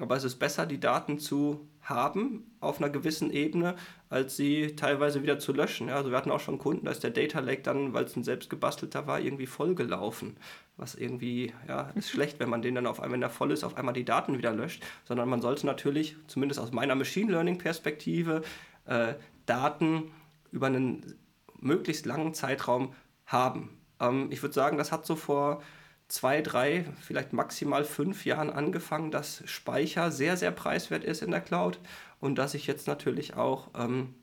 Aber 0.00 0.16
es 0.16 0.24
ist 0.24 0.36
besser, 0.36 0.66
die 0.66 0.80
Daten 0.80 1.18
zu 1.18 1.68
haben 1.82 2.50
auf 2.60 2.78
einer 2.78 2.90
gewissen 2.90 3.30
Ebene, 3.30 3.76
als 4.10 4.36
sie 4.36 4.76
teilweise 4.76 5.22
wieder 5.22 5.38
zu 5.38 5.52
löschen. 5.52 5.88
Ja, 5.88 5.96
also 5.96 6.10
wir 6.10 6.16
hatten 6.16 6.30
auch 6.30 6.40
schon 6.40 6.58
Kunden, 6.58 6.84
da 6.84 6.92
ist 6.92 7.02
der 7.02 7.10
Data 7.10 7.40
Lake 7.40 7.62
dann, 7.62 7.94
weil 7.94 8.04
es 8.04 8.16
ein 8.16 8.24
selbstgebastelter 8.24 9.06
war, 9.06 9.20
irgendwie 9.20 9.46
vollgelaufen. 9.46 10.36
Was 10.76 10.94
irgendwie, 10.94 11.52
ja, 11.66 11.90
ist 11.94 12.10
schlecht, 12.10 12.38
wenn 12.38 12.50
man 12.50 12.62
den 12.62 12.74
dann 12.74 12.86
auf 12.86 13.00
einmal, 13.00 13.14
wenn 13.14 13.22
er 13.22 13.30
voll 13.30 13.50
ist, 13.50 13.64
auf 13.64 13.76
einmal 13.76 13.94
die 13.94 14.04
Daten 14.04 14.38
wieder 14.38 14.52
löscht. 14.52 14.84
Sondern 15.04 15.28
man 15.28 15.40
sollte 15.40 15.66
natürlich, 15.66 16.16
zumindest 16.26 16.60
aus 16.60 16.72
meiner 16.72 16.94
Machine 16.94 17.32
Learning 17.32 17.58
Perspektive, 17.58 18.42
äh, 18.84 19.14
Daten 19.46 20.12
über 20.52 20.66
einen 20.66 21.14
möglichst 21.60 22.06
langen 22.06 22.34
Zeitraum 22.34 22.94
haben. 23.26 23.78
Ähm, 24.00 24.28
ich 24.30 24.42
würde 24.42 24.54
sagen, 24.54 24.78
das 24.78 24.92
hat 24.92 25.06
so 25.06 25.16
vor 25.16 25.62
zwei, 26.08 26.40
drei, 26.40 26.84
vielleicht 27.00 27.32
maximal 27.32 27.84
fünf 27.84 28.24
Jahren 28.24 28.50
angefangen, 28.50 29.10
dass 29.10 29.42
Speicher 29.46 30.10
sehr, 30.10 30.36
sehr 30.36 30.50
preiswert 30.50 31.04
ist 31.04 31.22
in 31.22 31.30
der 31.30 31.40
Cloud 31.40 31.78
und 32.18 32.36
dass 32.36 32.54
ich 32.54 32.66
jetzt 32.66 32.86
natürlich 32.86 33.36
auch, 33.36 33.68
ähm, 33.78 34.14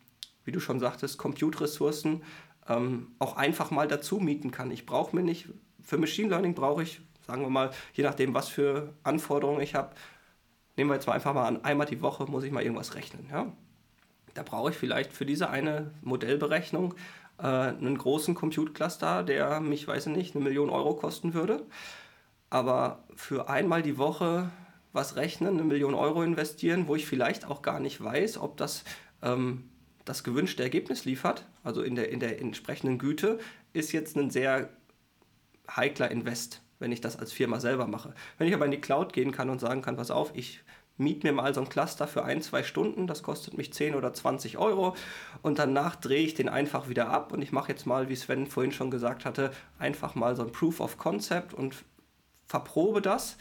wie 0.43 0.51
du 0.51 0.59
schon 0.59 0.79
sagtest, 0.79 1.17
Compute-Ressourcen 1.17 2.23
ähm, 2.67 3.11
auch 3.19 3.35
einfach 3.37 3.71
mal 3.71 3.87
dazu 3.87 4.19
mieten 4.19 4.51
kann. 4.51 4.71
Ich 4.71 4.85
brauche 4.85 5.15
mir 5.15 5.23
nicht 5.23 5.47
für 5.85 5.97
Machine 5.97 6.29
Learning 6.29 6.55
brauche 6.55 6.83
ich, 6.83 6.99
sagen 7.25 7.43
wir 7.43 7.49
mal, 7.49 7.71
je 7.93 8.03
nachdem, 8.03 8.33
was 8.33 8.49
für 8.49 8.93
Anforderungen 9.03 9.61
ich 9.61 9.75
habe, 9.75 9.95
nehmen 10.75 10.89
wir 10.89 10.95
jetzt 10.95 11.07
mal 11.07 11.13
einfach 11.13 11.33
mal 11.33 11.47
an, 11.47 11.63
einmal 11.63 11.87
die 11.87 12.01
Woche 12.01 12.25
muss 12.25 12.43
ich 12.43 12.51
mal 12.51 12.63
irgendwas 12.63 12.95
rechnen. 12.95 13.27
Ja? 13.31 13.53
Da 14.33 14.43
brauche 14.43 14.71
ich 14.71 14.75
vielleicht 14.75 15.13
für 15.13 15.25
diese 15.25 15.49
eine 15.49 15.91
Modellberechnung 16.01 16.95
äh, 17.37 17.43
einen 17.43 17.97
großen 17.97 18.35
Compute-Cluster, 18.35 19.23
der 19.23 19.59
mich, 19.59 19.87
weiß 19.87 20.07
ich 20.07 20.15
nicht, 20.15 20.35
eine 20.35 20.43
Million 20.43 20.69
Euro 20.69 20.95
kosten 20.95 21.33
würde. 21.33 21.65
Aber 22.49 23.03
für 23.15 23.49
einmal 23.49 23.81
die 23.81 23.97
Woche 23.97 24.49
was 24.93 25.17
rechnen, 25.17 25.55
eine 25.55 25.63
Million 25.63 25.93
Euro 25.93 26.23
investieren, 26.23 26.87
wo 26.87 26.95
ich 26.95 27.05
vielleicht 27.05 27.45
auch 27.45 27.61
gar 27.61 27.81
nicht 27.81 28.01
weiß, 28.01 28.37
ob 28.37 28.55
das 28.55 28.85
ähm, 29.21 29.69
das 30.05 30.23
gewünschte 30.23 30.63
Ergebnis 30.63 31.03
liefert, 31.03 31.45
also 31.63 31.81
in 31.81 31.95
der, 31.95 32.09
in 32.09 32.19
der 32.19 32.39
entsprechenden 32.39 32.99
Güte, 32.99 33.39
ist 33.73 33.91
jetzt 33.91 34.15
ein 34.15 34.29
sehr 34.29 34.69
heikler 35.67 36.11
Invest, 36.11 36.61
wenn 36.79 36.91
ich 36.91 37.01
das 37.01 37.17
als 37.17 37.31
Firma 37.31 37.59
selber 37.59 37.87
mache. 37.87 38.13
Wenn 38.37 38.47
ich 38.47 38.53
aber 38.53 38.65
in 38.65 38.71
die 38.71 38.81
Cloud 38.81 39.13
gehen 39.13 39.31
kann 39.31 39.49
und 39.49 39.59
sagen 39.59 39.81
kann, 39.81 39.97
pass 39.97 40.11
auf, 40.11 40.31
ich 40.35 40.61
miete 40.97 41.27
mir 41.27 41.33
mal 41.33 41.53
so 41.53 41.61
ein 41.61 41.69
Cluster 41.69 42.07
für 42.07 42.23
ein, 42.23 42.41
zwei 42.41 42.63
Stunden, 42.63 43.07
das 43.07 43.23
kostet 43.23 43.57
mich 43.57 43.73
10 43.73 43.95
oder 43.95 44.13
20 44.13 44.57
Euro 44.57 44.95
und 45.41 45.59
danach 45.59 45.95
drehe 45.95 46.25
ich 46.25 46.33
den 46.33 46.49
einfach 46.49 46.87
wieder 46.87 47.09
ab 47.09 47.33
und 47.33 47.41
ich 47.41 47.51
mache 47.51 47.71
jetzt 47.71 47.85
mal, 47.85 48.09
wie 48.09 48.15
Sven 48.15 48.47
vorhin 48.47 48.71
schon 48.71 48.91
gesagt 48.91 49.25
hatte, 49.25 49.51
einfach 49.79 50.15
mal 50.15 50.35
so 50.35 50.43
ein 50.43 50.51
Proof 50.51 50.79
of 50.79 50.97
Concept 50.97 51.53
und 51.53 51.75
verprobe 52.45 53.01
das 53.01 53.37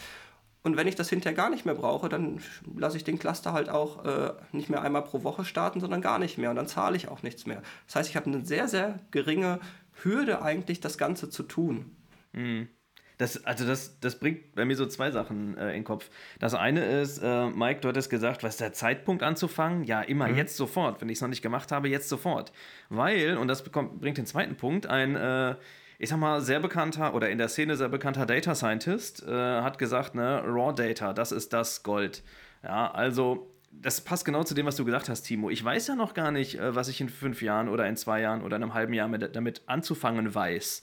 und 0.64 0.78
wenn 0.78 0.88
ich 0.88 0.94
das 0.94 1.10
hinterher 1.10 1.36
gar 1.36 1.50
nicht 1.50 1.66
mehr 1.66 1.74
brauche, 1.74 2.08
dann 2.08 2.40
lasse 2.74 2.96
ich 2.96 3.04
den 3.04 3.18
Cluster 3.18 3.52
halt 3.52 3.68
auch 3.68 4.02
äh, 4.06 4.32
nicht 4.52 4.70
mehr 4.70 4.80
einmal 4.80 5.02
pro 5.02 5.22
Woche 5.22 5.44
starten, 5.44 5.78
sondern 5.78 6.00
gar 6.00 6.18
nicht 6.18 6.38
mehr. 6.38 6.48
Und 6.48 6.56
dann 6.56 6.66
zahle 6.66 6.96
ich 6.96 7.08
auch 7.08 7.22
nichts 7.22 7.44
mehr. 7.44 7.62
Das 7.86 7.96
heißt, 7.96 8.08
ich 8.08 8.16
habe 8.16 8.26
eine 8.26 8.46
sehr, 8.46 8.66
sehr 8.66 8.98
geringe 9.10 9.60
Hürde 10.02 10.40
eigentlich, 10.40 10.80
das 10.80 10.96
Ganze 10.96 11.28
zu 11.28 11.42
tun. 11.42 11.94
Mhm. 12.32 12.68
Das, 13.18 13.44
also 13.44 13.66
das, 13.66 14.00
das 14.00 14.18
bringt 14.18 14.54
bei 14.54 14.64
mir 14.64 14.76
so 14.76 14.86
zwei 14.86 15.10
Sachen 15.10 15.56
äh, 15.56 15.68
in 15.68 15.74
den 15.74 15.84
Kopf. 15.84 16.10
Das 16.40 16.54
eine 16.54 16.84
ist, 17.00 17.18
äh, 17.18 17.46
Mike, 17.50 17.80
du 17.80 17.88
hattest 17.88 18.10
gesagt, 18.10 18.42
was 18.42 18.54
ist 18.54 18.60
der 18.60 18.72
Zeitpunkt 18.72 19.22
anzufangen? 19.22 19.84
Ja, 19.84 20.00
immer 20.02 20.28
mhm. 20.28 20.36
jetzt 20.36 20.56
sofort. 20.56 21.00
Wenn 21.00 21.08
ich 21.08 21.18
es 21.18 21.22
noch 21.22 21.28
nicht 21.28 21.42
gemacht 21.42 21.70
habe, 21.70 21.88
jetzt 21.88 22.08
sofort. 22.08 22.52
Weil, 22.88 23.36
und 23.36 23.48
das 23.48 23.62
bekommt, 23.62 24.00
bringt 24.00 24.18
den 24.18 24.26
zweiten 24.26 24.56
Punkt, 24.56 24.86
ein 24.86 25.14
äh, 25.14 25.54
ich 25.98 26.10
sag 26.10 26.18
mal, 26.18 26.40
sehr 26.40 26.60
bekannter 26.60 27.14
oder 27.14 27.30
in 27.30 27.38
der 27.38 27.48
Szene 27.48 27.76
sehr 27.76 27.88
bekannter 27.88 28.26
Data 28.26 28.54
Scientist 28.54 29.22
äh, 29.26 29.30
hat 29.60 29.78
gesagt, 29.78 30.14
ne, 30.14 30.42
Raw 30.44 30.74
Data, 30.74 31.12
das 31.12 31.32
ist 31.32 31.52
das 31.52 31.82
Gold. 31.82 32.22
Ja, 32.62 32.90
also 32.90 33.50
das 33.70 34.00
passt 34.00 34.24
genau 34.24 34.44
zu 34.44 34.54
dem, 34.54 34.66
was 34.66 34.76
du 34.76 34.84
gesagt 34.84 35.08
hast, 35.08 35.22
Timo. 35.22 35.50
Ich 35.50 35.64
weiß 35.64 35.88
ja 35.88 35.94
noch 35.94 36.14
gar 36.14 36.30
nicht, 36.30 36.58
äh, 36.58 36.74
was 36.74 36.88
ich 36.88 37.00
in 37.00 37.08
fünf 37.08 37.42
Jahren 37.42 37.68
oder 37.68 37.86
in 37.86 37.96
zwei 37.96 38.20
Jahren 38.20 38.42
oder 38.42 38.56
in 38.56 38.62
einem 38.62 38.74
halben 38.74 38.92
Jahr 38.92 39.08
mit, 39.08 39.34
damit 39.34 39.62
anzufangen 39.66 40.34
weiß. 40.34 40.82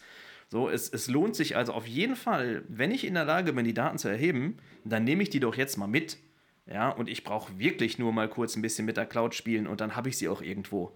So, 0.52 0.68
es, 0.68 0.90
es 0.90 1.08
lohnt 1.08 1.34
sich 1.34 1.56
also 1.56 1.72
auf 1.72 1.88
jeden 1.88 2.18
Fall, 2.18 2.64
wenn 2.68 2.92
ich 2.92 3.08
in 3.08 3.14
der 3.14 3.24
Lage 3.24 3.54
bin, 3.54 3.64
die 3.64 3.74
Daten 3.74 3.98
zu 3.98 4.10
erheben, 4.10 4.58
dann 4.84 5.06
nehme 5.06 5.24
ich 5.24 5.30
die 5.30 5.40
doch 5.40 5.56
jetzt 5.56 5.78
mal 5.78 5.88
mit. 5.88 6.18
Ja, 6.66 6.90
und 6.90 7.08
ich 7.08 7.24
brauche 7.24 7.58
wirklich 7.58 7.98
nur 8.00 8.12
mal 8.12 8.30
kurz 8.30 8.58
ein 8.58 8.62
bisschen 8.62 8.86
mit 8.86 8.98
der 8.98 9.06
Cloud 9.06 9.34
spielen 9.34 9.66
und 9.66 9.80
dann 9.80 9.96
habe 9.96 10.10
ich 10.10 10.18
sie 10.18 10.28
auch 10.28 10.42
irgendwo. 10.42 10.94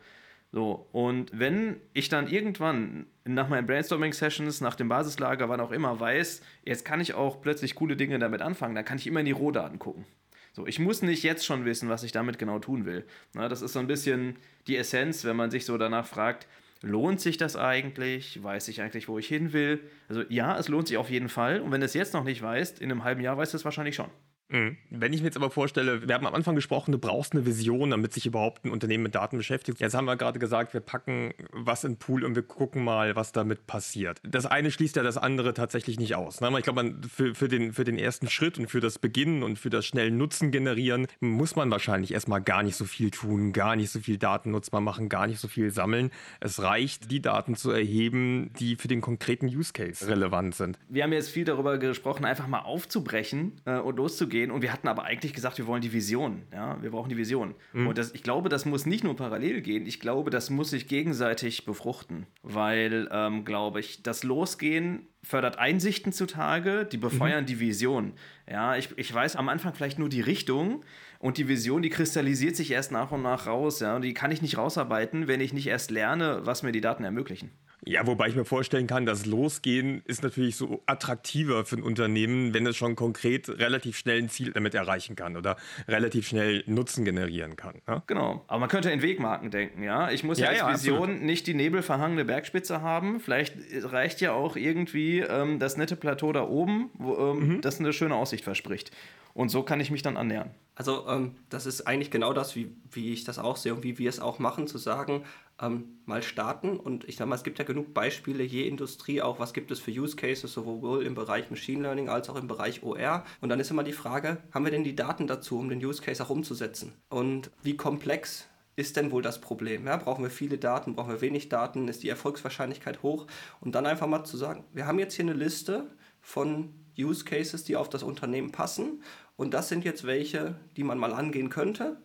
So, 0.51 0.87
und 0.91 1.31
wenn 1.37 1.77
ich 1.93 2.09
dann 2.09 2.27
irgendwann 2.27 3.07
nach 3.23 3.47
meinen 3.47 3.65
Brainstorming-Sessions, 3.65 4.59
nach 4.59 4.75
dem 4.75 4.89
Basislager, 4.89 5.47
wann 5.47 5.61
auch 5.61 5.71
immer, 5.71 5.99
weiß, 5.99 6.41
jetzt 6.65 6.83
kann 6.83 6.99
ich 6.99 7.13
auch 7.13 7.41
plötzlich 7.41 7.75
coole 7.75 7.95
Dinge 7.95 8.19
damit 8.19 8.41
anfangen, 8.41 8.75
dann 8.75 8.85
kann 8.85 8.97
ich 8.97 9.07
immer 9.07 9.21
in 9.21 9.25
die 9.25 9.31
Rohdaten 9.31 9.79
gucken. 9.79 10.05
So, 10.51 10.67
ich 10.67 10.79
muss 10.79 11.01
nicht 11.01 11.23
jetzt 11.23 11.45
schon 11.45 11.63
wissen, 11.63 11.87
was 11.87 12.03
ich 12.03 12.11
damit 12.11 12.39
genau 12.39 12.59
tun 12.59 12.85
will. 12.85 13.05
Na, 13.33 13.47
das 13.47 13.61
ist 13.61 13.73
so 13.73 13.79
ein 13.79 13.87
bisschen 13.87 14.35
die 14.67 14.77
Essenz, 14.77 15.23
wenn 15.23 15.35
man 15.35 15.49
sich 15.49 15.65
so 15.65 15.77
danach 15.77 16.07
fragt, 16.07 16.47
lohnt 16.85 17.19
sich 17.19 17.37
das 17.37 17.55
eigentlich? 17.55 18.41
Weiß 18.43 18.67
ich 18.67 18.81
eigentlich, 18.81 19.07
wo 19.07 19.17
ich 19.17 19.27
hin 19.27 19.53
will? 19.53 19.81
Also 20.07 20.23
ja, 20.29 20.57
es 20.57 20.67
lohnt 20.67 20.87
sich 20.87 20.97
auf 20.97 21.09
jeden 21.09 21.29
Fall. 21.29 21.59
Und 21.59 21.71
wenn 21.71 21.81
du 21.81 21.85
es 21.85 21.93
jetzt 21.93 22.13
noch 22.13 22.23
nicht 22.23 22.41
weißt, 22.41 22.79
in 22.79 22.91
einem 22.91 23.03
halben 23.03 23.21
Jahr 23.21 23.37
weißt 23.37 23.53
du 23.53 23.57
es 23.57 23.65
wahrscheinlich 23.65 23.95
schon. 23.95 24.09
Mhm. 24.49 24.77
Wenn 24.91 25.13
ich 25.13 25.21
mir 25.21 25.27
jetzt 25.27 25.37
aber 25.37 25.49
vorstelle, 25.49 26.07
wir 26.07 26.13
haben 26.13 26.27
am 26.27 26.35
Anfang 26.35 26.55
gesprochen, 26.55 26.91
du 26.91 26.99
brauchst 26.99 27.33
eine 27.33 27.45
Vision, 27.45 27.89
damit 27.89 28.13
sich 28.13 28.25
überhaupt 28.25 28.65
ein 28.65 28.69
Unternehmen 28.69 29.03
mit 29.03 29.15
Daten 29.15 29.37
beschäftigt. 29.37 29.79
Jetzt 29.79 29.95
haben 29.95 30.05
wir 30.05 30.15
gerade 30.17 30.39
gesagt, 30.39 30.73
wir 30.73 30.81
packen 30.81 31.33
was 31.51 31.83
in 31.83 31.93
den 31.93 31.97
Pool 31.97 32.23
und 32.23 32.35
wir 32.35 32.43
gucken 32.43 32.83
mal, 32.83 33.15
was 33.15 33.31
damit 33.31 33.65
passiert. 33.65 34.19
Das 34.23 34.45
eine 34.45 34.71
schließt 34.71 34.95
ja 34.95 35.03
das 35.03 35.17
andere 35.17 35.53
tatsächlich 35.53 35.99
nicht 35.99 36.15
aus. 36.15 36.41
Ne? 36.41 36.51
Ich 36.57 36.63
glaube, 36.63 36.95
für, 37.11 37.33
für, 37.33 37.47
den, 37.47 37.73
für 37.73 37.83
den 37.83 37.97
ersten 37.97 38.29
Schritt 38.29 38.59
und 38.59 38.67
für 38.67 38.81
das 38.81 38.99
Beginnen 38.99 39.41
und 39.41 39.57
für 39.57 39.69
das 39.69 39.85
schnelle 39.85 40.11
Nutzen 40.11 40.51
generieren, 40.51 41.07
muss 41.19 41.55
man 41.55 41.71
wahrscheinlich 41.71 42.13
erstmal 42.13 42.41
gar 42.41 42.61
nicht 42.61 42.75
so 42.75 42.85
viel 42.85 43.09
tun, 43.09 43.51
gar 43.51 43.75
nicht 43.75 43.89
so 43.89 43.99
viel 43.99 44.17
Daten 44.17 44.51
nutzbar 44.51 44.81
machen, 44.81 45.09
gar 45.09 45.25
nicht 45.25 45.39
so 45.39 45.47
viel 45.47 45.71
sammeln. 45.71 46.11
Es 46.39 46.61
reicht, 46.61 47.09
die 47.11 47.21
Daten 47.21 47.55
zu 47.55 47.71
erheben, 47.71 48.51
die 48.59 48.75
für 48.75 48.87
den 48.87 49.01
konkreten 49.01 49.47
Use 49.47 49.73
Case 49.73 50.07
relevant 50.07 50.53
sind. 50.55 50.77
Wir 50.87 51.03
haben 51.03 51.13
jetzt 51.13 51.29
viel 51.29 51.45
darüber 51.45 51.77
gesprochen, 51.79 52.25
einfach 52.25 52.47
mal 52.47 52.59
aufzubrechen 52.59 53.53
äh, 53.65 53.77
und 53.77 53.97
loszugehen 53.97 54.34
gehen. 54.35 54.51
Und 54.51 54.61
wir 54.61 54.73
hatten 54.73 54.89
aber 54.89 55.05
eigentlich 55.05 55.33
gesagt, 55.33 55.57
wir 55.57 55.65
wollen 55.65 55.81
die 55.81 55.93
Vision. 55.93 56.43
Ja, 56.51 56.81
wir 56.81 56.91
brauchen 56.91 57.07
die 57.07 57.15
Vision. 57.15 57.55
Mhm. 57.71 57.87
Und 57.87 57.97
das, 57.97 58.13
ich 58.13 58.21
glaube, 58.21 58.49
das 58.49 58.65
muss 58.65 58.85
nicht 58.85 59.05
nur 59.05 59.15
parallel 59.15 59.61
gehen. 59.61 59.85
Ich 59.85 60.01
glaube, 60.01 60.29
das 60.29 60.49
muss 60.49 60.71
sich 60.71 60.87
gegenseitig 60.89 61.65
befruchten. 61.65 62.27
Weil, 62.43 63.07
ähm, 63.11 63.45
glaube 63.45 63.79
ich, 63.79 64.03
das 64.03 64.23
Losgehen 64.23 65.07
fördert 65.23 65.57
Einsichten 65.57 66.11
zutage, 66.11 66.85
die 66.85 66.97
befeuern 66.97 67.43
mhm. 67.43 67.47
die 67.47 67.59
Vision. 67.61 68.13
Ja, 68.49 68.75
ich, 68.75 68.89
ich 68.97 69.13
weiß 69.13 69.37
am 69.37 69.47
Anfang 69.47 69.73
vielleicht 69.73 69.99
nur 69.99 70.09
die 70.09 70.21
Richtung 70.21 70.83
und 71.19 71.37
die 71.37 71.47
Vision, 71.47 71.81
die 71.81 71.89
kristallisiert 71.89 72.57
sich 72.57 72.71
erst 72.71 72.91
nach 72.91 73.11
und 73.11 73.21
nach 73.21 73.47
raus. 73.47 73.79
Ja, 73.79 73.95
und 73.95 74.01
die 74.01 74.13
kann 74.13 74.31
ich 74.31 74.41
nicht 74.41 74.57
rausarbeiten, 74.57 75.29
wenn 75.29 75.39
ich 75.39 75.53
nicht 75.53 75.67
erst 75.67 75.91
lerne, 75.91 76.41
was 76.43 76.61
mir 76.61 76.73
die 76.73 76.81
Daten 76.81 77.05
ermöglichen. 77.05 77.51
Ja, 77.87 78.07
wobei 78.07 78.27
ich 78.27 78.35
mir 78.35 78.45
vorstellen 78.45 78.87
kann, 78.87 79.05
das 79.05 79.27
Losgehen 79.27 80.01
ist 80.05 80.23
natürlich 80.23 80.55
so 80.55 80.81
attraktiver 80.87 81.65
für 81.65 81.75
ein 81.75 81.83
Unternehmen, 81.83 82.51
wenn 82.53 82.65
es 82.65 82.75
schon 82.75 82.95
konkret 82.95 83.47
relativ 83.47 83.95
schnell 83.95 84.23
ein 84.23 84.29
Ziel 84.29 84.51
damit 84.53 84.73
erreichen 84.73 85.15
kann 85.15 85.37
oder 85.37 85.55
relativ 85.87 86.27
schnell 86.27 86.63
Nutzen 86.65 87.05
generieren 87.05 87.55
kann. 87.55 87.75
Ne? 87.87 88.01
Genau. 88.07 88.43
Aber 88.47 88.59
man 88.59 88.69
könnte 88.69 88.89
in 88.89 89.03
Wegmarken 89.03 89.51
denken, 89.51 89.83
ja. 89.83 90.09
Ich 90.09 90.23
muss 90.23 90.39
ja, 90.39 90.51
ja 90.51 90.65
als 90.65 90.81
Vision 90.81 91.03
absolut. 91.03 91.21
nicht 91.21 91.45
die 91.45 91.53
nebelverhangene 91.53 92.25
Bergspitze 92.25 92.81
haben. 92.81 93.19
Vielleicht 93.19 93.55
reicht 93.83 94.19
ja 94.19 94.31
auch 94.31 94.55
irgendwie 94.55 95.19
ähm, 95.19 95.59
das 95.59 95.77
nette 95.77 95.95
Plateau 95.95 96.33
da 96.33 96.41
oben, 96.41 96.89
wo, 96.95 97.15
ähm, 97.15 97.47
mhm. 97.47 97.61
das 97.61 97.79
eine 97.79 97.93
schöne 97.93 98.15
Aussicht 98.15 98.43
verspricht. 98.43 98.89
Und 99.35 99.49
so 99.49 99.63
kann 99.63 99.81
ich 99.81 99.91
mich 99.91 100.01
dann 100.01 100.15
annähern. 100.15 100.49
Also 100.75 101.07
ähm, 101.07 101.35
das 101.49 101.65
ist 101.65 101.87
eigentlich 101.87 102.09
genau 102.09 102.33
das, 102.33 102.55
wie, 102.55 102.73
wie 102.91 103.13
ich 103.13 103.25
das 103.25 103.37
auch 103.37 103.57
sehe 103.57 103.75
und 103.75 103.83
wie 103.83 103.97
wir 103.97 104.09
es 104.09 104.19
auch 104.19 104.39
machen, 104.39 104.65
zu 104.65 104.77
sagen, 104.77 105.23
ähm, 105.61 105.99
mal 106.05 106.21
starten. 106.21 106.77
Und 106.77 107.07
ich 107.07 107.15
sage 107.15 107.29
mal, 107.29 107.35
es 107.35 107.43
gibt 107.43 107.59
ja 107.59 107.65
genug 107.65 107.93
Beispiele, 107.93 108.43
je 108.43 108.67
Industrie 108.67 109.21
auch, 109.21 109.39
was 109.39 109.53
gibt 109.53 109.71
es 109.71 109.79
für 109.79 109.91
Use 109.91 110.15
Cases, 110.15 110.51
sowohl 110.51 111.03
im 111.03 111.15
Bereich 111.15 111.49
Machine 111.49 111.83
Learning 111.83 112.09
als 112.09 112.29
auch 112.29 112.35
im 112.35 112.47
Bereich 112.47 112.83
OR. 112.83 113.23
Und 113.41 113.49
dann 113.49 113.59
ist 113.59 113.71
immer 113.71 113.83
die 113.83 113.93
Frage, 113.93 114.37
haben 114.51 114.65
wir 114.65 114.71
denn 114.71 114.83
die 114.83 114.95
Daten 114.95 115.27
dazu, 115.27 115.59
um 115.59 115.69
den 115.69 115.83
Use 115.83 116.01
Case 116.01 116.23
auch 116.23 116.29
umzusetzen? 116.29 116.93
Und 117.09 117.51
wie 117.63 117.77
komplex 117.77 118.47
ist 118.75 118.97
denn 118.97 119.11
wohl 119.11 119.21
das 119.21 119.39
Problem? 119.39 119.85
Ja, 119.87 119.97
brauchen 119.97 120.23
wir 120.23 120.31
viele 120.31 120.57
Daten, 120.57 120.95
brauchen 120.95 121.11
wir 121.11 121.21
wenig 121.21 121.47
Daten, 121.49 121.87
ist 121.87 122.03
die 122.03 122.09
Erfolgswahrscheinlichkeit 122.09 123.03
hoch? 123.03 123.27
Und 123.61 123.75
dann 123.75 123.85
einfach 123.85 124.07
mal 124.07 124.25
zu 124.25 124.37
sagen, 124.37 124.65
wir 124.73 124.85
haben 124.87 124.99
jetzt 124.99 125.15
hier 125.15 125.25
eine 125.25 125.33
Liste 125.33 125.87
von 126.21 126.73
Use 126.97 127.23
Cases, 127.23 127.63
die 127.63 127.75
auf 127.77 127.89
das 127.89 128.03
Unternehmen 128.03 128.51
passen. 128.51 129.01
Und 129.37 129.53
das 129.53 129.69
sind 129.69 129.85
jetzt 129.85 130.05
welche, 130.05 130.55
die 130.75 130.83
man 130.83 130.97
mal 130.97 131.13
angehen 131.13 131.49
könnte 131.49 131.97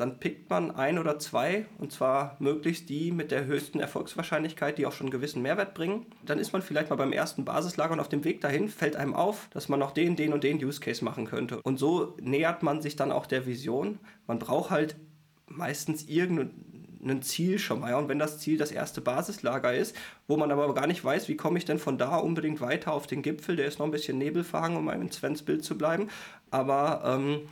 dann 0.00 0.18
pickt 0.18 0.48
man 0.48 0.70
ein 0.70 0.98
oder 0.98 1.18
zwei 1.18 1.66
und 1.76 1.92
zwar 1.92 2.36
möglichst 2.38 2.88
die 2.88 3.12
mit 3.12 3.30
der 3.30 3.44
höchsten 3.44 3.80
Erfolgswahrscheinlichkeit, 3.80 4.78
die 4.78 4.86
auch 4.86 4.92
schon 4.92 5.08
einen 5.08 5.12
gewissen 5.12 5.42
Mehrwert 5.42 5.74
bringen. 5.74 6.06
Dann 6.24 6.38
ist 6.38 6.54
man 6.54 6.62
vielleicht 6.62 6.88
mal 6.88 6.96
beim 6.96 7.12
ersten 7.12 7.44
Basislager 7.44 7.92
und 7.92 8.00
auf 8.00 8.08
dem 8.08 8.24
Weg 8.24 8.40
dahin 8.40 8.70
fällt 8.70 8.96
einem 8.96 9.12
auf, 9.12 9.48
dass 9.50 9.68
man 9.68 9.78
noch 9.78 9.90
den, 9.90 10.16
den 10.16 10.32
und 10.32 10.42
den 10.42 10.56
Use 10.64 10.80
Case 10.80 11.04
machen 11.04 11.26
könnte. 11.26 11.60
Und 11.60 11.78
so 11.78 12.16
nähert 12.18 12.62
man 12.62 12.80
sich 12.80 12.96
dann 12.96 13.12
auch 13.12 13.26
der 13.26 13.44
Vision. 13.44 13.98
Man 14.26 14.38
braucht 14.38 14.70
halt 14.70 14.96
meistens 15.46 16.08
irgendein 16.08 17.20
Ziel 17.20 17.58
schon 17.58 17.80
mal. 17.80 17.92
Und 17.92 18.08
wenn 18.08 18.18
das 18.18 18.38
Ziel 18.38 18.56
das 18.56 18.72
erste 18.72 19.02
Basislager 19.02 19.74
ist, 19.74 19.94
wo 20.26 20.38
man 20.38 20.50
aber 20.50 20.72
gar 20.72 20.86
nicht 20.86 21.04
weiß, 21.04 21.28
wie 21.28 21.36
komme 21.36 21.58
ich 21.58 21.66
denn 21.66 21.78
von 21.78 21.98
da 21.98 22.16
unbedingt 22.16 22.62
weiter 22.62 22.94
auf 22.94 23.06
den 23.06 23.20
Gipfel, 23.20 23.56
der 23.56 23.66
ist 23.66 23.78
noch 23.78 23.86
ein 23.86 23.92
bisschen 23.92 24.16
nebelverhangen, 24.16 24.78
um 24.78 24.88
in 24.88 25.12
Svens 25.12 25.42
Bild 25.42 25.62
zu 25.62 25.76
bleiben. 25.76 26.08
Aber 26.50 27.02
ähm, 27.04 27.42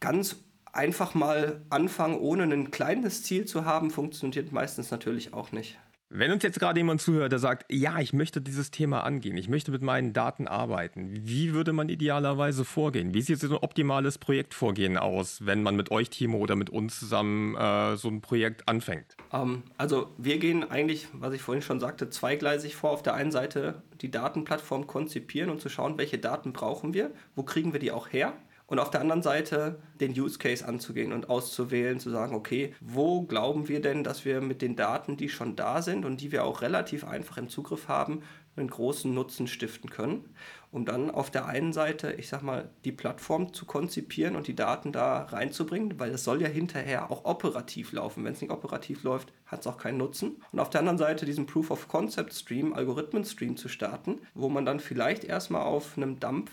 ganz 0.00 0.42
einfach 0.72 1.14
mal 1.14 1.62
anfangen, 1.70 2.18
ohne 2.18 2.44
ein 2.44 2.70
kleines 2.70 3.22
Ziel 3.22 3.44
zu 3.44 3.64
haben, 3.64 3.90
funktioniert 3.90 4.52
meistens 4.52 4.90
natürlich 4.90 5.32
auch 5.34 5.52
nicht. 5.52 5.78
Wenn 6.14 6.30
uns 6.30 6.42
jetzt 6.42 6.60
gerade 6.60 6.78
jemand 6.78 7.00
zuhört, 7.00 7.32
der 7.32 7.38
sagt, 7.38 7.64
ja, 7.72 7.98
ich 7.98 8.12
möchte 8.12 8.42
dieses 8.42 8.70
Thema 8.70 9.02
angehen, 9.02 9.38
ich 9.38 9.48
möchte 9.48 9.70
mit 9.70 9.80
meinen 9.80 10.12
Daten 10.12 10.46
arbeiten, 10.46 11.08
wie 11.26 11.54
würde 11.54 11.72
man 11.72 11.88
idealerweise 11.88 12.66
vorgehen? 12.66 13.14
Wie 13.14 13.22
sieht 13.22 13.38
so 13.38 13.46
ein 13.46 13.54
optimales 13.54 14.18
Projektvorgehen 14.18 14.98
aus, 14.98 15.46
wenn 15.46 15.62
man 15.62 15.74
mit 15.74 15.90
euch, 15.90 16.10
Timo, 16.10 16.36
oder 16.36 16.54
mit 16.54 16.68
uns 16.68 16.98
zusammen 16.98 17.56
äh, 17.56 17.96
so 17.96 18.08
ein 18.08 18.20
Projekt 18.20 18.68
anfängt? 18.68 19.16
Ähm, 19.32 19.62
also 19.78 20.10
wir 20.18 20.36
gehen 20.36 20.70
eigentlich, 20.70 21.08
was 21.14 21.32
ich 21.32 21.40
vorhin 21.40 21.62
schon 21.62 21.80
sagte, 21.80 22.10
zweigleisig 22.10 22.76
vor. 22.76 22.90
Auf 22.90 23.02
der 23.02 23.14
einen 23.14 23.32
Seite 23.32 23.82
die 24.02 24.10
Datenplattform 24.10 24.86
konzipieren 24.86 25.48
und 25.48 25.62
zu 25.62 25.70
schauen, 25.70 25.96
welche 25.96 26.18
Daten 26.18 26.52
brauchen 26.52 26.92
wir, 26.92 27.10
wo 27.34 27.42
kriegen 27.42 27.72
wir 27.72 27.80
die 27.80 27.90
auch 27.90 28.12
her 28.12 28.34
Und 28.72 28.78
auf 28.78 28.88
der 28.88 29.02
anderen 29.02 29.20
Seite 29.20 29.82
den 30.00 30.18
Use 30.18 30.38
Case 30.38 30.66
anzugehen 30.66 31.12
und 31.12 31.28
auszuwählen, 31.28 32.00
zu 32.00 32.08
sagen, 32.08 32.34
okay, 32.34 32.74
wo 32.80 33.20
glauben 33.20 33.68
wir 33.68 33.82
denn, 33.82 34.02
dass 34.02 34.24
wir 34.24 34.40
mit 34.40 34.62
den 34.62 34.76
Daten, 34.76 35.18
die 35.18 35.28
schon 35.28 35.56
da 35.56 35.82
sind 35.82 36.06
und 36.06 36.22
die 36.22 36.32
wir 36.32 36.42
auch 36.42 36.62
relativ 36.62 37.04
einfach 37.04 37.36
im 37.36 37.50
Zugriff 37.50 37.88
haben, 37.88 38.22
einen 38.56 38.70
großen 38.70 39.12
Nutzen 39.12 39.46
stiften 39.46 39.90
können, 39.90 40.34
um 40.70 40.86
dann 40.86 41.10
auf 41.10 41.30
der 41.30 41.44
einen 41.44 41.74
Seite, 41.74 42.14
ich 42.14 42.28
sag 42.28 42.42
mal, 42.42 42.70
die 42.86 42.92
Plattform 42.92 43.52
zu 43.52 43.66
konzipieren 43.66 44.36
und 44.36 44.46
die 44.46 44.56
Daten 44.56 44.90
da 44.90 45.24
reinzubringen, 45.24 46.00
weil 46.00 46.10
es 46.12 46.24
soll 46.24 46.40
ja 46.40 46.48
hinterher 46.48 47.10
auch 47.10 47.26
operativ 47.26 47.92
laufen. 47.92 48.24
Wenn 48.24 48.32
es 48.32 48.40
nicht 48.40 48.50
operativ 48.50 49.02
läuft, 49.02 49.34
hat 49.44 49.60
es 49.60 49.66
auch 49.66 49.76
keinen 49.76 49.98
Nutzen. 49.98 50.42
Und 50.50 50.60
auf 50.60 50.70
der 50.70 50.80
anderen 50.80 50.96
Seite 50.96 51.26
diesen 51.26 51.44
Proof 51.44 51.70
of 51.70 51.88
Concept 51.88 52.32
Stream, 52.32 52.72
Algorithmen 52.72 53.26
Stream 53.26 53.58
zu 53.58 53.68
starten, 53.68 54.20
wo 54.32 54.48
man 54.48 54.64
dann 54.64 54.80
vielleicht 54.80 55.24
erstmal 55.24 55.60
auf 55.60 55.98
einem 55.98 56.18
Dump 56.18 56.50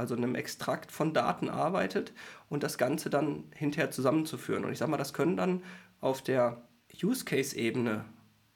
also 0.00 0.16
einem 0.16 0.34
Extrakt 0.34 0.90
von 0.90 1.12
Daten 1.12 1.48
arbeitet 1.48 2.12
und 2.48 2.62
das 2.62 2.78
Ganze 2.78 3.10
dann 3.10 3.44
hinterher 3.54 3.90
zusammenzuführen. 3.90 4.64
Und 4.64 4.72
ich 4.72 4.78
sage 4.78 4.90
mal, 4.90 4.96
das 4.96 5.12
können 5.12 5.36
dann 5.36 5.62
auf 6.00 6.22
der 6.22 6.62
Use 7.02 7.24
Case 7.24 7.56
Ebene, 7.56 8.06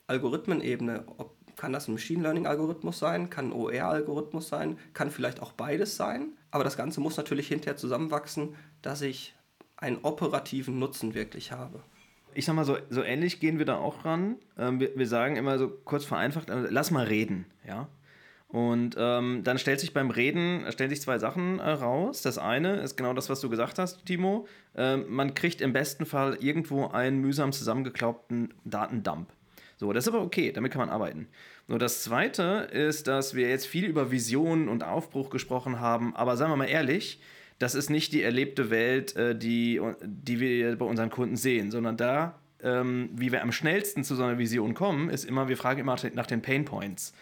Algorithmenebene, 0.07 1.05
kann 1.57 1.73
das 1.73 1.87
ein 1.87 1.93
Machine 1.93 2.23
Learning 2.23 2.47
Algorithmus 2.47 2.99
sein, 2.99 3.31
kann 3.31 3.49
ein 3.49 3.53
OR 3.53 3.85
Algorithmus 3.85 4.49
sein, 4.49 4.79
kann 4.93 5.11
vielleicht 5.11 5.41
auch 5.41 5.53
beides 5.53 5.97
sein. 5.97 6.33
Aber 6.51 6.65
das 6.65 6.77
Ganze 6.77 7.01
muss 7.01 7.17
natürlich 7.17 7.49
hinterher 7.49 7.77
zusammenwachsen, 7.77 8.57
dass 8.83 9.03
ich 9.03 9.35
einen 9.77 9.99
operativen 10.03 10.79
Nutzen 10.79 11.15
wirklich 11.15 11.53
habe. 11.53 11.81
Ich 12.33 12.47
sag 12.47 12.55
mal, 12.55 12.65
so, 12.65 12.79
so 12.91 13.03
ähnlich 13.03 13.39
gehen 13.39 13.59
wir 13.59 13.67
da 13.67 13.77
auch 13.77 14.05
ran. 14.05 14.37
Ähm, 14.59 14.81
wir, 14.81 14.97
wir 14.97 15.07
sagen 15.07 15.37
immer 15.37 15.59
so 15.59 15.69
kurz 15.69 16.05
vereinfacht, 16.05 16.51
also 16.51 16.69
lass 16.71 16.91
mal 16.91 17.05
reden, 17.05 17.47
ja. 17.67 17.89
Und 18.55 18.95
ähm, 18.97 19.41
dann 19.43 19.59
stellt 19.59 19.81
sich 19.81 19.93
beim 19.93 20.11
Reden 20.11 20.65
stellen 20.71 20.89
sich 20.89 21.01
zwei 21.01 21.19
Sachen 21.19 21.59
äh, 21.59 21.71
raus. 21.71 22.23
Das 22.23 22.39
eine 22.39 22.77
ist 22.77 22.97
genau 22.97 23.13
das, 23.13 23.29
was 23.29 23.41
du 23.41 23.51
gesagt 23.51 23.81
hast, 23.81 24.07
Timo. 24.07 24.47
Ähm, 24.77 25.07
man 25.09 25.35
kriegt 25.35 25.61
im 25.61 25.73
besten 25.73 26.07
Fall 26.07 26.37
irgendwo 26.39 26.87
einen 26.87 27.19
mühsam 27.21 27.51
zusammengeklaubten 27.51 28.55
Datendump. 28.65 29.29
So, 29.77 29.93
das 29.93 30.05
ist 30.05 30.15
aber 30.15 30.23
okay, 30.23 30.53
damit 30.53 30.71
kann 30.71 30.79
man 30.79 30.89
arbeiten. 30.89 31.27
Nur 31.67 31.81
das 31.81 32.05
Zweite 32.05 32.69
ist, 32.71 33.09
dass 33.09 33.35
wir 33.35 33.49
jetzt 33.49 33.67
viel 33.67 33.87
über 33.87 34.13
Vision 34.13 34.69
und 34.69 34.85
Aufbruch 34.85 35.31
gesprochen 35.31 35.81
haben, 35.81 36.15
aber 36.15 36.37
sagen 36.37 36.53
wir 36.53 36.57
mal 36.57 36.67
ehrlich, 36.67 37.21
das 37.59 37.75
ist 37.75 37.91
nicht 37.91 38.13
die 38.13 38.23
erlebte 38.23 38.71
Welt, 38.71 39.17
äh, 39.17 39.37
die, 39.37 39.81
die 40.05 40.39
wir 40.39 40.77
bei 40.77 40.85
unseren 40.85 41.11
Kunden 41.11 41.37
sehen, 41.37 41.73
sondern 41.73 41.97
da, 41.97 42.39
ähm, 42.63 43.11
wie 43.17 43.33
wir 43.33 43.43
am 43.43 43.51
schnellsten 43.51 44.05
zu 44.05 44.15
so 44.15 44.23
einer 44.23 44.39
Vision 44.39 44.75
kommen, 44.75 45.11
ist 45.11 45.25
immer, 45.25 45.49
wir 45.49 45.57
fragen 45.57 45.81
immer 45.81 45.97
nach 46.15 46.27
den 46.29 46.41
Pain 46.41 46.65
Points. 46.65 47.13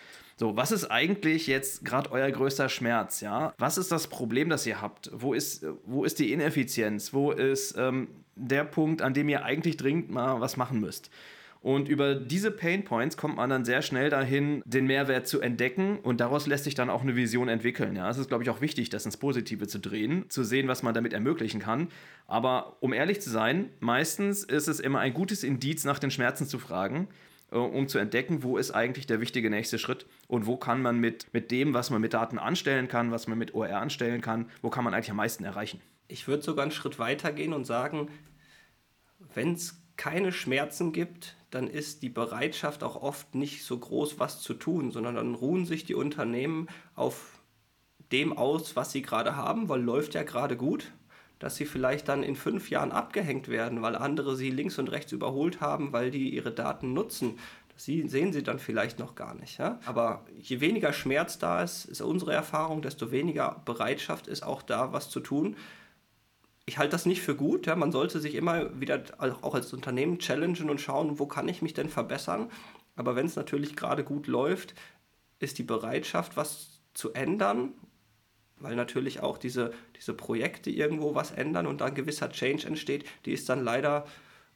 So, 0.43 0.57
was 0.57 0.73
ist 0.73 0.91
eigentlich 0.91 1.47
jetzt 1.47 1.85
gerade 1.85 2.11
euer 2.11 2.29
größter 2.29 2.69
Schmerz? 2.69 3.21
Ja? 3.21 3.55
Was 3.59 3.79
ist 3.79 3.93
das 3.93 4.09
Problem, 4.09 4.49
das 4.49 4.67
ihr 4.67 4.83
habt? 4.83 5.09
Wo 5.15 5.35
ist, 5.35 5.65
wo 5.85 6.03
ist 6.03 6.19
die 6.19 6.33
Ineffizienz? 6.33 7.13
Wo 7.13 7.31
ist 7.31 7.77
ähm, 7.79 8.09
der 8.35 8.65
Punkt, 8.65 9.03
an 9.03 9.15
dem 9.15 9.29
ihr 9.29 9.45
eigentlich 9.45 9.77
dringend 9.77 10.11
mal 10.11 10.41
was 10.41 10.57
machen 10.57 10.81
müsst? 10.81 11.11
Und 11.61 11.89
über 11.89 12.17
diese 12.17 12.51
Pain 12.51 12.83
Points 12.83 13.17
kommt 13.17 13.37
man 13.37 13.51
dann 13.51 13.65
sehr 13.65 13.83
schnell 13.83 14.11
dahin, 14.11 14.63
den 14.65 14.89
Mehrwert 14.89 15.29
zu 15.29 15.41
entdecken 15.41 16.01
und 16.01 16.21
daraus 16.21 16.49
lässt 16.49 16.65
sich 16.65 16.75
dann 16.75 16.91
auch 16.91 17.03
eine 17.03 17.15
Vision 17.15 17.49
entwickeln. 17.49 17.95
Ja, 17.95 18.11
es 18.11 18.19
ist, 18.19 18.27
glaube 18.27 18.43
ich, 18.43 18.51
auch 18.51 18.61
wichtig, 18.61 18.91
das 18.91 19.07
ins 19.07 19.19
Positive 19.19 19.69
zu 19.69 19.79
drehen, 19.79 20.29
zu 20.29 20.43
sehen, 20.43 20.67
was 20.67 20.83
man 20.83 20.93
damit 20.93 21.13
ermöglichen 21.13 21.61
kann. 21.61 21.87
Aber 22.27 22.79
um 22.81 22.93
ehrlich 22.93 23.21
zu 23.21 23.31
sein, 23.31 23.69
meistens 23.79 24.43
ist 24.43 24.67
es 24.67 24.81
immer 24.81 24.99
ein 24.99 25.15
gutes 25.15 25.45
Indiz, 25.45 25.85
nach 25.85 26.01
den 26.01 26.11
Schmerzen 26.11 26.49
zu 26.49 26.59
fragen 26.59 27.07
um 27.59 27.89
zu 27.89 27.99
entdecken, 27.99 28.43
wo 28.43 28.57
ist 28.57 28.71
eigentlich 28.71 29.07
der 29.07 29.21
wichtige 29.21 29.51
nächste 29.51 29.79
Schritt 29.79 30.07
und 30.29 30.47
wo 30.47 30.57
kann 30.57 30.83
man 30.83 30.99
mit, 30.99 31.33
mit 31.33 31.51
dem, 31.51 31.75
was 31.75 31.91
man 31.91 32.01
mit 32.01 32.15
Daten 32.15 32.39
anstellen 32.39 32.89
kann, 32.89 33.11
was 33.11 33.27
man 33.27 33.39
mit 33.39 33.55
OR 33.55 33.77
anstellen 33.77 34.21
kann, 34.21 34.51
wo 34.63 34.71
kann 34.71 34.85
man 34.85 34.95
eigentlich 34.95 35.11
am 35.11 35.17
meisten 35.17 35.45
erreichen. 35.45 35.81
Ich 36.09 36.29
würde 36.29 36.43
sogar 36.43 36.63
einen 36.63 36.73
Schritt 36.73 36.99
weiter 36.99 37.33
gehen 37.33 37.53
und 37.53 37.65
sagen, 37.65 38.09
wenn 39.35 39.55
es 39.55 39.83
keine 39.97 40.33
Schmerzen 40.33 40.93
gibt, 40.93 41.37
dann 41.51 41.69
ist 41.69 42.03
die 42.03 42.09
Bereitschaft 42.09 42.83
auch 42.83 42.97
oft 42.97 43.35
nicht 43.35 43.65
so 43.65 43.79
groß, 43.79 44.19
was 44.19 44.41
zu 44.41 44.55
tun, 44.55 44.91
sondern 44.91 45.17
dann 45.17 45.35
ruhen 45.35 45.67
sich 45.67 45.85
die 45.85 45.95
Unternehmen 45.95 46.69
auf 46.95 47.41
dem 48.11 48.37
aus, 48.37 48.77
was 48.77 48.93
sie 48.93 49.03
gerade 49.03 49.37
haben, 49.37 49.69
weil 49.69 49.81
läuft 49.81 50.15
ja 50.15 50.23
gerade 50.23 50.57
gut, 50.57 50.93
dass 51.43 51.57
sie 51.57 51.65
vielleicht 51.65 52.09
dann 52.09 52.23
in 52.23 52.37
fünf 52.37 52.71
Jahren 52.71 52.93
abgehängt 52.93 53.49
werden, 53.49 53.83
weil 53.83 53.97
andere 53.97 54.37
sie 54.37 54.51
links 54.51 54.79
und 54.79 54.91
rechts 54.91 55.13
überholt 55.13 55.61
haben, 55.61 55.93
weil 55.93 56.11
die 56.11 56.31
ihre 56.35 56.53
Daten 56.53 56.93
nutzen. 56.93 57.39
Das 57.75 57.85
sehen 57.85 58.33
sie 58.33 58.43
dann 58.43 58.59
vielleicht 58.59 58.99
noch 58.99 59.15
gar 59.15 59.35
nicht. 59.35 59.59
Ja? 59.59 59.81
Aber 59.87 60.25
je 60.39 60.61
weniger 60.61 60.93
Schmerz 60.93 61.39
da 61.39 61.63
ist, 61.63 61.87
ist 61.87 62.01
unsere 62.01 62.33
Erfahrung, 62.33 62.83
desto 62.83 63.11
weniger 63.11 63.63
Bereitschaft 63.65 64.29
ist 64.29 64.43
auch 64.43 64.63
da, 64.63 64.93
was 64.93 65.11
zu 65.11 65.21
tun 65.21 65.57
ich 66.65 66.79
halte 66.79 66.93
das 66.93 67.07
nicht 67.07 67.23
für 67.23 67.35
gut. 67.35 67.67
Ja. 67.67 67.77
Man 67.77 67.93
sollte 67.93 68.21
sich 68.21 68.35
immer 68.35 68.81
wieder 68.81 69.03
auch 69.19 69.55
als 69.55 69.73
Unternehmen 69.73 70.19
challengen 70.19 70.71
und 70.71 70.81
schauen, 70.81 71.19
wo 71.19 71.27
kann 71.27 71.49
ich 71.49 71.63
mich 71.63 71.75
denn 71.75 71.89
verbessern. 71.89 72.51
Aber 72.95 73.17
wenn 73.17 73.27
es 73.27 73.37
natürlich 73.37 73.75
gerade 73.75 74.05
gut 74.05 74.27
läuft, 74.27 74.75
ist 75.39 75.59
die 75.59 75.65
Bereitschaft, 75.65 76.37
was 76.37 76.81
zu 76.95 77.13
ändern, 77.13 77.73
weil 78.63 78.77
natürlich 78.77 79.21
auch 79.21 79.39
diese, 79.39 79.73
diese 79.97 80.15
Projekte 80.15 80.71
irgendwo 80.71 81.15
was 81.15 81.31
ändern 81.31 81.67
und 81.67 81.81
da 81.81 81.87
ein 81.87 81.95
gewisser 81.95 82.31
Change 82.31 82.67
entsteht, 82.67 83.05
die 83.25 83.33
ist 83.33 83.49
dann 83.49 83.65
leider, 83.65 84.07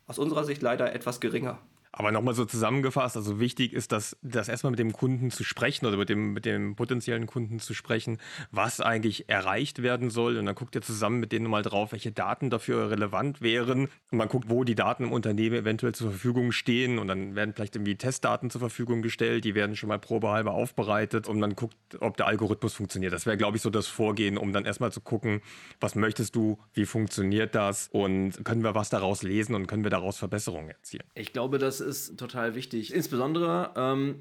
aus 0.06 0.18
unserer 0.18 0.44
Sicht 0.44 0.62
leider 0.62 0.94
etwas 0.94 1.20
geringer. 1.20 1.58
Aber 1.98 2.12
nochmal 2.12 2.34
so 2.34 2.44
zusammengefasst, 2.44 3.16
also 3.16 3.40
wichtig 3.40 3.72
ist, 3.72 3.90
dass 3.90 4.18
das 4.20 4.48
erstmal 4.48 4.70
mit 4.70 4.78
dem 4.78 4.92
Kunden 4.92 5.30
zu 5.30 5.44
sprechen 5.44 5.86
oder 5.86 5.96
mit 5.96 6.10
dem, 6.10 6.34
mit 6.34 6.44
dem 6.44 6.76
potenziellen 6.76 7.26
Kunden 7.26 7.58
zu 7.58 7.72
sprechen, 7.72 8.18
was 8.50 8.82
eigentlich 8.82 9.30
erreicht 9.30 9.82
werden 9.82 10.10
soll. 10.10 10.36
Und 10.36 10.44
dann 10.44 10.54
guckt 10.54 10.74
ihr 10.74 10.82
zusammen 10.82 11.20
mit 11.20 11.32
denen 11.32 11.48
mal 11.48 11.62
drauf, 11.62 11.92
welche 11.92 12.12
Daten 12.12 12.50
dafür 12.50 12.90
relevant 12.90 13.40
wären. 13.40 13.88
Und 14.10 14.18
man 14.18 14.28
guckt, 14.28 14.50
wo 14.50 14.62
die 14.62 14.74
Daten 14.74 15.04
im 15.04 15.12
Unternehmen 15.12 15.56
eventuell 15.56 15.94
zur 15.94 16.10
Verfügung 16.10 16.52
stehen. 16.52 16.98
Und 16.98 17.08
dann 17.08 17.34
werden 17.34 17.54
vielleicht 17.54 17.76
irgendwie 17.76 17.96
Testdaten 17.96 18.50
zur 18.50 18.58
Verfügung 18.58 19.00
gestellt, 19.00 19.46
die 19.46 19.54
werden 19.54 19.74
schon 19.74 19.88
mal 19.88 19.98
probehalber 19.98 20.52
aufbereitet 20.52 21.28
und 21.28 21.40
dann 21.40 21.56
guckt, 21.56 21.76
ob 22.00 22.18
der 22.18 22.26
Algorithmus 22.26 22.74
funktioniert. 22.74 23.14
Das 23.14 23.24
wäre, 23.24 23.38
glaube 23.38 23.56
ich, 23.56 23.62
so 23.62 23.70
das 23.70 23.86
Vorgehen, 23.86 24.36
um 24.36 24.52
dann 24.52 24.66
erstmal 24.66 24.92
zu 24.92 25.00
gucken, 25.00 25.40
was 25.80 25.94
möchtest 25.94 26.36
du, 26.36 26.58
wie 26.74 26.84
funktioniert 26.84 27.54
das 27.54 27.88
und 27.90 28.44
können 28.44 28.62
wir 28.62 28.74
was 28.74 28.90
daraus 28.90 29.22
lesen 29.22 29.54
und 29.54 29.66
können 29.66 29.82
wir 29.82 29.90
daraus 29.90 30.18
Verbesserungen 30.18 30.68
erzielen. 30.68 31.04
Ich 31.14 31.32
glaube, 31.32 31.56
das 31.56 31.85
ist 31.86 32.18
total 32.18 32.54
wichtig. 32.54 32.92
Insbesondere, 32.92 33.72
ähm, 33.76 34.16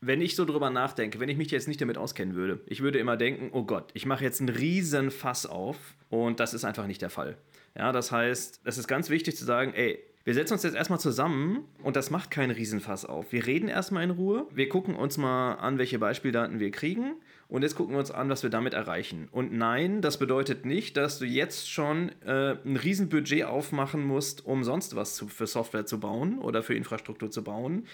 wenn 0.00 0.20
ich 0.20 0.36
so 0.36 0.44
drüber 0.44 0.70
nachdenke, 0.70 1.18
wenn 1.20 1.28
ich 1.28 1.36
mich 1.36 1.50
jetzt 1.50 1.68
nicht 1.68 1.80
damit 1.80 1.98
auskennen 1.98 2.34
würde, 2.34 2.60
ich 2.66 2.82
würde 2.82 2.98
immer 2.98 3.16
denken, 3.16 3.50
oh 3.52 3.64
Gott, 3.64 3.90
ich 3.94 4.06
mache 4.06 4.24
jetzt 4.24 4.40
einen 4.40 4.50
riesen 4.50 5.10
Fass 5.10 5.46
auf 5.46 5.76
und 6.08 6.40
das 6.40 6.54
ist 6.54 6.64
einfach 6.64 6.86
nicht 6.86 7.02
der 7.02 7.10
Fall. 7.10 7.36
Ja, 7.76 7.92
das 7.92 8.12
heißt, 8.12 8.60
es 8.64 8.78
ist 8.78 8.88
ganz 8.88 9.10
wichtig 9.10 9.36
zu 9.36 9.44
sagen, 9.44 9.72
ey, 9.74 9.98
wir 10.24 10.34
setzen 10.34 10.52
uns 10.54 10.62
jetzt 10.62 10.76
erstmal 10.76 11.00
zusammen 11.00 11.64
und 11.82 11.96
das 11.96 12.10
macht 12.10 12.30
keinen 12.30 12.50
Riesenfass 12.50 13.06
auf. 13.06 13.32
Wir 13.32 13.46
reden 13.46 13.68
erstmal 13.68 14.04
in 14.04 14.10
Ruhe, 14.10 14.46
wir 14.52 14.68
gucken 14.68 14.94
uns 14.94 15.16
mal 15.16 15.54
an, 15.54 15.78
welche 15.78 15.98
Beispieldaten 15.98 16.60
wir 16.60 16.70
kriegen 16.70 17.14
und 17.48 17.62
jetzt 17.62 17.76
gucken 17.76 17.94
wir 17.94 17.98
uns 17.98 18.10
an, 18.10 18.28
was 18.28 18.42
wir 18.42 18.50
damit 18.50 18.74
erreichen. 18.74 19.28
Und 19.32 19.52
nein, 19.52 20.02
das 20.02 20.18
bedeutet 20.18 20.66
nicht, 20.66 20.96
dass 20.98 21.18
du 21.18 21.24
jetzt 21.24 21.70
schon 21.70 22.10
äh, 22.26 22.56
ein 22.64 22.76
Riesenbudget 22.76 23.44
aufmachen 23.44 24.04
musst, 24.04 24.44
um 24.44 24.64
sonst 24.64 24.94
was 24.96 25.16
zu, 25.16 25.28
für 25.28 25.46
Software 25.46 25.86
zu 25.86 25.98
bauen 25.98 26.38
oder 26.38 26.62
für 26.62 26.74
Infrastruktur 26.74 27.30
zu 27.30 27.42
bauen, 27.42 27.86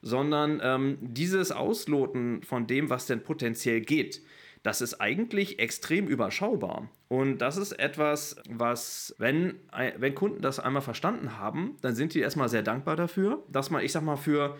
sondern 0.00 0.60
ähm, 0.62 0.98
dieses 1.00 1.52
Ausloten 1.52 2.42
von 2.42 2.66
dem, 2.66 2.88
was 2.88 3.06
denn 3.06 3.22
potenziell 3.22 3.82
geht, 3.82 4.22
das 4.62 4.80
ist 4.80 5.00
eigentlich 5.00 5.58
extrem 5.58 6.06
überschaubar. 6.06 6.88
Und 7.08 7.38
das 7.38 7.56
ist 7.56 7.72
etwas, 7.72 8.36
was, 8.48 9.14
wenn, 9.18 9.56
wenn 9.98 10.14
Kunden 10.14 10.40
das 10.40 10.60
einmal 10.60 10.82
verstanden 10.82 11.38
haben, 11.38 11.76
dann 11.82 11.94
sind 11.94 12.14
die 12.14 12.20
erstmal 12.20 12.48
sehr 12.48 12.62
dankbar 12.62 12.96
dafür, 12.96 13.42
dass 13.48 13.70
man, 13.70 13.84
ich 13.84 13.92
sag 13.92 14.02
mal, 14.02 14.16
für 14.16 14.56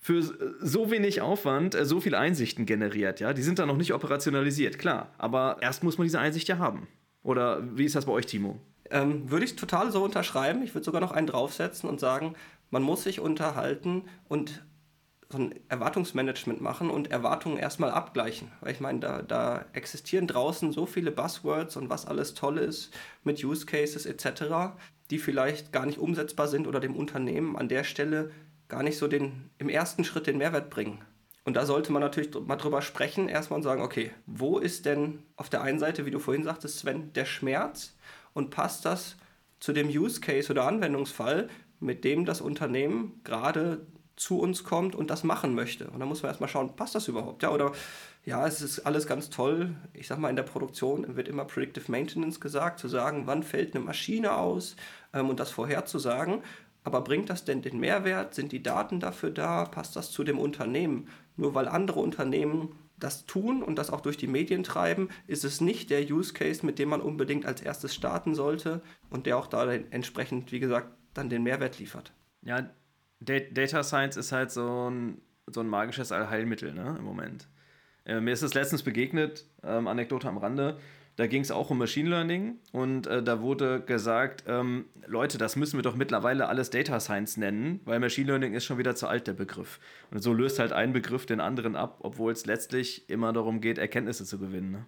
für 0.00 0.22
so 0.60 0.90
wenig 0.90 1.20
Aufwand 1.20 1.74
äh, 1.74 1.84
so 1.84 2.00
viele 2.00 2.18
Einsichten 2.18 2.66
generiert. 2.66 3.20
Ja? 3.20 3.32
Die 3.32 3.42
sind 3.42 3.58
dann 3.58 3.68
noch 3.68 3.76
nicht 3.76 3.92
operationalisiert, 3.92 4.78
klar. 4.78 5.12
Aber 5.18 5.58
erst 5.60 5.82
muss 5.82 5.98
man 5.98 6.04
diese 6.04 6.20
Einsicht 6.20 6.48
ja 6.48 6.58
haben. 6.58 6.86
Oder 7.22 7.62
wie 7.76 7.84
ist 7.84 7.96
das 7.96 8.06
bei 8.06 8.12
euch, 8.12 8.26
Timo? 8.26 8.60
Ähm, 8.90 9.30
würde 9.30 9.44
ich 9.44 9.56
total 9.56 9.90
so 9.90 10.04
unterschreiben. 10.04 10.62
Ich 10.62 10.74
würde 10.74 10.84
sogar 10.84 11.00
noch 11.00 11.10
einen 11.10 11.26
draufsetzen 11.26 11.88
und 11.88 11.98
sagen, 11.98 12.34
man 12.70 12.82
muss 12.82 13.02
sich 13.02 13.20
unterhalten 13.20 14.04
und 14.28 14.62
so 15.28 15.38
ein 15.38 15.54
Erwartungsmanagement 15.68 16.60
machen 16.60 16.88
und 16.88 17.10
Erwartungen 17.10 17.56
erstmal 17.56 17.90
abgleichen. 17.90 18.52
Weil 18.60 18.72
ich 18.72 18.80
meine, 18.80 19.00
da, 19.00 19.22
da 19.22 19.64
existieren 19.72 20.28
draußen 20.28 20.70
so 20.72 20.86
viele 20.86 21.10
Buzzwords 21.10 21.76
und 21.76 21.90
was 21.90 22.06
alles 22.06 22.34
toll 22.34 22.58
ist 22.58 22.94
mit 23.24 23.42
Use 23.42 23.66
Cases 23.66 24.06
etc., 24.06 24.76
die 25.10 25.18
vielleicht 25.18 25.72
gar 25.72 25.86
nicht 25.86 25.98
umsetzbar 25.98 26.48
sind 26.48 26.66
oder 26.66 26.80
dem 26.80 26.94
Unternehmen 26.94 27.56
an 27.56 27.68
der 27.68 27.84
Stelle 27.84 28.30
gar 28.68 28.82
nicht 28.82 28.98
so 28.98 29.08
den, 29.08 29.50
im 29.58 29.68
ersten 29.68 30.04
Schritt 30.04 30.26
den 30.26 30.38
Mehrwert 30.38 30.70
bringen. 30.70 31.04
Und 31.44 31.54
da 31.54 31.64
sollte 31.64 31.92
man 31.92 32.02
natürlich 32.02 32.34
mal 32.34 32.56
drüber 32.56 32.82
sprechen, 32.82 33.28
erstmal 33.28 33.58
und 33.58 33.62
sagen, 33.62 33.82
okay, 33.82 34.10
wo 34.26 34.58
ist 34.58 34.84
denn 34.84 35.22
auf 35.36 35.48
der 35.48 35.62
einen 35.62 35.78
Seite, 35.78 36.04
wie 36.04 36.10
du 36.10 36.18
vorhin 36.18 36.42
sagtest, 36.42 36.80
Sven, 36.80 37.12
der 37.12 37.24
Schmerz 37.24 37.96
und 38.34 38.50
passt 38.50 38.84
das 38.84 39.16
zu 39.60 39.72
dem 39.72 39.88
Use 39.88 40.20
Case 40.20 40.50
oder 40.50 40.66
Anwendungsfall, 40.66 41.48
mit 41.78 42.04
dem 42.04 42.24
das 42.24 42.40
Unternehmen 42.40 43.20
gerade 43.22 43.86
zu 44.16 44.40
uns 44.40 44.64
kommt 44.64 44.94
und 44.94 45.10
das 45.10 45.24
machen 45.24 45.54
möchte. 45.54 45.88
Und 45.88 46.00
da 46.00 46.06
muss 46.06 46.22
man 46.22 46.30
erstmal 46.30 46.48
schauen, 46.48 46.74
passt 46.74 46.94
das 46.94 47.06
überhaupt? 47.06 47.42
Ja, 47.42 47.50
oder 47.50 47.72
ja, 48.24 48.46
es 48.46 48.62
ist 48.62 48.80
alles 48.80 49.06
ganz 49.06 49.30
toll. 49.30 49.76
Ich 49.92 50.08
sag 50.08 50.18
mal, 50.18 50.30
in 50.30 50.36
der 50.36 50.42
Produktion 50.42 51.16
wird 51.16 51.28
immer 51.28 51.44
Predictive 51.44 51.90
Maintenance 51.92 52.40
gesagt, 52.40 52.80
zu 52.80 52.88
sagen, 52.88 53.26
wann 53.26 53.42
fällt 53.42 53.74
eine 53.76 53.84
Maschine 53.84 54.36
aus 54.36 54.74
ähm, 55.12 55.28
und 55.28 55.38
das 55.38 55.50
vorherzusagen. 55.50 56.42
Aber 56.86 57.00
bringt 57.00 57.30
das 57.30 57.44
denn 57.44 57.62
den 57.62 57.80
Mehrwert? 57.80 58.32
Sind 58.32 58.52
die 58.52 58.62
Daten 58.62 59.00
dafür 59.00 59.32
da? 59.32 59.64
Passt 59.64 59.96
das 59.96 60.12
zu 60.12 60.22
dem 60.22 60.38
Unternehmen? 60.38 61.08
Nur 61.34 61.52
weil 61.52 61.66
andere 61.66 61.98
Unternehmen 61.98 62.78
das 62.96 63.26
tun 63.26 63.64
und 63.64 63.76
das 63.76 63.90
auch 63.90 64.02
durch 64.02 64.16
die 64.16 64.28
Medien 64.28 64.62
treiben, 64.62 65.08
ist 65.26 65.44
es 65.44 65.60
nicht 65.60 65.90
der 65.90 66.08
Use 66.08 66.32
Case, 66.32 66.64
mit 66.64 66.78
dem 66.78 66.90
man 66.90 67.00
unbedingt 67.00 67.44
als 67.44 67.60
erstes 67.60 67.92
starten 67.92 68.36
sollte 68.36 68.82
und 69.10 69.26
der 69.26 69.36
auch 69.36 69.48
da 69.48 69.68
entsprechend, 69.72 70.52
wie 70.52 70.60
gesagt, 70.60 70.92
dann 71.12 71.28
den 71.28 71.42
Mehrwert 71.42 71.80
liefert. 71.80 72.12
Ja, 72.42 72.70
Data 73.18 73.82
Science 73.82 74.16
ist 74.16 74.30
halt 74.30 74.52
so 74.52 74.88
ein, 74.88 75.20
so 75.48 75.62
ein 75.62 75.68
magisches 75.68 76.12
Allheilmittel 76.12 76.72
ne, 76.72 76.94
im 76.96 77.04
Moment. 77.04 77.48
Äh, 78.04 78.20
mir 78.20 78.32
ist 78.32 78.42
es 78.42 78.54
letztens 78.54 78.84
begegnet, 78.84 79.44
ähm, 79.64 79.88
Anekdote 79.88 80.28
am 80.28 80.38
Rande. 80.38 80.78
Da 81.16 81.26
ging 81.26 81.40
es 81.40 81.50
auch 81.50 81.70
um 81.70 81.78
Machine 81.78 82.10
Learning 82.10 82.58
und 82.72 83.06
äh, 83.06 83.22
da 83.22 83.40
wurde 83.40 83.80
gesagt, 83.80 84.44
ähm, 84.46 84.84
Leute, 85.06 85.38
das 85.38 85.56
müssen 85.56 85.78
wir 85.78 85.82
doch 85.82 85.96
mittlerweile 85.96 86.48
alles 86.48 86.68
Data 86.68 87.00
Science 87.00 87.38
nennen, 87.38 87.80
weil 87.86 88.00
Machine 88.00 88.26
Learning 88.26 88.52
ist 88.52 88.66
schon 88.66 88.76
wieder 88.76 88.94
zu 88.94 89.06
alt, 89.06 89.26
der 89.26 89.32
Begriff. 89.32 89.80
Und 90.10 90.22
so 90.22 90.34
löst 90.34 90.58
halt 90.58 90.72
ein 90.72 90.92
Begriff 90.92 91.24
den 91.24 91.40
anderen 91.40 91.74
ab, 91.74 91.98
obwohl 92.00 92.32
es 92.32 92.44
letztlich 92.44 93.08
immer 93.08 93.32
darum 93.32 93.62
geht, 93.62 93.78
Erkenntnisse 93.78 94.26
zu 94.26 94.38
gewinnen. 94.38 94.70
Ne? 94.72 94.86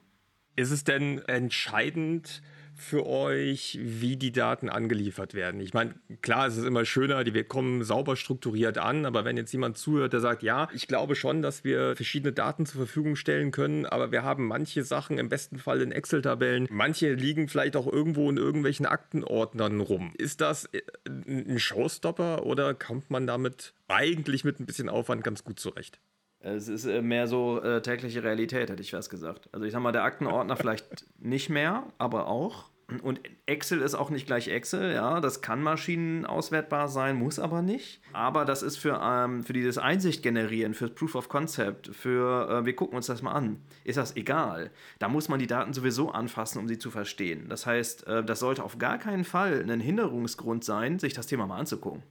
Ist 0.54 0.70
es 0.70 0.84
denn 0.84 1.18
entscheidend, 1.26 2.42
für 2.80 3.06
euch, 3.06 3.78
wie 3.82 4.16
die 4.16 4.32
Daten 4.32 4.68
angeliefert 4.68 5.34
werden? 5.34 5.60
Ich 5.60 5.74
meine, 5.74 5.94
klar, 6.22 6.46
es 6.46 6.56
ist 6.56 6.64
immer 6.64 6.84
schöner, 6.84 7.24
die 7.24 7.34
wir 7.34 7.44
kommen 7.44 7.82
sauber 7.84 8.16
strukturiert 8.16 8.78
an, 8.78 9.06
aber 9.06 9.24
wenn 9.24 9.36
jetzt 9.36 9.52
jemand 9.52 9.76
zuhört, 9.78 10.12
der 10.12 10.20
sagt, 10.20 10.42
ja, 10.42 10.68
ich 10.72 10.88
glaube 10.88 11.14
schon, 11.14 11.42
dass 11.42 11.64
wir 11.64 11.96
verschiedene 11.96 12.32
Daten 12.32 12.66
zur 12.66 12.78
Verfügung 12.78 13.16
stellen 13.16 13.50
können, 13.50 13.86
aber 13.86 14.12
wir 14.12 14.22
haben 14.22 14.46
manche 14.46 14.84
Sachen 14.84 15.18
im 15.18 15.28
besten 15.28 15.58
Fall 15.58 15.82
in 15.82 15.92
Excel-Tabellen, 15.92 16.68
manche 16.70 17.12
liegen 17.14 17.48
vielleicht 17.48 17.76
auch 17.76 17.86
irgendwo 17.86 18.30
in 18.30 18.36
irgendwelchen 18.36 18.86
Aktenordnern 18.86 19.80
rum. 19.80 20.12
Ist 20.16 20.40
das 20.40 20.66
äh, 20.66 20.82
ein 21.06 21.58
Showstopper 21.58 22.46
oder 22.46 22.74
kommt 22.74 23.10
man 23.10 23.26
damit 23.26 23.74
eigentlich 23.88 24.44
mit 24.44 24.60
ein 24.60 24.66
bisschen 24.66 24.88
Aufwand 24.88 25.24
ganz 25.24 25.44
gut 25.44 25.58
zurecht? 25.58 25.98
Es 26.40 26.68
ist 26.68 26.84
äh, 26.84 27.02
mehr 27.02 27.26
so 27.26 27.60
äh, 27.60 27.82
tägliche 27.82 28.22
Realität, 28.22 28.70
hätte 28.70 28.82
ich 28.82 28.92
was 28.92 29.10
gesagt. 29.10 29.48
Also 29.52 29.66
ich 29.66 29.72
sag 29.72 29.80
mal, 29.80 29.92
der 29.92 30.04
Aktenordner 30.04 30.56
vielleicht 30.58 31.06
nicht 31.18 31.50
mehr, 31.50 31.84
aber 31.98 32.28
auch. 32.28 32.70
Und 33.02 33.20
Excel 33.44 33.82
ist 33.82 33.94
auch 33.94 34.08
nicht 34.08 34.26
gleich 34.26 34.48
Excel, 34.48 34.94
ja. 34.94 35.20
Das 35.20 35.42
kann 35.42 35.62
maschinenauswertbar 35.62 36.88
sein, 36.88 37.16
muss 37.16 37.38
aber 37.38 37.60
nicht. 37.60 38.00
Aber 38.14 38.46
das 38.46 38.62
ist 38.62 38.78
für, 38.78 38.98
ähm, 39.02 39.44
für 39.44 39.52
dieses 39.52 39.76
Einsicht 39.76 40.22
generieren, 40.22 40.72
für 40.72 40.88
Proof 40.88 41.14
of 41.14 41.28
Concept, 41.28 41.94
für 41.94 42.48
äh, 42.48 42.64
wir 42.64 42.74
gucken 42.74 42.96
uns 42.96 43.06
das 43.06 43.20
mal 43.20 43.32
an, 43.32 43.60
ist 43.84 43.98
das 43.98 44.16
egal. 44.16 44.70
Da 45.00 45.08
muss 45.08 45.28
man 45.28 45.38
die 45.38 45.46
Daten 45.46 45.74
sowieso 45.74 46.12
anfassen, 46.12 46.60
um 46.60 46.66
sie 46.68 46.78
zu 46.78 46.90
verstehen. 46.90 47.50
Das 47.50 47.66
heißt, 47.66 48.06
äh, 48.06 48.24
das 48.24 48.40
sollte 48.40 48.64
auf 48.64 48.78
gar 48.78 48.96
keinen 48.96 49.24
Fall 49.24 49.62
ein 49.68 49.80
Hinderungsgrund 49.80 50.64
sein, 50.64 50.98
sich 50.98 51.12
das 51.12 51.26
Thema 51.26 51.46
mal 51.46 51.58
anzugucken. 51.58 52.02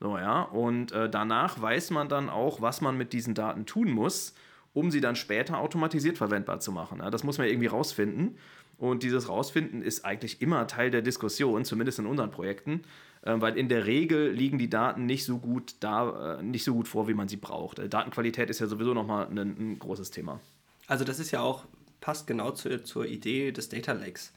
So, 0.00 0.16
ja. 0.16 0.42
Und 0.42 0.92
äh, 0.92 1.10
danach 1.10 1.60
weiß 1.60 1.90
man 1.90 2.08
dann 2.08 2.28
auch, 2.28 2.60
was 2.60 2.80
man 2.80 2.96
mit 2.96 3.12
diesen 3.12 3.34
Daten 3.34 3.66
tun 3.66 3.90
muss, 3.90 4.34
um 4.72 4.90
sie 4.90 5.00
dann 5.00 5.16
später 5.16 5.58
automatisiert 5.58 6.18
verwendbar 6.18 6.60
zu 6.60 6.72
machen. 6.72 7.00
Ja, 7.00 7.10
das 7.10 7.24
muss 7.24 7.38
man 7.38 7.48
irgendwie 7.48 7.66
rausfinden. 7.66 8.38
Und 8.76 9.02
dieses 9.02 9.28
Rausfinden 9.28 9.82
ist 9.82 10.04
eigentlich 10.04 10.40
immer 10.40 10.66
Teil 10.68 10.90
der 10.92 11.02
Diskussion, 11.02 11.64
zumindest 11.64 11.98
in 11.98 12.06
unseren 12.06 12.30
Projekten, 12.30 12.82
äh, 13.22 13.34
weil 13.38 13.58
in 13.58 13.68
der 13.68 13.86
Regel 13.86 14.30
liegen 14.30 14.58
die 14.58 14.70
Daten 14.70 15.04
nicht 15.04 15.24
so 15.24 15.38
gut 15.38 15.74
da, 15.80 16.38
äh, 16.38 16.42
nicht 16.42 16.62
so 16.64 16.74
gut 16.74 16.86
vor, 16.86 17.08
wie 17.08 17.14
man 17.14 17.26
sie 17.26 17.36
braucht. 17.36 17.80
Äh, 17.80 17.88
Datenqualität 17.88 18.48
ist 18.50 18.60
ja 18.60 18.68
sowieso 18.68 18.94
nochmal 18.94 19.26
ein, 19.26 19.38
ein 19.38 19.78
großes 19.80 20.12
Thema. 20.12 20.40
Also 20.86 21.04
das 21.04 21.18
ist 21.18 21.32
ja 21.32 21.40
auch, 21.40 21.64
passt 22.00 22.28
genau 22.28 22.52
zu, 22.52 22.82
zur 22.84 23.04
Idee 23.04 23.50
des 23.50 23.68
Data 23.68 23.92
Lakes. 23.92 24.32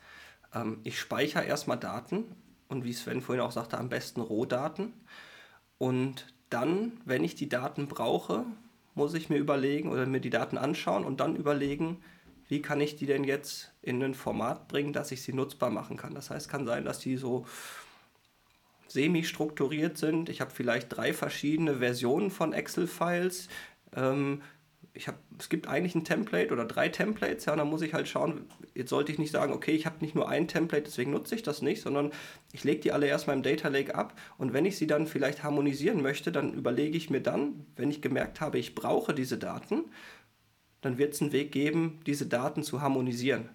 Ähm, 0.56 0.80
ich 0.84 1.00
speichere 1.00 1.44
erstmal 1.44 1.78
Daten 1.78 2.24
und 2.68 2.84
wie 2.84 2.94
Sven 2.94 3.22
vorhin 3.22 3.44
auch 3.44 3.52
sagte, 3.52 3.78
am 3.78 3.90
besten 3.90 4.22
Rohdaten. 4.22 4.94
Und 5.82 6.28
dann, 6.52 6.92
wenn 7.06 7.24
ich 7.24 7.34
die 7.34 7.50
Daten 7.50 7.88
brauche, 7.88 8.46
muss 8.94 9.16
ich 9.16 9.32
mir 9.32 9.38
überlegen 9.38 9.90
oder 9.90 10.06
mir 10.06 10.20
die 10.20 10.30
Daten 10.30 10.60
anschauen 10.60 11.04
und 11.04 11.20
dann 11.20 11.36
überlegen, 11.36 12.04
wie 12.48 12.62
kann 12.62 12.80
ich 12.80 12.98
die 12.98 13.08
denn 13.08 13.24
jetzt 13.24 13.72
in 13.82 14.04
ein 14.04 14.14
Format 14.14 14.68
bringen, 14.68 14.94
dass 14.94 15.12
ich 15.12 15.24
sie 15.24 15.34
nutzbar 15.34 15.72
machen 15.72 15.98
kann. 15.98 16.14
Das 16.14 16.30
heißt, 16.30 16.50
kann 16.50 16.68
sein, 16.68 16.86
dass 16.86 17.00
die 17.00 17.18
so 17.18 17.48
semi-strukturiert 18.90 19.98
sind. 19.98 20.30
Ich 20.30 20.40
habe 20.40 20.52
vielleicht 20.52 20.96
drei 20.96 21.14
verschiedene 21.14 21.78
Versionen 21.78 22.30
von 22.30 22.54
Excel-Files. 22.54 23.48
Ähm, 23.96 24.44
ich 24.94 25.08
habe, 25.08 25.18
es 25.40 25.48
gibt 25.50 25.68
eigentlich 25.68 25.96
ein 25.96 26.04
Template 26.04 26.52
oder 26.52 26.66
drei 26.66 26.90
Templates, 26.90 27.46
ja, 27.46 27.54
und 27.54 27.60
dann 27.60 27.70
muss 27.70 27.82
ich 27.82 27.94
halt 27.94 28.08
schauen, 28.08 28.46
jetzt 28.76 28.90
sollte 28.90 29.12
ich 29.12 29.20
nicht 29.20 29.32
sagen, 29.32 29.54
okay, 29.54 29.72
ich 29.72 29.86
habe 29.86 29.98
nicht 30.02 30.16
nur 30.16 30.28
ein 30.28 30.48
Template, 30.48 30.84
deswegen 30.84 31.12
nutze 31.12 31.36
ich 31.36 31.44
das 31.44 31.62
nicht, 31.62 31.82
sondern 31.82 32.12
ich 32.52 32.64
lege 32.64 32.82
die 32.82 32.92
alle 32.92 33.08
erstmal 33.08 33.38
im 33.38 33.44
Data 33.44 33.70
Lake 33.70 33.96
ab 33.96 34.20
und 34.38 34.54
wenn 34.54 34.66
ich 34.66 34.78
sie 34.78 34.88
dann 34.88 35.08
vielleicht 35.08 35.44
harmonisieren 35.44 36.02
möchte, 36.02 36.32
dann 36.32 36.54
überlege 36.54 36.98
ich 36.98 37.10
mir 37.10 37.22
dann, 37.22 37.66
wenn 37.78 37.90
ich 37.90 38.02
gemerkt 38.02 38.42
habe, 38.42 38.60
ich 38.60 38.76
brauche 38.76 39.14
diese 39.14 39.38
Daten, 39.38 39.86
dann 40.82 40.98
wird 40.98 41.14
es 41.14 41.22
einen 41.22 41.32
Weg 41.32 41.52
geben, 41.52 42.02
diese 42.06 42.26
Daten 42.26 42.64
zu 42.64 42.82
harmonisieren. 42.82 43.50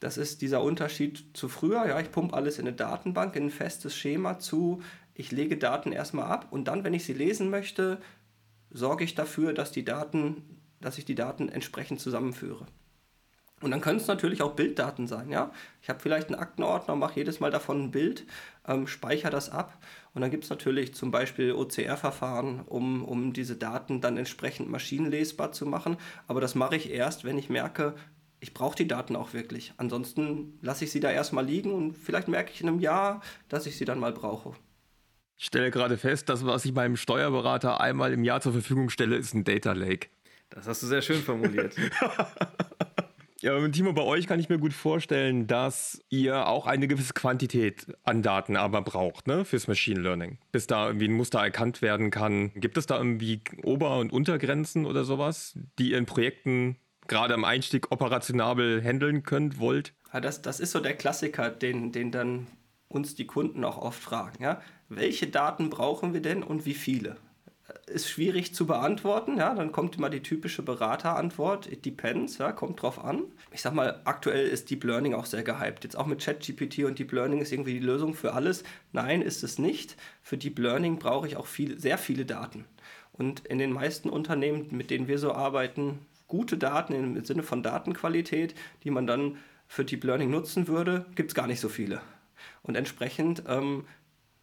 Das 0.00 0.16
ist 0.16 0.42
dieser 0.42 0.62
Unterschied 0.62 1.24
zu 1.32 1.48
früher, 1.48 1.86
ja, 1.88 1.98
ich 1.98 2.12
pumpe 2.12 2.36
alles 2.36 2.60
in 2.60 2.68
eine 2.68 2.76
Datenbank, 2.76 3.34
in 3.34 3.46
ein 3.46 3.50
festes 3.50 3.96
Schema 3.96 4.38
zu, 4.38 4.80
ich 5.14 5.32
lege 5.32 5.56
Daten 5.56 5.90
erstmal 5.90 6.26
ab 6.26 6.46
und 6.50 6.68
dann, 6.68 6.84
wenn 6.84 6.94
ich 6.94 7.04
sie 7.04 7.12
lesen 7.12 7.50
möchte, 7.50 8.00
sorge 8.70 9.04
ich 9.04 9.14
dafür, 9.14 9.52
dass 9.52 9.72
die 9.72 9.84
Daten, 9.84 10.42
dass 10.80 10.98
ich 10.98 11.04
die 11.04 11.14
Daten 11.14 11.48
entsprechend 11.48 12.00
zusammenführe. 12.00 12.66
Und 13.60 13.72
dann 13.72 13.80
können 13.80 13.98
es 13.98 14.06
natürlich 14.06 14.40
auch 14.42 14.54
Bilddaten 14.54 15.08
sein, 15.08 15.30
ja. 15.30 15.50
Ich 15.82 15.88
habe 15.88 15.98
vielleicht 15.98 16.28
einen 16.28 16.38
Aktenordner, 16.38 16.94
mache 16.94 17.16
jedes 17.16 17.40
Mal 17.40 17.50
davon 17.50 17.84
ein 17.84 17.90
Bild, 17.90 18.24
ähm, 18.66 18.86
speichere 18.86 19.32
das 19.32 19.50
ab 19.50 19.78
und 20.14 20.20
dann 20.20 20.30
gibt 20.30 20.44
es 20.44 20.50
natürlich 20.50 20.94
zum 20.94 21.10
Beispiel 21.10 21.52
OCR-Verfahren, 21.52 22.60
um, 22.60 23.04
um 23.04 23.32
diese 23.32 23.56
Daten 23.56 24.00
dann 24.00 24.16
entsprechend 24.16 24.70
maschinenlesbar 24.70 25.50
zu 25.52 25.66
machen. 25.66 25.96
Aber 26.28 26.40
das 26.40 26.54
mache 26.54 26.76
ich 26.76 26.90
erst, 26.90 27.24
wenn 27.24 27.38
ich 27.38 27.50
merke, 27.50 27.94
ich 28.40 28.54
brauche 28.54 28.76
die 28.76 28.86
Daten 28.86 29.16
auch 29.16 29.32
wirklich. 29.32 29.72
Ansonsten 29.76 30.58
lasse 30.62 30.84
ich 30.84 30.92
sie 30.92 31.00
da 31.00 31.10
erstmal 31.10 31.44
liegen 31.44 31.72
und 31.72 31.96
vielleicht 31.96 32.28
merke 32.28 32.52
ich 32.52 32.60
in 32.60 32.68
einem 32.68 32.80
Jahr, 32.80 33.20
dass 33.48 33.66
ich 33.66 33.76
sie 33.76 33.84
dann 33.84 33.98
mal 33.98 34.12
brauche. 34.12 34.54
Ich 35.40 35.46
stelle 35.46 35.70
gerade 35.70 35.96
fest, 35.96 36.28
dass 36.28 36.44
was 36.44 36.64
ich 36.64 36.72
meinem 36.72 36.96
Steuerberater 36.96 37.80
einmal 37.80 38.12
im 38.12 38.24
Jahr 38.24 38.40
zur 38.40 38.52
Verfügung 38.52 38.90
stelle, 38.90 39.14
ist 39.14 39.34
ein 39.34 39.44
Data 39.44 39.72
Lake. 39.72 40.08
Das 40.50 40.66
hast 40.66 40.82
du 40.82 40.88
sehr 40.88 41.00
schön 41.00 41.22
formuliert. 41.22 41.76
ja, 43.40 43.68
Timo, 43.68 43.92
bei 43.92 44.02
euch 44.02 44.26
kann 44.26 44.40
ich 44.40 44.48
mir 44.48 44.58
gut 44.58 44.72
vorstellen, 44.72 45.46
dass 45.46 46.02
ihr 46.08 46.48
auch 46.48 46.66
eine 46.66 46.88
gewisse 46.88 47.12
Quantität 47.12 47.86
an 48.02 48.22
Daten 48.22 48.56
aber 48.56 48.82
braucht, 48.82 49.28
ne, 49.28 49.44
fürs 49.44 49.68
Machine 49.68 50.00
Learning. 50.00 50.38
Bis 50.50 50.66
da 50.66 50.88
irgendwie 50.88 51.06
ein 51.06 51.14
Muster 51.14 51.38
erkannt 51.38 51.82
werden 51.82 52.10
kann. 52.10 52.50
Gibt 52.56 52.76
es 52.76 52.86
da 52.86 52.96
irgendwie 52.96 53.40
Ober- 53.62 53.98
und 53.98 54.12
Untergrenzen 54.12 54.86
oder 54.86 55.04
sowas, 55.04 55.56
die 55.78 55.92
ihr 55.92 55.98
in 55.98 56.06
Projekten 56.06 56.78
gerade 57.06 57.34
am 57.34 57.44
Einstieg 57.44 57.92
operationabel 57.92 58.82
handeln 58.82 59.22
könnt, 59.22 59.60
wollt? 59.60 59.94
Ja, 60.12 60.20
das, 60.20 60.42
das 60.42 60.58
ist 60.58 60.72
so 60.72 60.80
der 60.80 60.94
Klassiker, 60.94 61.48
den, 61.48 61.92
den 61.92 62.10
dann 62.10 62.48
uns 62.88 63.14
die 63.14 63.26
Kunden 63.26 63.64
auch 63.64 63.78
oft 63.78 64.00
fragen. 64.00 64.42
Ja? 64.42 64.60
welche 64.88 65.26
Daten 65.26 65.70
brauchen 65.70 66.14
wir 66.14 66.22
denn 66.22 66.42
und 66.42 66.64
wie 66.66 66.74
viele? 66.74 67.16
Ist 67.86 68.08
schwierig 68.08 68.54
zu 68.54 68.66
beantworten, 68.66 69.36
ja, 69.36 69.54
dann 69.54 69.72
kommt 69.72 69.96
immer 69.96 70.08
die 70.08 70.22
typische 70.22 70.62
Beraterantwort, 70.62 71.70
it 71.70 71.84
depends, 71.84 72.38
ja, 72.38 72.52
kommt 72.52 72.80
drauf 72.80 73.02
an. 73.02 73.24
Ich 73.50 73.60
sag 73.60 73.74
mal, 73.74 74.00
aktuell 74.04 74.46
ist 74.46 74.70
Deep 74.70 74.84
Learning 74.84 75.12
auch 75.12 75.26
sehr 75.26 75.42
gehypt. 75.42 75.84
Jetzt 75.84 75.96
auch 75.96 76.06
mit 76.06 76.22
ChatGPT 76.22 76.84
und 76.84 76.98
Deep 76.98 77.12
Learning 77.12 77.40
ist 77.40 77.52
irgendwie 77.52 77.74
die 77.74 77.84
Lösung 77.84 78.14
für 78.14 78.32
alles. 78.32 78.64
Nein, 78.92 79.20
ist 79.20 79.44
es 79.44 79.58
nicht. 79.58 79.96
Für 80.22 80.38
Deep 80.38 80.58
Learning 80.58 80.98
brauche 80.98 81.26
ich 81.26 81.36
auch 81.36 81.46
viel, 81.46 81.78
sehr 81.78 81.98
viele 81.98 82.24
Daten. 82.24 82.64
Und 83.12 83.46
in 83.46 83.58
den 83.58 83.72
meisten 83.72 84.08
Unternehmen, 84.08 84.68
mit 84.70 84.90
denen 84.90 85.08
wir 85.08 85.18
so 85.18 85.32
arbeiten, 85.32 85.98
gute 86.26 86.56
Daten 86.56 86.94
im 86.94 87.22
Sinne 87.24 87.42
von 87.42 87.62
Datenqualität, 87.62 88.54
die 88.84 88.90
man 88.90 89.06
dann 89.06 89.36
für 89.66 89.84
Deep 89.84 90.04
Learning 90.04 90.30
nutzen 90.30 90.68
würde, 90.68 91.04
gibt 91.16 91.30
es 91.30 91.34
gar 91.34 91.46
nicht 91.46 91.60
so 91.60 91.68
viele. 91.68 92.00
Und 92.68 92.76
entsprechend 92.76 93.42
ähm, 93.48 93.86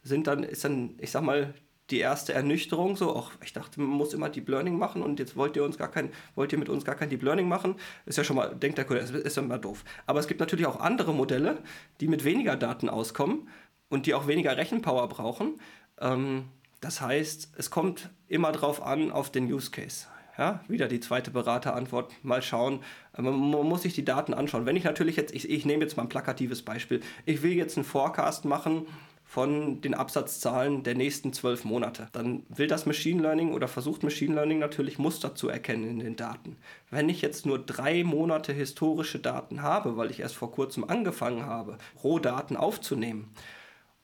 sind 0.02 0.26
dann, 0.26 0.42
ist 0.42 0.64
dann, 0.64 0.96
ich 0.98 1.12
sag 1.12 1.22
mal, 1.22 1.54
die 1.90 2.00
erste 2.00 2.32
Ernüchterung 2.32 2.96
so, 2.96 3.16
ach, 3.16 3.30
ich 3.44 3.52
dachte, 3.52 3.80
man 3.80 3.90
muss 3.90 4.12
immer 4.12 4.28
Deep 4.28 4.48
Learning 4.48 4.76
machen 4.76 5.02
und 5.02 5.20
jetzt 5.20 5.36
wollt 5.36 5.54
ihr 5.54 5.62
uns 5.62 5.78
gar 5.78 5.90
kein, 5.90 6.10
wollt 6.34 6.52
ihr 6.52 6.58
mit 6.58 6.68
uns 6.68 6.84
gar 6.84 6.96
kein 6.96 7.08
Deep 7.08 7.22
Learning 7.22 7.48
machen, 7.48 7.76
ist 8.04 8.18
ja 8.18 8.24
schon 8.24 8.34
mal, 8.34 8.56
denkt 8.56 8.78
der 8.78 8.84
Kunde, 8.84 9.02
ist 9.02 9.36
ja 9.36 9.42
immer 9.42 9.58
doof. 9.58 9.84
Aber 10.04 10.18
es 10.18 10.26
gibt 10.26 10.40
natürlich 10.40 10.66
auch 10.66 10.80
andere 10.80 11.14
Modelle, 11.14 11.62
die 12.00 12.08
mit 12.08 12.24
weniger 12.24 12.56
Daten 12.56 12.88
auskommen 12.88 13.48
und 13.88 14.06
die 14.06 14.14
auch 14.14 14.26
weniger 14.26 14.56
Rechenpower 14.56 15.08
brauchen. 15.08 15.60
Ähm, 16.00 16.46
das 16.80 17.00
heißt, 17.00 17.52
es 17.56 17.70
kommt 17.70 18.10
immer 18.26 18.50
drauf 18.50 18.82
an, 18.82 19.12
auf 19.12 19.30
den 19.30 19.50
Use 19.50 19.70
Case. 19.70 20.06
Ja, 20.38 20.60
wieder 20.68 20.86
die 20.86 21.00
zweite 21.00 21.30
Beraterantwort. 21.30 22.12
Mal 22.22 22.42
schauen. 22.42 22.80
Man 23.16 23.34
muss 23.34 23.82
sich 23.82 23.94
die 23.94 24.04
Daten 24.04 24.34
anschauen. 24.34 24.66
Wenn 24.66 24.76
ich 24.76 24.84
natürlich 24.84 25.16
jetzt, 25.16 25.34
ich, 25.34 25.48
ich 25.48 25.64
nehme 25.64 25.82
jetzt 25.82 25.96
mal 25.96 26.02
ein 26.02 26.10
plakatives 26.10 26.62
Beispiel. 26.62 27.00
Ich 27.24 27.42
will 27.42 27.52
jetzt 27.52 27.76
einen 27.76 27.84
Forecast 27.84 28.44
machen 28.44 28.86
von 29.24 29.80
den 29.80 29.94
Absatzzahlen 29.94 30.82
der 30.82 30.94
nächsten 30.94 31.32
zwölf 31.32 31.64
Monate. 31.64 32.08
Dann 32.12 32.44
will 32.48 32.68
das 32.68 32.86
Machine 32.86 33.22
Learning 33.22 33.54
oder 33.54 33.66
versucht 33.66 34.02
Machine 34.02 34.34
Learning 34.34 34.58
natürlich 34.58 34.98
Muster 34.98 35.34
zu 35.34 35.48
erkennen 35.48 35.88
in 35.88 35.98
den 35.98 36.16
Daten. 36.16 36.56
Wenn 36.90 37.08
ich 37.08 37.22
jetzt 37.22 37.44
nur 37.44 37.58
drei 37.58 38.04
Monate 38.04 38.52
historische 38.52 39.18
Daten 39.18 39.62
habe, 39.62 39.96
weil 39.96 40.10
ich 40.10 40.20
erst 40.20 40.36
vor 40.36 40.52
kurzem 40.52 40.84
angefangen 40.84 41.44
habe, 41.44 41.78
Rohdaten 42.04 42.56
aufzunehmen, 42.56 43.32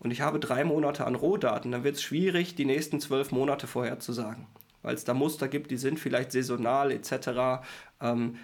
und 0.03 0.11
ich 0.11 0.21
habe 0.21 0.41
drei 0.41 0.65
Monate 0.65 1.07
an 1.07 1.15
Rohdaten, 1.15 1.71
dann 1.71 1.85
wird 1.85 1.95
es 1.95 2.03
schwierig, 2.03 2.57
die 2.57 2.65
nächsten 2.65 2.99
zwölf 2.99 3.31
Monate 3.31 3.69
vorherzusagen, 3.69 4.49
weil 4.83 4.95
es 4.95 5.05
da 5.05 5.15
Muster 5.15 5.49
gibt, 5.49 5.71
die 5.71 5.77
sind 5.77 5.99
vielleicht 5.99 6.33
saisonal 6.33 6.91
etc. 6.91 7.65
Ähm, 8.01 8.37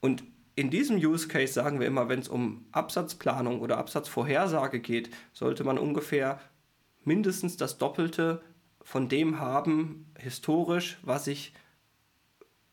und 0.00 0.24
in 0.54 0.70
diesem 0.70 0.96
Use 0.96 1.28
Case 1.28 1.52
sagen 1.52 1.78
wir 1.78 1.86
immer, 1.86 2.08
wenn 2.08 2.18
es 2.18 2.28
um 2.28 2.66
Absatzplanung 2.72 3.60
oder 3.60 3.78
Absatzvorhersage 3.78 4.80
geht, 4.80 5.10
sollte 5.32 5.62
man 5.62 5.78
ungefähr 5.78 6.40
mindestens 7.04 7.56
das 7.56 7.78
Doppelte 7.78 8.42
von 8.82 9.08
dem 9.08 9.38
haben, 9.38 10.06
historisch, 10.18 10.98
was 11.02 11.26
ich 11.26 11.52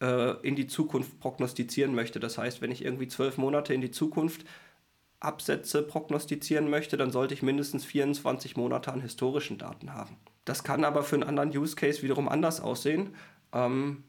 äh, 0.02 0.32
in 0.42 0.56
die 0.56 0.68
Zukunft 0.68 1.20
prognostizieren 1.20 1.94
möchte. 1.94 2.20
Das 2.20 2.38
heißt, 2.38 2.62
wenn 2.62 2.72
ich 2.72 2.84
irgendwie 2.84 3.08
zwölf 3.08 3.38
Monate 3.38 3.74
in 3.74 3.82
die 3.82 3.92
Zukunft 3.92 4.46
Absätze 5.26 5.82
prognostizieren 5.82 6.70
möchte, 6.70 6.98
dann 6.98 7.12
sollte 7.12 7.34
ich 7.34 7.42
mindestens 7.42 7.84
24 7.86 8.56
Monate 8.56 8.94
an 8.94 9.02
historischen 9.02 9.58
Daten 9.58 9.94
haben. 9.94 10.18
Das 10.46 10.64
kann 10.64 10.86
aber 10.86 11.04
für 11.04 11.16
einen 11.16 11.24
anderen 11.24 11.56
Use 11.56 11.76
Case 11.76 12.02
wiederum 12.02 12.30
anders 12.30 12.62
aussehen. 12.62 13.16
Ähm, 13.52 14.04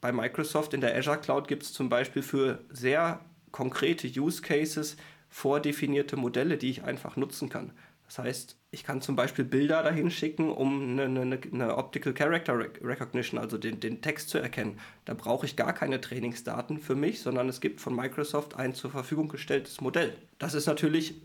bei 0.00 0.12
Microsoft 0.12 0.74
in 0.74 0.80
der 0.80 0.96
Azure 0.96 1.18
Cloud 1.18 1.48
gibt 1.48 1.62
es 1.64 1.72
zum 1.72 1.88
Beispiel 1.88 2.22
für 2.22 2.64
sehr 2.70 3.20
konkrete 3.50 4.06
Use 4.06 4.42
Cases 4.42 4.96
vordefinierte 5.28 6.16
Modelle, 6.16 6.56
die 6.58 6.70
ich 6.70 6.84
einfach 6.84 7.16
nutzen 7.16 7.48
kann. 7.48 7.72
Das 8.06 8.18
heißt, 8.18 8.56
ich 8.70 8.84
kann 8.84 9.00
zum 9.00 9.16
Beispiel 9.16 9.44
Bilder 9.44 9.82
dahin 9.82 10.10
schicken, 10.10 10.50
um 10.50 10.98
eine, 10.98 11.04
eine, 11.04 11.40
eine 11.52 11.76
Optical 11.76 12.14
Character 12.14 12.58
Recognition, 12.58 13.38
also 13.40 13.58
den, 13.58 13.80
den, 13.80 14.00
Text 14.00 14.28
zu 14.28 14.38
erkennen. 14.38 14.78
Da 15.04 15.14
brauche 15.14 15.44
ich 15.44 15.56
gar 15.56 15.72
keine 15.72 16.00
Trainingsdaten 16.00 16.78
für 16.78 16.94
mich, 16.94 17.20
sondern 17.20 17.48
es 17.48 17.60
gibt 17.60 17.80
von 17.80 17.96
Microsoft 17.96 18.54
ein 18.54 18.74
zur 18.74 18.90
Verfügung 18.90 19.28
gestelltes 19.28 19.80
Modell. 19.80 20.16
Das 20.38 20.54
ist 20.54 20.66
natürlich 20.66 21.20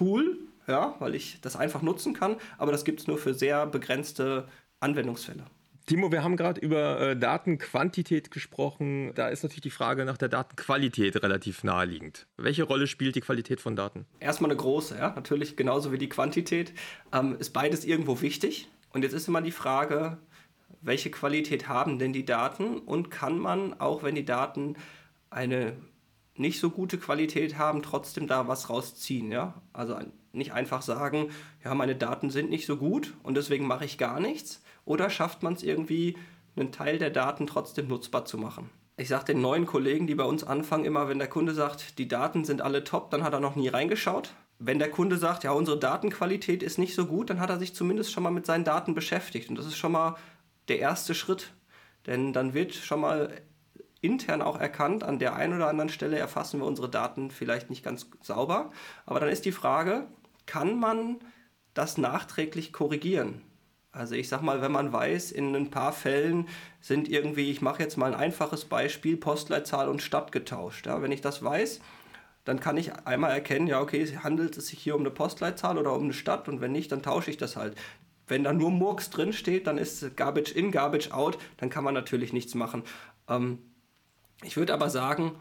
cool, 0.00 0.38
ja, 0.66 0.96
weil 1.00 1.14
ich 1.14 1.40
das 1.42 1.56
einfach 1.56 1.82
nutzen 1.82 2.14
kann, 2.14 2.36
aber 2.56 2.72
das 2.72 2.84
gibt 2.84 3.00
es 3.00 3.06
nur 3.06 3.18
für 3.18 3.34
sehr 3.34 3.66
begrenzte 3.66 4.48
Anwendungsfälle. 4.80 5.44
Timo, 5.86 6.12
wir 6.12 6.22
haben 6.22 6.36
gerade 6.36 6.60
über 6.60 7.00
äh, 7.00 7.16
Datenquantität 7.16 8.30
gesprochen. 8.30 9.12
Da 9.14 9.28
ist 9.28 9.42
natürlich 9.42 9.62
die 9.62 9.70
Frage 9.70 10.04
nach 10.04 10.16
der 10.16 10.28
Datenqualität 10.28 11.22
relativ 11.22 11.64
naheliegend. 11.64 12.26
Welche 12.36 12.62
Rolle 12.62 12.86
spielt 12.86 13.16
die 13.16 13.20
Qualität 13.20 13.60
von 13.60 13.74
Daten? 13.74 14.06
Erstmal 14.20 14.50
eine 14.50 14.58
große, 14.58 14.96
ja. 14.96 15.12
Natürlich 15.14 15.56
genauso 15.56 15.92
wie 15.92 15.98
die 15.98 16.08
Quantität. 16.08 16.72
Ähm, 17.12 17.36
ist 17.38 17.50
beides 17.50 17.84
irgendwo 17.84 18.20
wichtig. 18.20 18.68
Und 18.90 19.02
jetzt 19.02 19.12
ist 19.12 19.26
immer 19.26 19.42
die 19.42 19.52
Frage, 19.52 20.18
welche 20.82 21.10
Qualität 21.10 21.68
haben 21.68 21.98
denn 21.98 22.12
die 22.12 22.24
Daten 22.24 22.78
und 22.78 23.10
kann 23.10 23.38
man, 23.38 23.80
auch 23.80 24.02
wenn 24.02 24.14
die 24.14 24.24
Daten 24.24 24.76
eine 25.30 25.76
nicht 26.36 26.60
so 26.60 26.70
gute 26.70 26.98
Qualität 26.98 27.58
haben, 27.58 27.82
trotzdem 27.82 28.26
da 28.26 28.48
was 28.48 28.70
rausziehen, 28.70 29.30
ja? 29.30 29.60
Also 29.72 29.98
nicht 30.32 30.52
einfach 30.52 30.82
sagen, 30.82 31.30
ja, 31.64 31.74
meine 31.74 31.94
Daten 31.94 32.30
sind 32.30 32.50
nicht 32.50 32.66
so 32.66 32.76
gut 32.76 33.14
und 33.22 33.36
deswegen 33.36 33.66
mache 33.66 33.84
ich 33.84 33.98
gar 33.98 34.18
nichts, 34.18 34.61
oder 34.84 35.10
schafft 35.10 35.42
man 35.42 35.54
es 35.54 35.62
irgendwie, 35.62 36.16
einen 36.56 36.72
Teil 36.72 36.98
der 36.98 37.10
Daten 37.10 37.46
trotzdem 37.46 37.88
nutzbar 37.88 38.24
zu 38.24 38.38
machen? 38.38 38.70
Ich 38.96 39.08
sage 39.08 39.24
den 39.24 39.40
neuen 39.40 39.66
Kollegen, 39.66 40.06
die 40.06 40.14
bei 40.14 40.24
uns 40.24 40.44
anfangen, 40.44 40.84
immer, 40.84 41.08
wenn 41.08 41.18
der 41.18 41.28
Kunde 41.28 41.54
sagt, 41.54 41.98
die 41.98 42.08
Daten 42.08 42.44
sind 42.44 42.60
alle 42.60 42.84
top, 42.84 43.10
dann 43.10 43.24
hat 43.24 43.32
er 43.32 43.40
noch 43.40 43.56
nie 43.56 43.68
reingeschaut. 43.68 44.34
Wenn 44.58 44.78
der 44.78 44.90
Kunde 44.90 45.16
sagt, 45.16 45.44
ja, 45.44 45.52
unsere 45.52 45.78
Datenqualität 45.78 46.62
ist 46.62 46.78
nicht 46.78 46.94
so 46.94 47.06
gut, 47.06 47.30
dann 47.30 47.40
hat 47.40 47.50
er 47.50 47.58
sich 47.58 47.74
zumindest 47.74 48.12
schon 48.12 48.22
mal 48.22 48.30
mit 48.30 48.46
seinen 48.46 48.64
Daten 48.64 48.94
beschäftigt. 48.94 49.48
Und 49.48 49.56
das 49.56 49.66
ist 49.66 49.76
schon 49.76 49.92
mal 49.92 50.16
der 50.68 50.78
erste 50.78 51.14
Schritt. 51.14 51.52
Denn 52.06 52.32
dann 52.32 52.54
wird 52.54 52.74
schon 52.74 53.00
mal 53.00 53.32
intern 54.02 54.42
auch 54.42 54.58
erkannt, 54.58 55.04
an 55.04 55.18
der 55.18 55.34
einen 55.36 55.54
oder 55.54 55.68
anderen 55.68 55.88
Stelle 55.88 56.18
erfassen 56.18 56.60
wir 56.60 56.66
unsere 56.66 56.90
Daten 56.90 57.30
vielleicht 57.30 57.70
nicht 57.70 57.84
ganz 57.84 58.08
sauber. 58.20 58.70
Aber 59.06 59.20
dann 59.20 59.30
ist 59.30 59.44
die 59.46 59.52
Frage, 59.52 60.06
kann 60.44 60.78
man 60.78 61.20
das 61.72 61.98
nachträglich 61.98 62.72
korrigieren? 62.72 63.42
Also 63.92 64.14
ich 64.14 64.28
sag 64.28 64.40
mal, 64.40 64.62
wenn 64.62 64.72
man 64.72 64.90
weiß, 64.90 65.32
in 65.32 65.54
ein 65.54 65.70
paar 65.70 65.92
Fällen 65.92 66.48
sind 66.80 67.10
irgendwie, 67.10 67.50
ich 67.50 67.60
mache 67.60 67.82
jetzt 67.82 67.98
mal 67.98 68.14
ein 68.14 68.18
einfaches 68.18 68.64
Beispiel, 68.64 69.18
Postleitzahl 69.18 69.88
und 69.88 70.00
Stadt 70.00 70.32
getauscht. 70.32 70.86
Ja, 70.86 71.02
wenn 71.02 71.12
ich 71.12 71.20
das 71.20 71.44
weiß, 71.44 71.80
dann 72.44 72.58
kann 72.58 72.78
ich 72.78 72.94
einmal 73.04 73.32
erkennen, 73.32 73.66
ja, 73.66 73.80
okay, 73.80 74.06
handelt 74.22 74.56
es 74.56 74.68
sich 74.68 74.78
hier 74.78 74.94
um 74.96 75.02
eine 75.02 75.10
Postleitzahl 75.10 75.76
oder 75.76 75.92
um 75.92 76.04
eine 76.04 76.14
Stadt 76.14 76.48
und 76.48 76.62
wenn 76.62 76.72
nicht, 76.72 76.90
dann 76.90 77.02
tausche 77.02 77.30
ich 77.30 77.36
das 77.36 77.54
halt. 77.56 77.76
Wenn 78.26 78.44
da 78.44 78.54
nur 78.54 78.70
Murks 78.70 79.10
drin 79.10 79.34
steht, 79.34 79.66
dann 79.66 79.76
ist 79.76 80.16
Garbage 80.16 80.52
in, 80.52 80.70
Garbage 80.70 81.10
out, 81.12 81.36
dann 81.58 81.68
kann 81.68 81.84
man 81.84 81.92
natürlich 81.92 82.32
nichts 82.32 82.54
machen. 82.54 82.84
Ähm, 83.28 83.58
ich 84.42 84.56
würde 84.56 84.72
aber 84.72 84.88
sagen, 84.88 85.32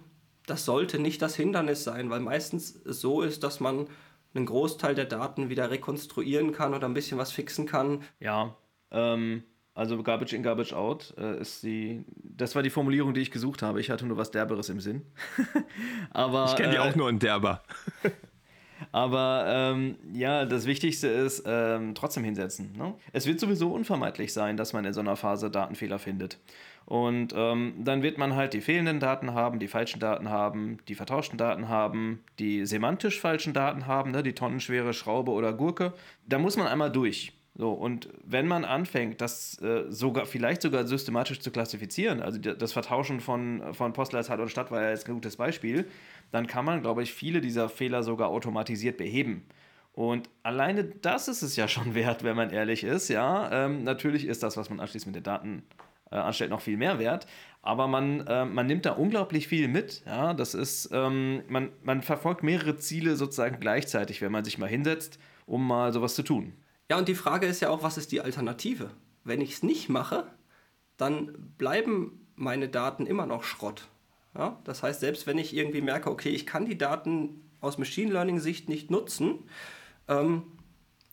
das 0.46 0.66
sollte 0.66 1.00
nicht 1.00 1.22
das 1.22 1.36
Hindernis 1.36 1.86
sein, 1.86 2.10
weil 2.10 2.20
meistens 2.20 2.82
so 2.84 3.22
ist, 3.22 3.44
dass 3.44 3.62
man 3.62 3.88
einen 4.34 4.46
Großteil 4.46 4.96
der 4.96 5.06
Daten 5.06 5.50
wieder 5.50 5.72
rekonstruieren 5.72 6.52
kann 6.52 6.74
oder 6.74 6.88
ein 6.88 6.94
bisschen 6.94 7.18
was 7.18 7.32
fixen 7.32 7.66
kann. 7.66 8.04
Ja, 8.20 8.56
ähm, 8.92 9.44
also 9.74 10.02
Garbage 10.04 10.34
in, 10.34 10.44
Garbage 10.44 10.74
out 10.74 11.14
äh, 11.18 11.40
ist 11.40 11.64
die. 11.64 12.04
Das 12.16 12.56
war 12.56 12.64
die 12.64 12.70
Formulierung, 12.70 13.14
die 13.14 13.22
ich 13.22 13.32
gesucht 13.32 13.62
habe. 13.62 13.80
Ich 13.80 13.90
hatte 13.90 14.06
nur 14.06 14.18
was 14.18 14.32
Derberes 14.32 14.70
im 14.70 14.80
Sinn. 14.80 15.06
aber, 16.12 16.46
ich 16.46 16.56
kenne 16.56 16.72
die 16.72 16.78
äh, 16.78 16.80
auch 16.80 16.96
nur 16.96 17.10
in 17.10 17.20
Derber. 17.20 17.64
aber 18.92 19.46
ähm, 19.48 19.96
ja, 20.14 20.46
das 20.46 20.66
Wichtigste 20.66 21.08
ist 21.08 21.44
ähm, 21.46 21.96
trotzdem 21.96 22.24
hinsetzen. 22.24 22.74
Ne? 22.78 22.94
Es 23.14 23.26
wird 23.26 23.40
sowieso 23.40 23.72
unvermeidlich 23.72 24.34
sein, 24.34 24.58
dass 24.58 24.74
man 24.74 24.86
in 24.86 24.94
so 24.94 25.00
einer 25.00 25.16
Phase 25.16 25.50
Datenfehler 25.50 26.00
findet. 26.00 26.38
Und 26.86 27.34
ähm, 27.36 27.74
dann 27.78 28.04
wird 28.04 28.18
man 28.18 28.36
halt 28.36 28.54
die 28.54 28.62
fehlenden 28.62 29.00
Daten 29.00 29.34
haben, 29.34 29.60
die 29.60 29.68
falschen 29.68 30.00
Daten 30.00 30.30
haben, 30.30 30.80
die 30.88 30.96
vertauschten 30.96 31.38
Daten 31.38 31.70
haben, 31.70 32.24
die 32.40 32.66
semantisch 32.66 33.22
falschen 33.22 33.54
Daten 33.54 33.88
haben, 33.88 34.12
ne, 34.12 34.24
die 34.24 34.34
tonnenschwere 34.34 34.94
Schraube 34.94 35.32
oder 35.32 35.54
Gurke. 35.54 35.94
Da 36.26 36.38
muss 36.38 36.58
man 36.58 36.68
einmal 36.68 36.92
durch. 36.92 37.34
So, 37.54 37.72
und 37.74 38.08
wenn 38.24 38.48
man 38.48 38.64
anfängt, 38.64 39.20
das 39.20 39.62
äh, 39.62 39.84
sogar, 39.90 40.26
vielleicht 40.26 40.62
sogar 40.62 40.88
systematisch 40.88 41.42
zu 41.42 41.52
klassifizieren, 41.52 42.22
also 42.22 42.40
das 42.40 42.72
Vertauschen 42.72 43.20
von, 43.20 43.74
von 43.74 43.92
Postleitzahl 43.92 44.40
und 44.40 44.50
Stadt 44.50 44.72
war 44.72 44.82
ja 44.82 44.90
jetzt 44.92 45.08
ein 45.08 45.14
gutes 45.14 45.36
Beispiel, 45.36 45.86
dann 46.32 46.48
kann 46.48 46.64
man, 46.64 46.82
glaube 46.82 47.04
ich, 47.04 47.14
viele 47.14 47.42
dieser 47.42 47.68
Fehler 47.68 48.04
sogar 48.04 48.30
automatisiert 48.30 48.98
beheben. 48.98 49.46
Und 49.94 50.30
alleine 50.44 50.86
das 50.86 51.28
ist 51.28 51.42
es 51.42 51.58
ja 51.58 51.68
schon 51.68 51.94
wert, 51.96 52.24
wenn 52.24 52.38
man 52.38 52.52
ehrlich 52.52 52.84
ist, 52.84 53.10
ja. 53.10 53.66
Ähm, 53.66 53.84
natürlich 53.84 54.26
ist 54.26 54.44
das, 54.44 54.56
was 54.56 54.70
man 54.70 54.80
anschließend 54.80 55.14
mit 55.14 55.26
den 55.26 55.30
Daten 55.30 55.64
äh, 56.12 56.16
anstellt, 56.16 56.52
noch 56.52 56.62
viel 56.62 56.78
mehr 56.78 57.00
wert. 57.00 57.28
Aber 57.62 57.88
man, 57.88 58.26
äh, 58.28 58.46
man 58.46 58.66
nimmt 58.66 58.86
da 58.86 58.92
unglaublich 58.94 59.48
viel 59.48 59.68
mit. 59.68 60.04
Ja, 60.06 60.34
das 60.34 60.54
ist, 60.54 60.90
ähm, 60.94 61.44
man, 61.50 61.70
man 61.84 62.02
verfolgt 62.02 62.44
mehrere 62.44 62.78
Ziele 62.78 63.18
sozusagen 63.18 63.60
gleichzeitig, 63.60 64.22
wenn 64.22 64.32
man 64.32 64.46
sich 64.46 64.58
mal 64.58 64.70
hinsetzt, 64.70 65.20
um 65.46 65.68
mal 65.68 65.92
sowas 65.92 66.16
zu 66.16 66.24
tun. 66.24 66.54
Ja, 66.92 66.98
und 66.98 67.08
die 67.08 67.16
Frage 67.16 67.48
ist 67.48 67.62
ja 67.62 67.70
auch, 67.70 67.84
was 67.84 67.98
ist 67.98 68.12
die 68.12 68.20
Alternative? 68.20 68.90
Wenn 69.24 69.40
ich 69.40 69.54
es 69.54 69.64
nicht 69.64 69.88
mache, 69.88 70.28
dann 70.98 71.54
bleiben 71.58 72.28
meine 72.36 72.68
Daten 72.68 73.06
immer 73.06 73.26
noch 73.26 73.46
Schrott. 73.46 73.88
Ja? 74.36 74.60
Das 74.66 74.84
heißt, 74.84 75.00
selbst 75.00 75.26
wenn 75.26 75.38
ich 75.38 75.56
irgendwie 75.56 75.80
merke, 75.80 76.12
okay, 76.12 76.32
ich 76.32 76.46
kann 76.46 76.66
die 76.66 76.78
Daten 76.78 77.50
aus 77.62 77.78
Machine 77.78 78.12
Learning-Sicht 78.12 78.68
nicht 78.68 78.92
nutzen, 78.92 79.46
ähm, 80.10 80.44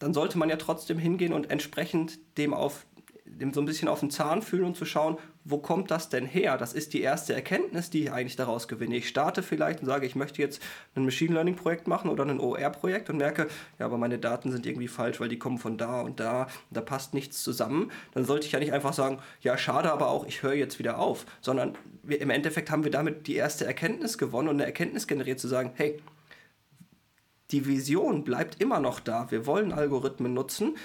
dann 0.00 0.12
sollte 0.12 0.36
man 0.36 0.48
ja 0.48 0.56
trotzdem 0.56 0.98
hingehen 0.98 1.32
und 1.32 1.48
entsprechend 1.48 2.18
dem 2.38 2.54
auf 2.54 2.84
dem 3.24 3.54
so 3.54 3.60
ein 3.60 3.66
bisschen 3.66 3.86
auf 3.86 4.00
den 4.00 4.10
Zahn 4.10 4.42
fühlen 4.42 4.64
und 4.64 4.76
zu 4.76 4.84
schauen, 4.84 5.16
wo 5.50 5.58
kommt 5.58 5.90
das 5.90 6.10
denn 6.10 6.26
her? 6.26 6.58
Das 6.58 6.74
ist 6.74 6.92
die 6.92 7.00
erste 7.00 7.34
Erkenntnis, 7.34 7.88
die 7.88 8.04
ich 8.04 8.12
eigentlich 8.12 8.36
daraus 8.36 8.68
gewinne. 8.68 8.96
Ich 8.96 9.08
starte 9.08 9.42
vielleicht 9.42 9.80
und 9.80 9.86
sage, 9.86 10.04
ich 10.04 10.14
möchte 10.14 10.42
jetzt 10.42 10.62
ein 10.94 11.06
Machine 11.06 11.32
Learning 11.32 11.56
Projekt 11.56 11.88
machen 11.88 12.10
oder 12.10 12.24
ein 12.24 12.38
OR-Projekt 12.38 13.08
und 13.08 13.16
merke, 13.16 13.48
ja, 13.78 13.86
aber 13.86 13.96
meine 13.96 14.18
Daten 14.18 14.52
sind 14.52 14.66
irgendwie 14.66 14.88
falsch, 14.88 15.20
weil 15.20 15.30
die 15.30 15.38
kommen 15.38 15.58
von 15.58 15.78
da 15.78 16.02
und 16.02 16.20
da 16.20 16.42
und 16.42 16.76
da 16.76 16.82
passt 16.82 17.14
nichts 17.14 17.42
zusammen. 17.42 17.90
Dann 18.12 18.26
sollte 18.26 18.46
ich 18.46 18.52
ja 18.52 18.58
nicht 18.58 18.74
einfach 18.74 18.92
sagen, 18.92 19.20
ja, 19.40 19.56
schade, 19.56 19.90
aber 19.90 20.08
auch 20.08 20.26
ich 20.26 20.42
höre 20.42 20.52
jetzt 20.52 20.78
wieder 20.78 20.98
auf, 20.98 21.24
sondern 21.40 21.78
wir, 22.02 22.20
im 22.20 22.28
Endeffekt 22.28 22.70
haben 22.70 22.84
wir 22.84 22.90
damit 22.90 23.26
die 23.26 23.36
erste 23.36 23.64
Erkenntnis 23.64 24.18
gewonnen 24.18 24.48
und 24.48 24.56
eine 24.56 24.66
Erkenntnis 24.66 25.06
generiert, 25.06 25.40
zu 25.40 25.48
sagen, 25.48 25.72
hey, 25.76 25.98
die 27.50 27.66
Vision 27.66 28.24
bleibt 28.24 28.60
immer 28.60 28.80
noch 28.80 29.00
da. 29.00 29.30
Wir 29.30 29.46
wollen 29.46 29.72
Algorithmen 29.72 30.34
nutzen, 30.34 30.76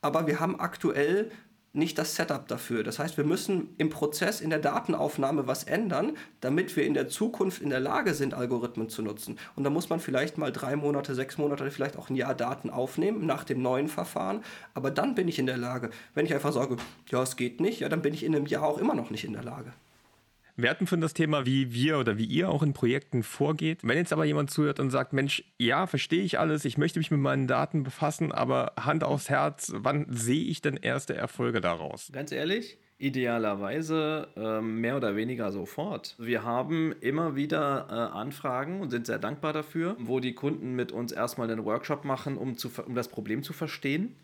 aber 0.00 0.26
wir 0.26 0.40
haben 0.40 0.58
aktuell 0.58 1.30
nicht 1.76 1.98
das 1.98 2.14
Setup 2.14 2.48
dafür. 2.48 2.82
Das 2.82 2.98
heißt, 2.98 3.16
wir 3.16 3.24
müssen 3.24 3.74
im 3.78 3.90
Prozess, 3.90 4.40
in 4.40 4.50
der 4.50 4.58
Datenaufnahme 4.58 5.46
was 5.46 5.64
ändern, 5.64 6.16
damit 6.40 6.76
wir 6.76 6.84
in 6.84 6.94
der 6.94 7.08
Zukunft 7.08 7.60
in 7.60 7.70
der 7.70 7.80
Lage 7.80 8.14
sind, 8.14 8.34
Algorithmen 8.34 8.88
zu 8.88 9.02
nutzen. 9.02 9.38
Und 9.54 9.64
da 9.64 9.70
muss 9.70 9.88
man 9.88 10.00
vielleicht 10.00 10.38
mal 10.38 10.52
drei 10.52 10.76
Monate, 10.76 11.14
sechs 11.14 11.38
Monate, 11.38 11.70
vielleicht 11.70 11.96
auch 11.96 12.10
ein 12.10 12.16
Jahr 12.16 12.34
Daten 12.34 12.70
aufnehmen 12.70 13.26
nach 13.26 13.44
dem 13.44 13.62
neuen 13.62 13.88
Verfahren. 13.88 14.42
Aber 14.74 14.90
dann 14.90 15.14
bin 15.14 15.28
ich 15.28 15.38
in 15.38 15.46
der 15.46 15.58
Lage. 15.58 15.90
Wenn 16.14 16.26
ich 16.26 16.34
einfach 16.34 16.52
sage, 16.52 16.76
ja, 17.10 17.22
es 17.22 17.36
geht 17.36 17.60
nicht, 17.60 17.80
ja, 17.80 17.88
dann 17.88 18.02
bin 18.02 18.14
ich 18.14 18.24
in 18.24 18.34
einem 18.34 18.46
Jahr 18.46 18.64
auch 18.64 18.78
immer 18.78 18.94
noch 18.94 19.10
nicht 19.10 19.24
in 19.24 19.32
der 19.32 19.44
Lage. 19.44 19.72
Wir 20.58 20.70
hatten 20.70 20.86
von 20.86 21.02
das 21.02 21.12
Thema, 21.12 21.44
wie 21.44 21.74
wir 21.74 21.98
oder 21.98 22.16
wie 22.16 22.24
ihr 22.24 22.48
auch 22.48 22.62
in 22.62 22.72
Projekten 22.72 23.22
vorgeht. 23.22 23.80
Wenn 23.82 23.98
jetzt 23.98 24.12
aber 24.14 24.24
jemand 24.24 24.50
zuhört 24.50 24.80
und 24.80 24.90
sagt, 24.90 25.12
Mensch, 25.12 25.44
ja, 25.58 25.86
verstehe 25.86 26.22
ich 26.22 26.38
alles, 26.38 26.64
ich 26.64 26.78
möchte 26.78 26.98
mich 26.98 27.10
mit 27.10 27.20
meinen 27.20 27.46
Daten 27.46 27.82
befassen, 27.82 28.32
aber 28.32 28.72
Hand 28.80 29.04
aufs 29.04 29.28
Herz, 29.28 29.72
wann 29.76 30.06
sehe 30.08 30.44
ich 30.44 30.62
denn 30.62 30.78
erste 30.78 31.14
Erfolge 31.14 31.60
daraus? 31.60 32.10
Ganz 32.10 32.32
ehrlich, 32.32 32.78
Idealerweise 32.98 34.28
äh, 34.36 34.62
mehr 34.62 34.96
oder 34.96 35.16
weniger 35.16 35.52
sofort. 35.52 36.14
Wir 36.18 36.44
haben 36.44 36.94
immer 37.02 37.36
wieder 37.36 37.88
äh, 37.90 38.16
Anfragen 38.16 38.80
und 38.80 38.88
sind 38.88 39.06
sehr 39.06 39.18
dankbar 39.18 39.52
dafür, 39.52 39.96
wo 39.98 40.18
die 40.18 40.32
Kunden 40.32 40.74
mit 40.74 40.92
uns 40.92 41.12
erstmal 41.12 41.50
einen 41.50 41.66
Workshop 41.66 42.06
machen, 42.06 42.38
um, 42.38 42.56
zu, 42.56 42.70
um 42.86 42.94
das 42.94 43.08
Problem 43.08 43.42
zu 43.42 43.52
verstehen. 43.52 44.16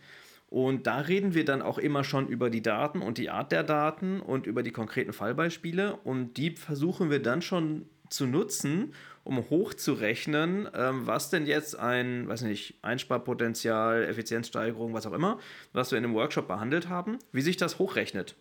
Und 0.52 0.86
da 0.86 0.98
reden 0.98 1.32
wir 1.32 1.46
dann 1.46 1.62
auch 1.62 1.78
immer 1.78 2.04
schon 2.04 2.28
über 2.28 2.50
die 2.50 2.60
Daten 2.60 3.00
und 3.00 3.16
die 3.16 3.30
Art 3.30 3.52
der 3.52 3.62
Daten 3.62 4.20
und 4.20 4.46
über 4.46 4.62
die 4.62 4.70
konkreten 4.70 5.14
Fallbeispiele. 5.14 5.96
Und 6.04 6.36
die 6.36 6.50
versuchen 6.50 7.08
wir 7.08 7.22
dann 7.22 7.40
schon 7.40 7.86
zu 8.10 8.26
nutzen, 8.26 8.92
um 9.24 9.48
hochzurechnen, 9.48 10.68
ähm, 10.74 11.06
was 11.06 11.30
denn 11.30 11.46
jetzt 11.46 11.78
ein, 11.78 12.28
weiß 12.28 12.42
nicht, 12.42 12.74
Einsparpotenzial, 12.82 14.02
Effizienzsteigerung, 14.02 14.92
was 14.92 15.06
auch 15.06 15.14
immer, 15.14 15.38
was 15.72 15.90
wir 15.90 15.96
in 15.96 16.02
dem 16.02 16.12
Workshop 16.12 16.48
behandelt 16.48 16.90
haben, 16.90 17.18
wie 17.32 17.40
sich 17.40 17.56
das 17.56 17.78
hochrechnet. 17.78 18.36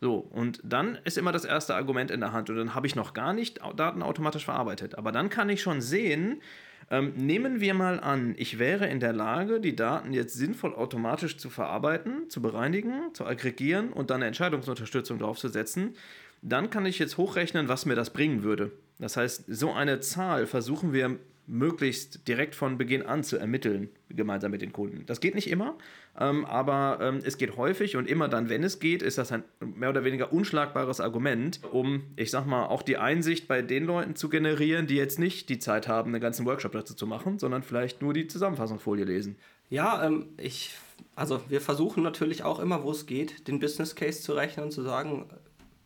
So, 0.00 0.16
und 0.16 0.60
dann 0.64 0.98
ist 1.04 1.16
immer 1.16 1.30
das 1.30 1.44
erste 1.44 1.76
Argument 1.76 2.10
in 2.10 2.18
der 2.18 2.32
Hand 2.32 2.50
und 2.50 2.56
dann 2.56 2.74
habe 2.74 2.88
ich 2.88 2.96
noch 2.96 3.14
gar 3.14 3.32
nicht 3.32 3.60
Daten 3.76 4.02
automatisch 4.02 4.44
verarbeitet. 4.44 4.98
Aber 4.98 5.12
dann 5.12 5.30
kann 5.30 5.48
ich 5.48 5.62
schon 5.62 5.80
sehen, 5.80 6.42
ähm, 6.90 7.12
nehmen 7.16 7.60
wir 7.60 7.74
mal 7.74 8.00
an, 8.00 8.34
ich 8.36 8.58
wäre 8.58 8.86
in 8.86 9.00
der 9.00 9.12
Lage, 9.12 9.60
die 9.60 9.76
Daten 9.76 10.12
jetzt 10.12 10.34
sinnvoll 10.34 10.74
automatisch 10.74 11.36
zu 11.36 11.50
verarbeiten, 11.50 12.28
zu 12.28 12.42
bereinigen, 12.42 13.14
zu 13.14 13.24
aggregieren 13.26 13.92
und 13.92 14.10
dann 14.10 14.16
eine 14.16 14.26
Entscheidungsunterstützung 14.26 15.18
draufzusetzen. 15.18 15.94
Dann 16.42 16.70
kann 16.70 16.86
ich 16.86 16.98
jetzt 16.98 17.16
hochrechnen, 17.16 17.68
was 17.68 17.86
mir 17.86 17.94
das 17.94 18.10
bringen 18.10 18.42
würde. 18.42 18.72
Das 18.98 19.16
heißt, 19.16 19.44
so 19.48 19.72
eine 19.72 20.00
Zahl 20.00 20.46
versuchen 20.46 20.92
wir 20.92 21.18
möglichst 21.46 22.26
direkt 22.26 22.54
von 22.54 22.78
Beginn 22.78 23.02
an 23.02 23.22
zu 23.22 23.36
ermitteln, 23.36 23.90
gemeinsam 24.08 24.50
mit 24.50 24.62
den 24.62 24.72
Kunden. 24.72 25.04
Das 25.06 25.20
geht 25.20 25.34
nicht 25.34 25.50
immer, 25.50 25.76
ähm, 26.18 26.44
aber 26.44 26.98
ähm, 27.00 27.20
es 27.24 27.38
geht 27.38 27.56
häufig 27.56 27.96
und 27.96 28.08
immer 28.08 28.28
dann, 28.28 28.48
wenn 28.48 28.62
es 28.62 28.78
geht, 28.78 29.02
ist 29.02 29.18
das 29.18 29.32
ein 29.32 29.42
mehr 29.60 29.90
oder 29.90 30.04
weniger 30.04 30.32
unschlagbares 30.32 31.00
Argument, 31.00 31.60
um, 31.72 32.04
ich 32.16 32.30
sag 32.30 32.46
mal, 32.46 32.66
auch 32.66 32.82
die 32.82 32.98
Einsicht 32.98 33.48
bei 33.48 33.62
den 33.62 33.84
Leuten 33.84 34.14
zu 34.14 34.28
generieren, 34.28 34.86
die 34.86 34.94
jetzt 34.94 35.18
nicht 35.18 35.48
die 35.48 35.58
Zeit 35.58 35.88
haben, 35.88 36.12
einen 36.12 36.20
ganzen 36.20 36.46
Workshop 36.46 36.72
dazu 36.72 36.94
zu 36.94 37.06
machen, 37.06 37.38
sondern 37.38 37.62
vielleicht 37.62 38.00
nur 38.00 38.14
die 38.14 38.28
Zusammenfassungsfolie 38.28 39.04
lesen. 39.04 39.36
Ja, 39.70 40.04
ähm, 40.04 40.28
ich, 40.36 40.76
also 41.16 41.40
wir 41.48 41.60
versuchen 41.60 42.04
natürlich 42.04 42.44
auch 42.44 42.60
immer, 42.60 42.84
wo 42.84 42.92
es 42.92 43.06
geht, 43.06 43.48
den 43.48 43.58
Business 43.58 43.96
Case 43.96 44.22
zu 44.22 44.34
rechnen 44.34 44.66
und 44.66 44.72
zu 44.72 44.82
sagen, 44.82 45.26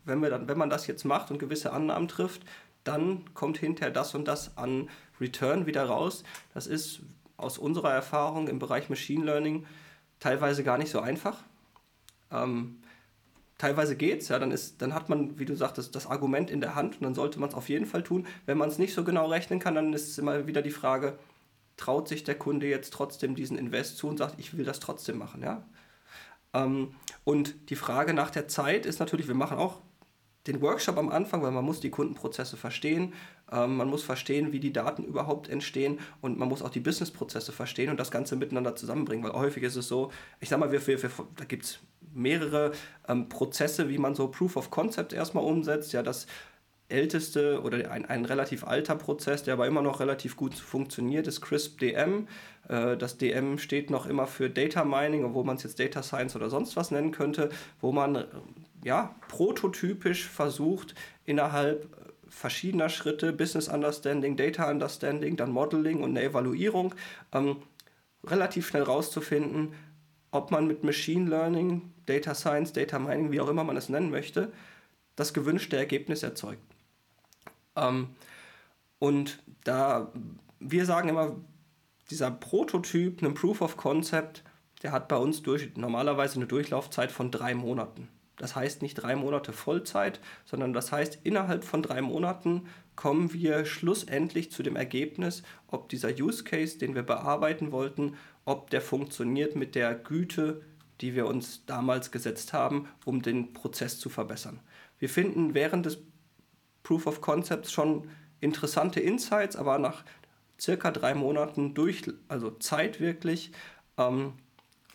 wenn, 0.05 0.20
wir 0.20 0.29
dann, 0.29 0.47
wenn 0.47 0.59
man 0.59 0.68
das 0.68 0.87
jetzt 0.87 1.05
macht 1.05 1.31
und 1.31 1.39
gewisse 1.39 1.72
Annahmen 1.72 2.09
trifft, 2.09 2.43
dann 2.85 3.33
kommt 3.33 3.59
hinterher 3.59 3.93
das 3.93 4.14
und 4.14 4.29
das 4.29 4.57
an 4.59 4.91
Return 5.20 5.66
wieder 5.66 5.85
raus. 5.85 6.22
Das 6.53 6.66
ist 6.66 7.01
aus 7.39 7.57
unserer 7.57 7.93
Erfahrung 7.93 8.49
im 8.49 8.59
Bereich 8.59 8.91
Machine 8.91 9.24
Learning 9.24 9.64
teilweise 10.20 10.64
gar 10.64 10.78
nicht 10.78 10.90
so 10.90 11.00
einfach. 11.00 11.42
Ähm, 12.30 12.82
teilweise 13.58 13.96
geht's, 13.96 14.28
ja, 14.28 14.38
dann 14.38 14.52
ist, 14.52 14.80
dann 14.82 14.94
hat 14.94 15.08
man, 15.08 15.38
wie 15.38 15.44
du 15.44 15.54
sagtest, 15.54 15.94
das 15.94 16.06
Argument 16.06 16.50
in 16.50 16.60
der 16.60 16.74
Hand 16.74 16.96
und 16.96 17.02
dann 17.02 17.14
sollte 17.14 17.40
man 17.40 17.48
es 17.48 17.54
auf 17.54 17.68
jeden 17.68 17.86
Fall 17.86 18.02
tun. 18.02 18.26
Wenn 18.46 18.58
man 18.58 18.68
es 18.68 18.78
nicht 18.78 18.94
so 18.94 19.04
genau 19.04 19.26
rechnen 19.26 19.58
kann, 19.58 19.74
dann 19.74 19.92
ist 19.92 20.08
es 20.08 20.18
immer 20.18 20.46
wieder 20.46 20.62
die 20.62 20.70
Frage, 20.70 21.18
traut 21.76 22.08
sich 22.08 22.24
der 22.24 22.36
Kunde 22.36 22.66
jetzt 22.66 22.92
trotzdem 22.92 23.34
diesen 23.34 23.58
Invest 23.58 23.98
zu 23.98 24.08
und 24.08 24.18
sagt, 24.18 24.38
ich 24.38 24.56
will 24.56 24.64
das 24.64 24.80
trotzdem 24.80 25.18
machen, 25.18 25.42
ja. 25.42 25.64
Ähm, 26.54 26.94
und 27.24 27.70
die 27.70 27.76
Frage 27.76 28.14
nach 28.14 28.30
der 28.30 28.48
Zeit 28.48 28.86
ist 28.86 29.00
natürlich, 29.00 29.28
wir 29.28 29.34
machen 29.34 29.58
auch 29.58 29.80
den 30.49 30.61
Workshop 30.62 30.99
am 30.99 31.11
Anfang, 31.11 31.42
weil 31.42 31.51
man 31.51 31.64
muss 31.64 31.80
die 31.80 31.90
Kundenprozesse 31.90 32.57
verstehen, 32.57 33.12
ähm, 33.53 33.76
man 33.76 33.88
muss 33.88 34.03
verstehen, 34.03 34.53
wie 34.53 34.61
die 34.61 34.72
Daten 34.72 35.05
überhaupt 35.05 35.49
entstehen 35.49 35.99
und 36.20 36.38
man 36.38 36.49
muss 36.49 36.62
auch 36.62 36.70
die 36.70 36.80
Businessprozesse 36.80 37.53
verstehen 37.53 37.90
und 37.90 38.01
das 38.01 38.11
Ganze 38.11 38.36
miteinander 38.36 38.74
zusammenbringen, 38.74 39.24
weil 39.24 39.38
häufig 39.38 39.62
ist 39.62 39.76
es 39.76 39.88
so, 39.88 40.11
ich 40.40 40.49
sag 40.49 40.59
mal, 40.59 40.72
wir, 40.72 40.84
wir, 40.86 41.03
wir 41.03 41.11
da 41.36 41.44
gibt 41.44 41.64
es 41.64 41.78
mehrere 42.14 42.72
ähm, 43.07 43.28
Prozesse, 43.28 43.88
wie 43.88 43.99
man 43.99 44.14
so 44.14 44.28
Proof 44.28 44.57
of 44.57 44.70
Concept 44.70 45.12
erstmal 45.12 45.44
umsetzt, 45.44 45.92
ja, 45.92 46.03
das 46.03 46.26
älteste 46.88 47.61
oder 47.62 47.90
ein, 47.90 48.07
ein 48.07 48.24
relativ 48.24 48.64
alter 48.64 48.96
Prozess, 48.96 49.42
der 49.42 49.55
aber 49.55 49.66
immer 49.66 49.82
noch 49.82 50.01
relativ 50.01 50.36
gut 50.36 50.55
funktioniert, 50.55 51.26
ist 51.26 51.42
CRISP 51.42 51.80
DM. 51.80 52.28
Äh, 52.68 52.96
das 52.96 53.18
DM 53.18 53.59
steht 53.59 53.90
noch 53.90 54.07
immer 54.07 54.26
für 54.26 54.49
Data 54.49 54.84
Mining, 54.84 55.24
obwohl 55.24 55.44
man 55.44 55.57
es 55.57 55.64
jetzt 55.64 55.78
Data 55.78 56.03
Science 56.03 56.34
oder 56.34 56.49
sonst 56.49 56.76
was 56.76 56.90
nennen 56.90 57.12
könnte, 57.12 57.51
wo 57.80 57.92
man 57.92 58.24
ja, 58.85 59.14
prototypisch 59.29 60.26
versucht, 60.26 60.95
innerhalb 61.24 61.89
verschiedener 62.29 62.89
Schritte, 62.89 63.33
Business 63.33 63.68
Understanding, 63.68 64.37
Data 64.37 64.70
Understanding, 64.70 65.37
dann 65.37 65.51
Modeling 65.51 66.03
und 66.03 66.11
eine 66.11 66.22
Evaluierung, 66.22 66.95
ähm, 67.33 67.57
relativ 68.24 68.68
schnell 68.68 68.83
rauszufinden, 68.83 69.74
ob 70.31 70.51
man 70.51 70.66
mit 70.66 70.85
Machine 70.85 71.29
Learning, 71.29 71.93
Data 72.07 72.35
Science, 72.35 72.72
Data 72.72 72.99
Mining, 72.99 73.33
wie 73.33 73.41
auch 73.41 73.49
immer 73.49 73.64
man 73.64 73.76
es 73.76 73.89
nennen 73.89 74.11
möchte, 74.11 74.53
das 75.16 75.35
gewünschte 75.35 75.76
Ergebnis 75.76 76.22
erzeugt. 76.22 76.62
Ähm, 77.76 78.11
und 78.99 79.43
da, 79.64 80.12
wir 80.61 80.85
sagen 80.85 81.09
immer, 81.09 81.37
dieser 82.11 82.31
Prototyp, 82.31 83.22
ein 83.22 83.35
Proof 83.35 83.61
of 83.61 83.76
Concept, 83.76 84.43
der 84.83 84.93
hat 84.93 85.09
bei 85.09 85.16
uns 85.16 85.43
durch, 85.43 85.76
normalerweise 85.76 86.37
eine 86.37 86.47
Durchlaufzeit 86.47 87.12
von 87.12 87.31
drei 87.31 87.55
Monaten. 87.55 88.09
Das 88.39 88.55
heißt 88.57 88.82
nicht 88.82 88.95
drei 88.95 89.16
Monate 89.16 89.53
Vollzeit, 89.53 90.20
sondern 90.45 90.72
das 90.72 90.93
heißt, 90.93 91.18
innerhalb 91.24 91.64
von 91.64 91.82
drei 91.82 92.01
Monaten 92.01 92.68
kommen 92.95 93.32
wir 93.32 93.64
schlussendlich 93.64 94.51
zu 94.51 94.62
dem 94.62 94.76
Ergebnis, 94.76 95.43
ob 95.66 95.89
dieser 95.89 96.11
Use 96.11 96.45
Case, 96.45 96.78
den 96.78 96.95
wir 96.95 97.03
bearbeiten 97.03 97.72
wollten, 97.72 98.16
ob 98.45 98.70
der 98.70 98.80
funktioniert 98.80 99.57
mit 99.57 99.74
der 99.74 99.95
Güte, 99.95 100.62
die 101.01 101.14
wir 101.14 101.26
uns 101.26 101.64
damals 101.66 102.11
gesetzt 102.11 102.53
haben, 102.53 102.89
um 103.05 103.22
den 103.22 103.53
Prozess 103.53 103.99
zu 103.99 104.09
verbessern. 104.09 104.61
Wir 104.99 105.09
finden 105.09 105.55
während 105.55 105.86
des 105.86 105.99
Proof 106.82 107.07
of 107.07 107.20
Concepts 107.20 107.70
schon 107.70 108.09
interessante 108.41 109.01
Insights, 109.01 109.57
aber 109.57 109.78
nach 109.78 110.05
circa 110.61 110.91
drei 110.91 111.14
Monaten 111.14 111.74
durch, 111.74 112.03
also 112.28 112.51
Zeit 112.51 113.01
wirklich, 113.01 113.53
ähm, 113.97 114.34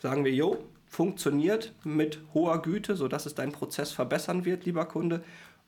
sagen 0.00 0.24
wir, 0.24 0.32
jo, 0.32 0.62
funktioniert 0.94 1.74
mit 1.82 2.20
hoher 2.34 2.62
Güte, 2.62 2.94
sodass 2.94 3.26
es 3.26 3.34
deinen 3.34 3.50
Prozess 3.50 3.90
verbessern 3.90 4.44
wird, 4.44 4.64
lieber 4.64 4.84
Kunde. 4.86 5.24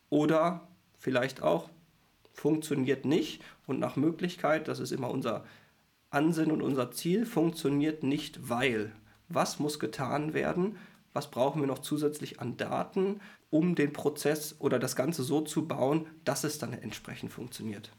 Oder 0.08 0.68
vielleicht 0.96 1.42
auch 1.42 1.68
funktioniert 2.32 3.04
nicht 3.04 3.42
und 3.66 3.80
nach 3.80 3.96
Möglichkeit, 3.96 4.68
das 4.68 4.78
ist 4.78 4.92
immer 4.92 5.10
unser 5.10 5.44
Ansinnen 6.10 6.52
und 6.52 6.62
unser 6.62 6.92
Ziel, 6.92 7.26
funktioniert 7.26 8.04
nicht, 8.04 8.48
weil. 8.48 8.92
Was 9.28 9.58
muss 9.58 9.80
getan 9.80 10.32
werden? 10.32 10.76
Was 11.12 11.28
brauchen 11.28 11.60
wir 11.60 11.66
noch 11.66 11.80
zusätzlich 11.80 12.38
an 12.38 12.56
Daten, 12.56 13.20
um 13.50 13.74
den 13.74 13.92
Prozess 13.92 14.54
oder 14.60 14.78
das 14.78 14.94
Ganze 14.94 15.24
so 15.24 15.40
zu 15.40 15.66
bauen, 15.66 16.06
dass 16.24 16.44
es 16.44 16.58
dann 16.58 16.72
entsprechend 16.72 17.32
funktioniert? 17.32 17.90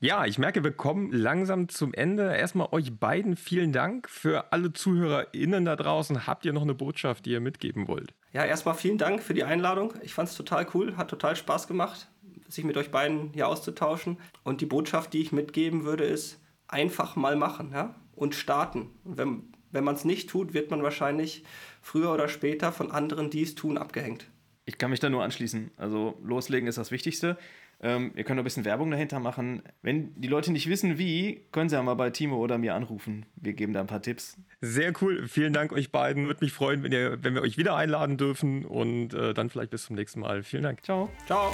Ja, 0.00 0.26
ich 0.26 0.38
merke, 0.38 0.62
wir 0.62 0.70
kommen 0.70 1.10
langsam 1.10 1.68
zum 1.68 1.92
Ende. 1.92 2.32
Erstmal 2.32 2.68
euch 2.70 2.96
beiden 3.00 3.34
vielen 3.34 3.72
Dank. 3.72 4.08
Für 4.08 4.52
alle 4.52 4.72
ZuhörerInnen 4.72 5.64
da 5.64 5.74
draußen 5.74 6.24
habt 6.28 6.44
ihr 6.44 6.52
noch 6.52 6.62
eine 6.62 6.74
Botschaft, 6.74 7.26
die 7.26 7.32
ihr 7.32 7.40
mitgeben 7.40 7.88
wollt? 7.88 8.14
Ja, 8.32 8.44
erstmal 8.44 8.76
vielen 8.76 8.98
Dank 8.98 9.24
für 9.24 9.34
die 9.34 9.42
Einladung. 9.42 9.94
Ich 10.02 10.14
fand 10.14 10.28
es 10.28 10.36
total 10.36 10.68
cool, 10.72 10.96
hat 10.96 11.10
total 11.10 11.34
Spaß 11.34 11.66
gemacht, 11.66 12.08
sich 12.48 12.64
mit 12.64 12.76
euch 12.76 12.92
beiden 12.92 13.32
hier 13.32 13.48
auszutauschen. 13.48 14.18
Und 14.44 14.60
die 14.60 14.66
Botschaft, 14.66 15.12
die 15.14 15.20
ich 15.20 15.32
mitgeben 15.32 15.84
würde, 15.84 16.04
ist 16.04 16.40
einfach 16.68 17.16
mal 17.16 17.34
machen 17.34 17.72
ja? 17.72 17.96
und 18.14 18.36
starten. 18.36 18.92
Und 19.02 19.18
wenn, 19.18 19.52
wenn 19.72 19.82
man 19.82 19.96
es 19.96 20.04
nicht 20.04 20.30
tut, 20.30 20.54
wird 20.54 20.70
man 20.70 20.84
wahrscheinlich 20.84 21.42
früher 21.82 22.12
oder 22.12 22.28
später 22.28 22.70
von 22.70 22.92
anderen, 22.92 23.30
die 23.30 23.42
es 23.42 23.56
tun, 23.56 23.76
abgehängt. 23.76 24.30
Ich 24.64 24.78
kann 24.78 24.90
mich 24.90 25.00
da 25.00 25.10
nur 25.10 25.24
anschließen. 25.24 25.72
Also 25.76 26.20
loslegen 26.22 26.68
ist 26.68 26.78
das 26.78 26.92
Wichtigste. 26.92 27.36
Ähm, 27.80 28.12
ihr 28.16 28.24
könnt 28.24 28.40
ein 28.40 28.44
bisschen 28.44 28.64
Werbung 28.64 28.90
dahinter 28.90 29.20
machen. 29.20 29.62
Wenn 29.82 30.20
die 30.20 30.26
Leute 30.26 30.50
nicht 30.50 30.68
wissen, 30.68 30.98
wie, 30.98 31.44
können 31.52 31.68
sie 31.68 31.76
ja 31.76 31.82
mal 31.82 31.94
bei 31.94 32.10
Timo 32.10 32.36
oder 32.36 32.58
mir 32.58 32.74
anrufen. 32.74 33.26
Wir 33.36 33.52
geben 33.52 33.72
da 33.72 33.80
ein 33.80 33.86
paar 33.86 34.02
Tipps. 34.02 34.36
Sehr 34.60 34.92
cool. 35.00 35.28
Vielen 35.28 35.52
Dank 35.52 35.72
euch 35.72 35.92
beiden. 35.92 36.26
Würde 36.26 36.44
mich 36.44 36.52
freuen, 36.52 36.82
wenn, 36.82 36.90
ihr, 36.90 37.22
wenn 37.22 37.34
wir 37.34 37.42
euch 37.42 37.56
wieder 37.56 37.76
einladen 37.76 38.16
dürfen. 38.16 38.64
Und 38.64 39.14
äh, 39.14 39.32
dann 39.32 39.48
vielleicht 39.48 39.70
bis 39.70 39.84
zum 39.84 39.94
nächsten 39.94 40.20
Mal. 40.20 40.42
Vielen 40.42 40.64
Dank. 40.64 40.82
Ciao. 40.82 41.08
Ciao. 41.26 41.52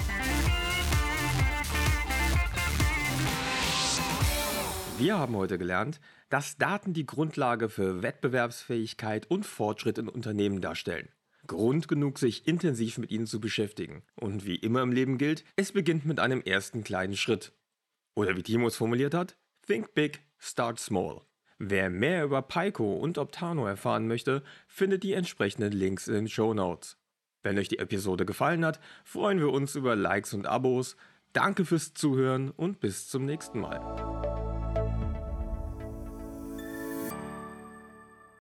Wir 4.97 5.19
haben 5.19 5.37
heute 5.37 5.59
gelernt, 5.59 6.01
dass 6.31 6.57
Daten 6.57 6.95
die 6.95 7.05
Grundlage 7.05 7.69
für 7.69 8.03
Wettbewerbsfähigkeit 8.03 9.27
und 9.29 9.45
Fortschritt 9.45 9.99
in 9.99 10.09
Unternehmen 10.09 10.61
darstellen. 10.61 11.09
Grund 11.47 11.89
genug, 11.89 12.19
sich 12.19 12.47
intensiv 12.47 12.99
mit 12.99 13.11
ihnen 13.11 13.27
zu 13.27 13.41
beschäftigen. 13.41 14.03
Und 14.17 14.47
wie 14.47 14.57
immer 14.57 14.83
im 14.83 14.93
Leben 14.93 15.19
gilt, 15.19 15.45
es 15.57 15.73
beginnt 15.73 16.07
mit 16.07 16.21
einem 16.21 16.41
ersten 16.41 16.85
kleinen 16.85 17.17
Schritt. 17.17 17.53
Oder 18.15 18.37
wie 18.37 18.43
Timo 18.43 18.69
es 18.69 18.77
formuliert 18.77 19.15
hat, 19.15 19.37
Think 19.67 19.95
Big, 19.95 20.23
Start 20.39 20.79
Small. 20.79 21.23
Wer 21.59 21.89
mehr 21.91 22.25
über 22.25 22.43
Pico 22.43 22.95
und 22.95 23.19
Optano 23.19 23.67
erfahren 23.67 24.09
möchte, 24.09 24.43
findet 24.67 25.03
die 25.03 25.13
entsprechenden 25.13 25.73
Links 25.73 26.09
in 26.09 26.15
den 26.15 26.29
Show 26.29 26.53
Notes. 26.53 26.99
Wenn 27.43 27.59
euch 27.59 27.69
die 27.69 27.79
Episode 27.79 28.25
gefallen 28.25 28.65
hat, 28.65 28.81
freuen 29.05 29.39
wir 29.39 29.53
uns 29.53 29.77
über 29.77 29.97
Likes 29.97 30.35
und 30.35 30.47
Abos. 30.47 30.97
Danke 31.33 31.65
fürs 31.65 31.95
Zuhören 31.95 32.51
und 32.51 32.81
bis 32.81 33.09
zum 33.09 33.25
nächsten 33.25 33.61
Mal. 33.61 34.44